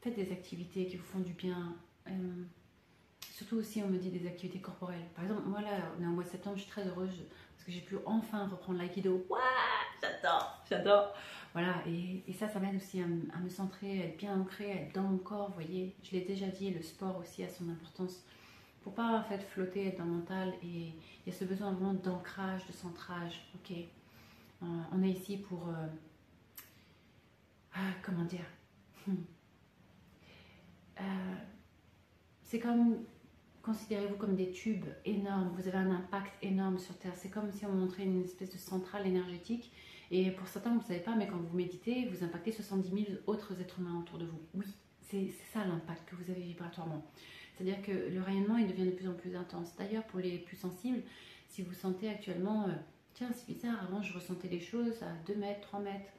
faites 0.00 0.16
des 0.16 0.32
activités 0.32 0.86
qui 0.86 0.96
vous 0.96 1.04
font 1.04 1.20
du 1.20 1.32
bien. 1.32 1.76
surtout 3.20 3.56
aussi, 3.56 3.82
on 3.82 3.88
me 3.88 3.98
dit 3.98 4.10
des 4.10 4.26
activités 4.26 4.60
corporelles. 4.60 5.06
Par 5.14 5.24
exemple, 5.24 5.42
moi 5.46 5.60
là, 5.60 5.92
on 5.96 6.02
est 6.02 6.06
en 6.06 6.10
mois 6.10 6.24
de 6.24 6.28
septembre, 6.28 6.56
je 6.56 6.62
suis 6.62 6.70
très 6.70 6.86
heureuse 6.86 7.24
parce 7.52 7.64
que 7.64 7.72
j'ai 7.72 7.82
pu 7.82 7.96
enfin 8.04 8.48
reprendre 8.48 8.78
l'aïkido. 8.78 9.24
Waouh, 9.28 9.40
j'adore, 10.00 10.62
j'adore. 10.68 11.14
Voilà, 11.52 11.82
et, 11.86 12.32
ça, 12.32 12.48
ça 12.48 12.60
m'aide 12.60 12.76
aussi 12.76 13.00
à, 13.00 13.06
me 13.06 13.48
centrer, 13.48 14.02
à 14.02 14.04
être 14.06 14.16
bien 14.16 14.40
ancré, 14.40 14.70
à 14.70 14.74
être 14.82 14.94
dans 14.94 15.02
mon 15.02 15.18
corps, 15.18 15.48
vous 15.48 15.54
voyez. 15.54 15.96
Je 16.02 16.12
l'ai 16.12 16.20
déjà 16.20 16.46
dit, 16.46 16.70
le 16.70 16.82
sport 16.82 17.18
aussi 17.18 17.42
a 17.42 17.48
son 17.48 17.68
importance. 17.68 18.24
Pour 18.82 18.94
pas 18.94 19.18
en 19.18 19.24
fait 19.24 19.38
flotter, 19.38 19.88
être 19.88 19.98
dans 19.98 20.04
le 20.04 20.12
mental, 20.12 20.54
et 20.62 20.92
il 21.26 21.26
y 21.26 21.30
a 21.30 21.32
ce 21.32 21.44
besoin 21.44 21.72
vraiment 21.72 21.94
d'ancrage, 21.94 22.66
de 22.66 22.72
centrage, 22.72 23.42
ok. 23.54 23.76
Euh, 24.62 24.66
on 24.92 25.02
est 25.02 25.10
ici 25.10 25.38
pour... 25.38 25.68
Euh, 25.68 25.86
ah, 27.74 27.92
comment 28.02 28.24
dire? 28.24 28.46
Hmm. 29.06 29.14
euh, 31.00 31.34
C'est 32.44 32.60
comme... 32.60 33.04
Considérez-vous 33.62 34.16
comme 34.16 34.36
des 34.36 34.52
tubes 34.52 34.86
énormes, 35.04 35.50
vous 35.54 35.68
avez 35.68 35.76
un 35.76 35.90
impact 35.90 36.32
énorme 36.42 36.78
sur 36.78 36.96
Terre. 36.96 37.12
C'est 37.14 37.28
comme 37.28 37.52
si 37.52 37.66
on 37.66 37.72
montrait 37.72 38.04
une 38.04 38.24
espèce 38.24 38.50
de 38.50 38.56
centrale 38.56 39.06
énergétique 39.06 39.70
et 40.10 40.30
pour 40.32 40.48
certains, 40.48 40.70
vous 40.70 40.80
ne 40.80 40.84
savez 40.84 41.00
pas, 41.00 41.14
mais 41.14 41.28
quand 41.28 41.36
vous 41.36 41.56
méditez, 41.56 42.06
vous 42.06 42.24
impactez 42.24 42.52
70 42.52 42.90
000 42.90 43.18
autres 43.26 43.60
êtres 43.60 43.78
humains 43.78 44.00
autour 44.00 44.18
de 44.18 44.26
vous. 44.26 44.40
Oui, 44.54 44.66
c'est 45.08 45.30
ça 45.52 45.64
l'impact 45.64 46.08
que 46.08 46.16
vous 46.16 46.30
avez 46.30 46.40
vibratoirement. 46.40 47.04
C'est-à-dire 47.54 47.82
que 47.82 47.92
le 47.92 48.20
rayonnement, 48.20 48.56
il 48.56 48.66
devient 48.66 48.86
de 48.86 48.90
plus 48.90 49.08
en 49.08 49.14
plus 49.14 49.36
intense. 49.36 49.76
D'ailleurs, 49.76 50.04
pour 50.04 50.18
les 50.18 50.38
plus 50.38 50.56
sensibles, 50.56 51.02
si 51.48 51.62
vous 51.62 51.74
sentez 51.74 52.08
actuellement, 52.08 52.64
euh, 52.64 52.72
tiens, 53.14 53.30
c'est 53.34 53.46
bizarre, 53.52 53.84
avant 53.84 54.02
je 54.02 54.12
ressentais 54.14 54.48
les 54.48 54.60
choses 54.60 55.02
à 55.02 55.12
2 55.26 55.36
mètres, 55.36 55.60
3 55.60 55.80
mètres, 55.80 56.10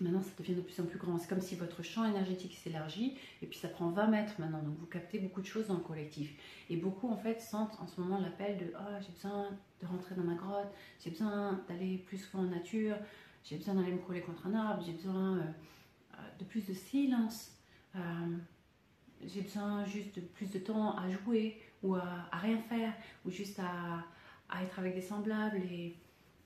Maintenant, 0.00 0.22
ça 0.22 0.30
devient 0.38 0.54
de 0.54 0.60
plus 0.60 0.78
en 0.80 0.84
plus 0.84 0.98
grand. 0.98 1.18
C'est 1.18 1.28
comme 1.28 1.40
si 1.40 1.56
votre 1.56 1.82
champ 1.82 2.04
énergétique 2.04 2.54
s'élargit 2.54 3.16
et 3.42 3.46
puis 3.46 3.58
ça 3.58 3.68
prend 3.68 3.90
20 3.90 4.06
mètres 4.06 4.34
maintenant. 4.38 4.62
Donc 4.62 4.78
vous 4.78 4.86
captez 4.86 5.18
beaucoup 5.18 5.40
de 5.40 5.46
choses 5.46 5.66
dans 5.66 5.74
le 5.74 5.80
collectif. 5.80 6.30
Et 6.70 6.76
beaucoup 6.76 7.08
en 7.08 7.16
fait 7.16 7.40
sentent 7.40 7.76
en 7.80 7.86
ce 7.86 8.00
moment 8.00 8.20
l'appel 8.20 8.58
de 8.58 8.72
oh, 8.74 9.00
j'ai 9.00 9.12
besoin 9.12 9.46
de 9.80 9.86
rentrer 9.86 10.14
dans 10.14 10.22
ma 10.22 10.34
grotte, 10.34 10.72
j'ai 11.02 11.10
besoin 11.10 11.60
d'aller 11.68 11.98
plus 11.98 12.18
souvent 12.18 12.44
en 12.44 12.46
nature, 12.46 12.96
j'ai 13.44 13.56
besoin 13.56 13.74
d'aller 13.74 13.92
me 13.92 13.98
coller 13.98 14.20
contre 14.20 14.46
un 14.46 14.54
arbre, 14.54 14.82
j'ai 14.84 14.92
besoin 14.92 15.38
euh, 15.38 15.42
euh, 16.14 16.16
de 16.38 16.44
plus 16.44 16.64
de 16.64 16.74
silence, 16.74 17.52
euh, 17.96 18.36
j'ai 19.24 19.42
besoin 19.42 19.84
juste 19.84 20.14
de 20.14 20.20
plus 20.20 20.50
de 20.50 20.60
temps 20.60 20.96
à 20.96 21.08
jouer 21.10 21.60
ou 21.82 21.96
à, 21.96 22.28
rien 22.32 22.58
faire 22.62 22.92
ou 23.24 23.30
juste 23.30 23.58
à, 23.58 24.04
être 24.62 24.78
avec 24.78 24.94
des 24.94 25.02
semblables 25.02 25.56
et, 25.56 25.96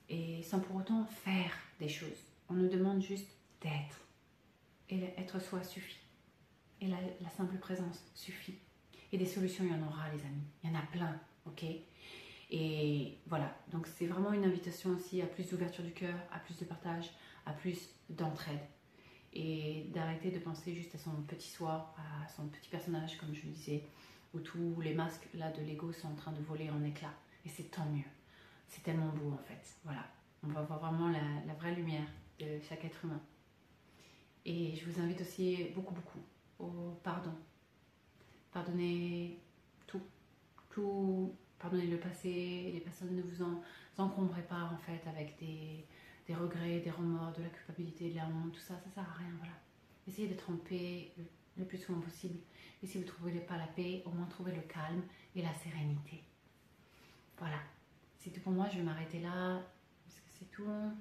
et 0.09 0.43
sans 0.43 0.61
pour 0.61 0.77
autant 0.77 1.05
faire 1.05 1.53
des 1.79 1.88
choses. 1.88 2.27
On 2.49 2.55
nous 2.55 2.69
demande 2.69 3.01
juste 3.01 3.31
d'être. 3.62 4.01
Et 4.90 5.03
être 5.18 5.40
soi 5.40 5.62
suffit. 5.62 6.01
Et 6.81 6.88
la, 6.88 7.31
simple 7.37 7.57
présence 7.59 8.05
suffit. 8.14 8.59
Et 9.12 9.18
des 9.18 9.27
solutions, 9.27 9.64
il 9.64 9.70
y 9.70 9.75
en 9.75 9.87
aura, 9.87 10.11
les 10.12 10.20
amis. 10.25 10.42
Il 10.62 10.70
y 10.70 10.72
en 10.72 10.79
a 10.79 10.83
plein, 10.83 11.20
ok? 11.46 11.64
Et 12.51 13.18
voilà. 13.27 13.57
Donc, 13.70 13.87
c'est 13.87 14.07
vraiment 14.07 14.33
une 14.33 14.44
invitation 14.44 14.90
aussi 14.90 15.22
à 15.22 15.27
plus 15.27 15.48
d'ouverture 15.48 15.85
du 15.85 15.92
cœur, 15.92 16.14
à 16.33 16.38
plus 16.40 16.59
de 16.59 16.64
partage, 16.64 17.11
à 17.46 17.53
plus 17.53 17.88
d'entraide. 18.11 18.61
Et 19.33 19.87
d'arrêter 19.94 20.31
de 20.31 20.38
penser 20.38 20.75
juste 20.75 20.94
à 20.94 20.98
son 20.98 21.22
petit 21.22 21.48
soi, 21.48 21.94
à 21.96 22.29
son 22.29 22.48
petit 22.48 22.68
personnage, 22.68 23.16
comme 23.16 23.35
je 23.35 23.46
le 23.46 23.53
disais, 23.53 23.85
où 24.35 24.40
tous 24.40 24.81
les 24.81 24.92
masques 24.92 25.29
là 25.35 25.51
de 25.53 25.62
l'ego 25.62 25.92
sont 25.92 26.09
en 26.09 26.14
train 26.14 26.33
de 26.33 26.42
voler 26.42 26.68
en 26.68 26.85
éclats. 26.85 27.14
Et 27.46 27.48
c'est 27.48 27.70
tant 27.70 27.87
mieux. 27.87 28.05
C'est 28.68 28.83
tellement 28.83 29.09
beau 29.09 29.33
en 29.33 29.42
fait. 29.48 29.77
Voilà. 29.85 30.07
On 30.42 30.48
va 30.48 30.62
voir 30.62 30.81
vraiment 30.81 31.09
la 31.09 31.55
vraie 31.55 31.75
lumière 31.75 32.07
de 32.38 32.61
chaque 32.68 32.85
être 32.85 33.05
humain. 33.05 33.20
Et 34.44 34.74
je 34.74 34.90
vous 34.90 35.00
invite 35.00 35.20
aussi 35.20 35.66
beaucoup, 35.74 35.94
beaucoup 35.94 36.18
au 36.59 36.98
pardon. 37.02 37.33
Pardonnez 38.52 39.38
tout. 39.87 40.02
Tout. 40.70 41.35
Pardonnez 41.59 41.87
le 41.87 41.98
passé. 41.98 42.70
Les 42.72 42.81
personnes 42.81 43.16
ne 43.16 43.22
vous 43.22 43.42
en, 43.42 43.62
encombrez 43.98 44.42
pas 44.42 44.64
en 44.64 44.76
fait 44.78 45.07
avec 45.09 45.38
des, 45.38 45.87
regrets, 46.35 46.81
des 46.81 46.90
remords, 46.90 47.33
de 47.33 47.42
la 47.42 47.48
culpabilité, 47.50 48.11
de 48.11 48.16
la 48.16 48.26
honte, 48.26 48.52
tout 48.52 48.61
ça. 48.61 48.74
Ça 48.78 48.90
sert 48.94 49.09
à 49.09 49.18
rien. 49.18 49.33
Voilà. 49.38 49.55
Essayez 50.09 50.28
d'être 50.28 50.50
en 50.50 50.57
paix 50.57 51.12
le, 51.57 51.64
plus 51.64 51.78
souvent 51.78 52.00
possible. 52.00 52.38
Et 52.83 52.87
si 52.87 52.98
vous 52.98 53.05
ne 53.05 53.09
trouvez 53.09 53.40
pas 53.40 53.57
la 53.57 53.66
paix, 53.66 54.02
au 54.07 54.11
moins 54.11 54.26
trouvez 54.26 54.52
le 54.52 54.62
calme 54.62 55.02
et 55.37 55.42
la 55.42 55.55
sérénité. 55.55 56.22
Voilà. 57.38 57.59
C'est 58.18 58.31
tout 58.31 58.40
pour 58.40 58.52
moi. 58.52 58.68
Je 58.70 58.78
vais 58.78 58.85
m'arrêter 58.85 59.20
là. 59.20 59.61
Parce 60.05 60.16
que 60.20 60.31
c'est 60.38 60.50
tout. 60.50 60.92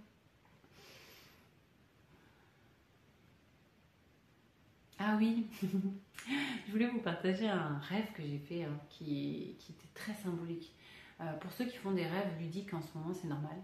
Ah 5.03 5.15
oui, 5.17 5.47
je 5.63 6.71
voulais 6.71 6.85
vous 6.85 6.99
partager 6.99 7.47
un 7.47 7.79
rêve 7.79 8.11
que 8.13 8.21
j'ai 8.21 8.37
fait 8.37 8.65
hein, 8.65 8.79
qui, 8.87 9.57
était 9.67 9.87
très 9.95 10.13
symbolique. 10.13 10.75
Euh, 11.19 11.33
pour 11.39 11.51
ceux 11.51 11.65
qui 11.65 11.77
font 11.77 11.89
des 11.91 12.05
rêves 12.05 12.39
ludiques 12.39 12.71
en 12.75 12.83
ce 12.83 12.95
moment, 12.95 13.11
c'est 13.11 13.27
normal. 13.27 13.55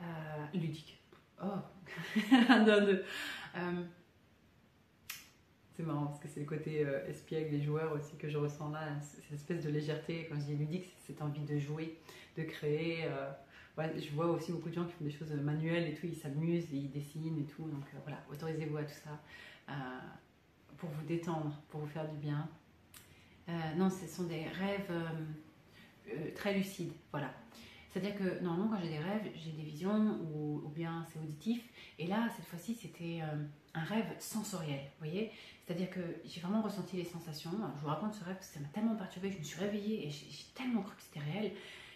Euh, 0.00 0.04
ludique. 0.54 0.96
Oh 1.42 1.46
euh, 2.60 3.02
C'est 5.76 5.82
marrant 5.82 6.06
parce 6.06 6.20
que 6.20 6.28
c'est 6.28 6.40
le 6.40 6.46
côté 6.46 6.86
espiègle 7.08 7.50
des 7.50 7.62
joueurs 7.62 7.92
aussi 7.92 8.16
que 8.16 8.28
je 8.28 8.38
ressens 8.38 8.70
là, 8.70 8.86
cette 9.00 9.32
espèce 9.32 9.64
de 9.64 9.70
légèreté. 9.70 10.28
Quand 10.30 10.36
je 10.36 10.44
dis 10.44 10.54
ludique, 10.54 10.84
c'est 10.84 11.14
cette 11.14 11.22
envie 11.22 11.42
de 11.44 11.58
jouer, 11.58 11.98
de 12.36 12.44
créer. 12.44 13.08
je 13.76 14.10
vois 14.14 14.26
aussi 14.28 14.52
beaucoup 14.52 14.68
de 14.68 14.74
gens 14.74 14.84
qui 14.84 14.92
font 14.92 15.04
des 15.04 15.10
choses 15.10 15.32
manuelles 15.32 15.88
et 15.88 15.94
tout, 15.94 16.06
ils 16.06 16.14
s'amusent, 16.14 16.72
ils 16.72 16.92
dessinent 16.92 17.40
et 17.40 17.46
tout. 17.46 17.64
Donc 17.64 17.86
voilà, 18.04 18.22
autorisez-vous 18.30 18.76
à 18.76 18.84
tout 18.84 19.00
ça 19.02 19.20
pour 20.78 20.90
vous 20.90 21.04
détendre, 21.06 21.62
pour 21.70 21.80
vous 21.80 21.86
faire 21.86 22.08
du 22.08 22.16
bien. 22.16 22.48
Euh, 23.48 23.52
non, 23.76 23.90
ce 23.90 24.06
sont 24.06 24.24
des 24.24 24.44
rêves 24.44 24.90
euh, 24.90 25.08
euh, 26.08 26.34
très 26.34 26.54
lucides, 26.54 26.92
voilà. 27.12 27.32
C'est-à-dire 27.90 28.16
que 28.16 28.42
normalement, 28.42 28.76
quand 28.76 28.82
j'ai 28.82 28.90
des 28.90 28.98
rêves, 28.98 29.30
j'ai 29.36 29.52
des 29.52 29.62
visions 29.62 30.18
ou, 30.20 30.68
bien 30.68 31.06
c'est 31.10 31.18
auditif. 31.18 31.62
Et 31.98 32.06
là, 32.06 32.28
cette 32.36 32.44
fois-ci, 32.44 32.74
c'était 32.74 33.22
un 33.72 33.84
rêve 33.84 34.04
sensoriel. 34.18 34.80
Vous 34.80 35.06
voyez 35.06 35.32
C'est-à-dire 35.64 35.88
que 35.88 36.00
j'ai 36.26 36.42
vraiment 36.42 36.60
ressenti 36.60 36.96
les 36.96 37.06
sensations. 37.06 37.52
Je 37.74 37.80
vous 37.80 37.86
raconte 37.86 38.12
ce 38.12 38.22
rêve 38.22 38.34
parce 38.34 38.48
que 38.48 38.54
ça 38.54 38.60
m'a 38.60 38.68
tellement 38.68 38.96
perturbée. 38.96 39.32
Je 39.32 39.38
me 39.38 39.42
suis 39.42 39.58
réveillée 39.58 40.06
et 40.06 40.10
j'ai 40.10 40.26
j'ai 40.28 40.44
tellement 40.54 40.82
cru 40.82 40.94
que 40.94 41.00
c'était 41.00 41.20
réel 41.20 41.52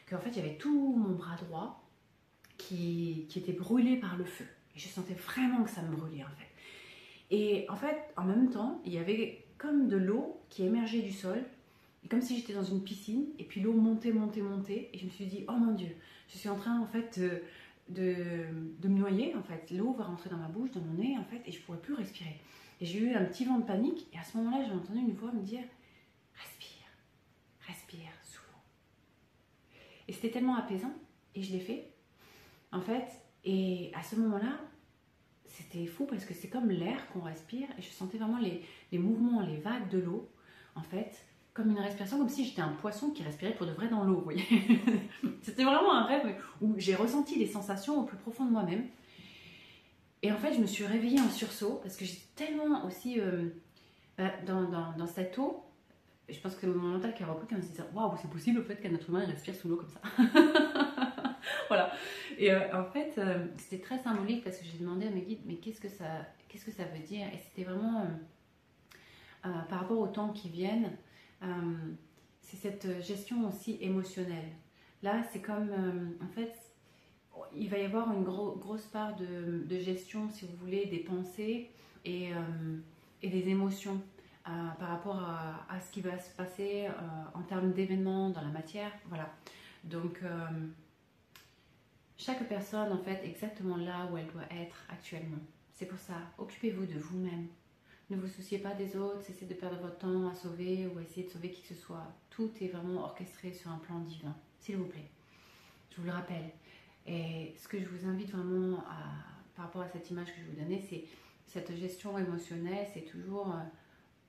qu'en 0.09 0.19
fait, 0.19 0.33
j'avais 0.33 0.57
tout 0.57 0.97
mon 0.97 1.17
bras 1.17 1.37
droit 1.37 1.85
qui, 2.57 3.27
qui 3.29 3.39
était 3.39 3.53
brûlé 3.53 3.99
par 3.99 4.17
le 4.17 4.25
feu. 4.25 4.47
Et 4.75 4.79
je 4.79 4.89
sentais 4.89 5.13
vraiment 5.13 5.65
que 5.65 5.71
ça 5.71 5.83
me 5.83 5.95
brûlait 5.95 6.25
en 6.25 6.29
fait. 6.39 6.50
Et 7.31 7.67
en 7.69 7.77
fait, 7.77 8.13
en 8.17 8.25
même 8.25 8.51
temps, 8.51 8.81
il 8.85 8.93
y 8.93 8.99
avait 8.99 9.45
comme 9.59 9.89
de 9.89 9.97
l'eau 9.97 10.41
qui 10.49 10.65
émergeait 10.65 11.03
du 11.03 11.13
sol, 11.13 11.45
et 12.05 12.09
comme 12.09 12.23
si 12.23 12.37
j'étais 12.37 12.55
dans 12.55 12.65
une 12.65 12.83
piscine, 12.83 13.27
et 13.39 13.45
puis 13.45 13.61
l'eau 13.61 13.73
montait, 13.73 14.13
montait, 14.13 14.41
montait, 14.41 14.91
et 14.93 14.99
je 14.99 15.05
me 15.05 15.11
suis 15.11 15.27
dit, 15.27 15.45
oh 15.49 15.53
mon 15.53 15.73
Dieu, 15.75 15.95
je 16.29 16.39
suis 16.39 16.49
en 16.49 16.57
train 16.57 16.81
en 16.81 16.87
fait 16.87 17.21
de, 17.21 17.43
de, 17.91 18.47
de 18.81 18.89
me 18.89 18.99
noyer, 18.99 19.35
en 19.37 19.43
fait. 19.43 19.71
L'eau 19.71 19.93
va 19.93 20.05
rentrer 20.05 20.31
dans 20.31 20.39
ma 20.39 20.49
bouche, 20.49 20.71
dans 20.71 20.81
mon 20.81 20.95
nez, 20.95 21.17
en 21.19 21.25
fait, 21.25 21.43
et 21.47 21.53
je 21.53 21.59
ne 21.59 21.65
pourrais 21.65 21.81
plus 21.81 21.95
respirer. 21.95 22.41
Et 22.81 22.87
j'ai 22.87 22.99
eu 22.99 23.15
un 23.15 23.25
petit 23.25 23.45
vent 23.45 23.59
de 23.59 23.65
panique, 23.65 24.07
et 24.13 24.19
à 24.19 24.25
ce 24.25 24.39
moment-là, 24.39 24.65
j'ai 24.65 24.73
entendu 24.73 24.99
une 24.99 25.13
voix 25.13 25.31
me 25.33 25.43
dire, 25.43 25.63
respire, 26.35 26.89
respire 27.67 28.11
sous 28.25 28.41
l'eau. 28.41 28.59
Et 30.09 30.13
c'était 30.15 30.31
tellement 30.31 30.57
apaisant, 30.57 30.93
et 31.35 31.43
je 31.43 31.53
l'ai 31.53 31.61
fait, 31.61 31.91
en 32.73 32.81
fait, 32.81 33.07
et 33.45 33.91
à 33.95 34.03
ce 34.03 34.17
moment-là, 34.17 34.59
c'était 35.61 35.87
fou 35.87 36.07
parce 36.07 36.25
que 36.25 36.35
c'est 36.35 36.49
comme 36.49 36.71
l'air 36.71 37.09
qu'on 37.13 37.21
respire 37.21 37.69
et 37.79 37.83
je 37.83 37.91
sentais 37.91 38.19
vraiment 38.19 38.39
les, 38.39 38.63
les 38.93 38.99
mouvements, 38.99 39.43
les 39.43 39.59
vagues 39.59 39.89
de 39.89 39.99
l'eau, 39.99 40.29
en 40.75 40.83
fait, 40.83 41.25
comme 41.53 41.71
une 41.71 41.79
respiration, 41.79 42.19
comme 42.19 42.29
si 42.29 42.45
j'étais 42.45 42.63
un 42.63 42.73
poisson 42.73 43.11
qui 43.11 43.23
respirait 43.23 43.55
pour 43.55 43.67
de 43.67 43.73
vrai 43.73 43.89
dans 43.89 44.05
l'eau, 44.05 44.17
vous 44.17 44.25
voyez. 44.25 44.45
c'était 45.43 45.65
vraiment 45.65 45.95
un 45.95 46.05
rêve 46.05 46.35
où 46.61 46.75
j'ai 46.79 46.95
ressenti 46.95 47.39
les 47.39 47.47
sensations 47.47 48.01
au 48.01 48.05
plus 48.05 48.17
profond 48.17 48.45
de 48.45 48.51
moi-même. 48.51 48.87
Et 50.23 50.31
en 50.31 50.37
fait, 50.37 50.53
je 50.55 50.61
me 50.61 50.67
suis 50.67 50.85
réveillée 50.85 51.21
en 51.21 51.31
sursaut 51.31 51.81
parce 51.83 51.97
que 51.97 52.05
j'étais 52.05 52.27
tellement 52.37 52.85
aussi 52.85 53.21
euh, 53.21 53.49
bah, 54.19 54.31
dans, 54.47 54.65
dans, 54.65 54.93
dans, 54.97 55.07
cette 55.07 55.37
eau. 55.39 55.65
Je 56.29 56.39
pense 56.39 56.55
que 56.55 56.67
mon 56.67 56.91
mental 56.91 57.15
qui 57.15 57.23
a 57.23 57.27
repris, 57.27 57.57
se 57.57 57.69
disait 57.69 57.83
Waouh, 57.95 58.17
c'est 58.21 58.31
possible 58.31 58.61
au 58.61 58.63
fait 58.63 58.77
qu'un 58.77 58.95
être 58.95 59.09
humain 59.09 59.25
respire 59.25 59.55
sous 59.55 59.69
l'eau 59.69 59.77
comme 59.77 59.89
ça. 59.89 60.01
voilà. 61.69 61.93
Et 62.41 62.51
euh, 62.51 62.59
en 62.73 62.85
fait, 62.85 63.19
euh, 63.19 63.47
c'était 63.59 63.83
très 63.83 63.99
symbolique 63.99 64.43
parce 64.43 64.57
que 64.57 64.65
j'ai 64.65 64.79
demandé 64.79 65.07
à 65.07 65.11
mes 65.11 65.21
guides, 65.21 65.43
mais 65.45 65.57
qu'est-ce 65.57 65.79
que 65.79 65.91
ça, 65.91 66.27
qu'est-ce 66.49 66.65
veut 66.65 67.07
dire? 67.07 67.27
Et 67.35 67.39
c'était 67.39 67.71
vraiment 67.71 68.07
euh, 69.45 69.49
par 69.69 69.81
rapport 69.81 69.99
aux 69.99 70.07
temps 70.07 70.31
qui 70.31 70.49
viennent, 70.49 70.91
c'est 72.41 72.57
cette 72.57 73.03
gestion 73.03 73.47
aussi 73.47 73.77
émotionnelle. 73.83 74.49
Là, 75.03 75.23
c'est 75.31 75.41
comme, 75.41 75.71
en 76.23 76.29
fait, 76.29 76.53
il 77.55 77.69
va 77.69 77.79
y 77.79 77.85
avoir 77.85 78.13
une 78.13 78.25
gros, 78.25 78.53
grosse 78.57 78.87
part 78.87 79.17
de, 79.17 79.79
gestion, 79.79 80.29
si 80.31 80.47
vous 80.47 80.57
voulez, 80.57 80.87
des 80.87 80.99
pensées 80.99 81.71
et, 82.05 82.33
des 83.23 83.49
émotions. 83.49 84.03
par 84.45 84.89
rapport 84.89 85.19
à, 85.19 85.81
ce 85.81 85.91
qui 85.91 86.03
va 86.03 86.19
se 86.19 86.31
passer 86.37 86.89
en 87.35 87.43
termes 87.43 87.73
d'événements 87.73 88.29
dans 88.31 88.43
la 88.43 88.51
matière. 88.51 88.93
Voilà. 89.09 89.33
Donc, 89.85 90.21
chaque 92.21 92.47
personne, 92.47 92.93
en 92.93 92.99
fait, 92.99 93.25
exactement 93.25 93.79
là 93.79 94.07
où 94.13 94.19
elle 94.19 94.27
doit 94.27 94.45
être 94.51 94.85
actuellement. 94.91 95.39
C'est 95.73 95.87
pour 95.87 95.99
ça, 95.99 96.17
occupez-vous 96.37 96.85
de 96.85 96.99
vous-même. 96.99 97.47
Ne 98.11 98.17
vous 98.17 98.27
souciez 98.27 98.59
pas 98.59 98.75
des 98.75 98.95
autres, 98.95 99.23
cessez 99.23 99.47
de 99.47 99.55
perdre 99.55 99.79
votre 99.81 99.97
temps 99.97 100.29
à 100.29 100.35
sauver 100.35 100.87
ou 100.87 100.99
à 100.99 101.03
essayer 101.03 101.27
de 101.27 101.33
sauver 101.33 101.51
qui 101.51 101.63
que 101.63 101.69
ce 101.69 101.75
soit. 101.75 102.13
Tout 102.29 102.51
est 102.61 102.69
vraiment 102.69 103.05
orchestré 103.05 103.55
sur 103.55 103.71
un 103.71 103.79
plan 103.79 104.01
divin, 104.01 104.37
s'il 104.59 104.77
vous 104.77 104.85
plaît. 104.85 105.09
Je 105.91 105.97
vous 105.97 106.07
le 106.07 106.13
rappelle. 106.13 106.51
Et 107.07 107.55
ce 107.57 107.67
que 107.67 107.81
je 107.81 107.87
vous 107.87 108.07
invite 108.07 108.31
vraiment 108.31 108.81
à, 108.81 109.25
par 109.57 109.65
rapport 109.67 109.83
à 109.83 109.89
cette 109.89 110.11
image 110.11 110.27
que 110.27 110.43
je 110.43 110.51
vous 110.51 110.63
donnais, 110.63 110.85
c'est 110.91 111.05
cette 111.47 111.75
gestion 111.75 112.19
émotionnelle, 112.19 112.87
c'est 112.93 113.07
toujours 113.07 113.49
euh, 113.49 113.63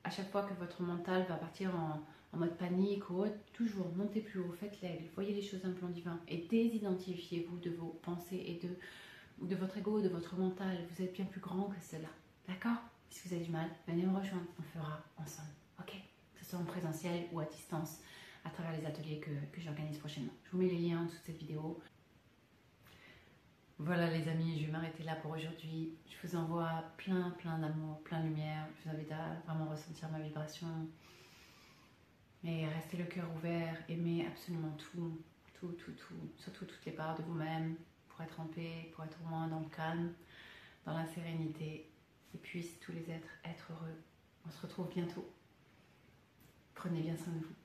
à 0.05 0.09
chaque 0.09 0.31
fois 0.31 0.43
que 0.43 0.53
votre 0.53 0.81
mental 0.81 1.25
va 1.27 1.35
partir 1.35 1.75
en, 1.75 1.99
en 2.33 2.37
mode 2.37 2.57
panique 2.57 3.09
ou 3.09 3.23
autre, 3.23 3.35
toujours 3.53 3.87
montez 3.95 4.21
plus 4.21 4.39
haut, 4.39 4.51
faites 4.59 4.79
l'aigle, 4.81 5.05
voyez 5.15 5.33
les 5.33 5.41
choses 5.41 5.61
d'un 5.61 5.71
plan 5.71 5.89
divin 5.89 6.19
et 6.27 6.47
désidentifiez-vous 6.49 7.57
de 7.57 7.71
vos 7.71 7.99
pensées 8.01 8.43
et 8.47 8.65
de, 8.65 9.47
de 9.47 9.55
votre 9.55 9.77
ego, 9.77 10.01
de 10.01 10.09
votre 10.09 10.35
mental. 10.37 10.77
Vous 10.89 11.03
êtes 11.03 11.13
bien 11.13 11.25
plus 11.25 11.41
grand 11.41 11.63
que 11.63 11.81
cela. 11.81 12.07
D'accord? 12.47 12.77
Si 13.09 13.27
vous 13.27 13.35
avez 13.35 13.43
du 13.43 13.51
mal, 13.51 13.69
venez 13.87 14.03
me 14.03 14.17
rejoindre, 14.17 14.47
on 14.57 14.63
fera 14.63 15.03
ensemble. 15.17 15.49
Ok? 15.79 15.93
Que 16.35 16.43
ce 16.43 16.51
soit 16.51 16.59
en 16.59 16.63
présentiel 16.63 17.25
ou 17.33 17.39
à 17.39 17.45
distance 17.45 17.99
à 18.45 18.49
travers 18.49 18.79
les 18.79 18.85
ateliers 18.85 19.19
que, 19.19 19.29
que 19.53 19.61
j'organise 19.61 19.97
prochainement. 19.97 20.31
Je 20.45 20.51
vous 20.51 20.57
mets 20.57 20.69
les 20.69 20.77
liens 20.77 21.01
en 21.01 21.05
dessous 21.05 21.17
de 21.17 21.25
cette 21.25 21.37
vidéo. 21.37 21.79
Voilà 23.77 24.09
les 24.09 24.27
amis, 24.27 24.59
je 24.59 24.67
vais 24.67 24.71
m'arrêter 24.71 25.03
là 25.03 25.15
pour 25.15 25.31
aujourd'hui. 25.31 25.93
Je 26.07 26.27
vous 26.27 26.35
envoie 26.35 26.83
plein 26.97 27.31
plein 27.31 27.57
d'amour, 27.57 27.99
plein 28.03 28.21
de 28.21 28.27
lumière. 28.27 28.67
Je 28.77 28.89
vous 28.89 28.95
invite 28.95 29.11
à 29.11 29.41
vraiment 29.45 29.69
ressentir 29.69 30.09
ma 30.09 30.19
vibration. 30.19 30.67
Mais 32.43 32.67
restez 32.67 32.97
le 32.97 33.05
cœur 33.05 33.25
ouvert, 33.35 33.77
aimez 33.87 34.25
absolument 34.25 34.75
tout, 34.77 35.21
tout, 35.59 35.73
tout, 35.73 35.91
tout, 35.91 36.29
surtout 36.37 36.65
toutes 36.65 36.85
les 36.85 36.91
parts 36.91 37.15
de 37.17 37.23
vous-même, 37.23 37.75
pour 38.09 38.21
être 38.21 38.39
en 38.39 38.45
paix, 38.45 38.91
pour 38.93 39.03
être 39.03 39.17
au 39.23 39.29
moins 39.29 39.47
dans 39.47 39.59
le 39.59 39.69
calme, 39.69 40.13
dans 40.85 40.97
la 40.97 41.05
sérénité, 41.05 41.89
et 42.33 42.37
puissent 42.37 42.79
tous 42.79 42.91
les 42.91 43.11
êtres 43.11 43.29
être 43.45 43.71
heureux. 43.71 44.01
On 44.47 44.51
se 44.51 44.61
retrouve 44.61 44.89
bientôt. 44.89 45.29
Prenez 46.73 47.01
bien 47.01 47.15
soin 47.15 47.33
de 47.33 47.39
vous. 47.39 47.55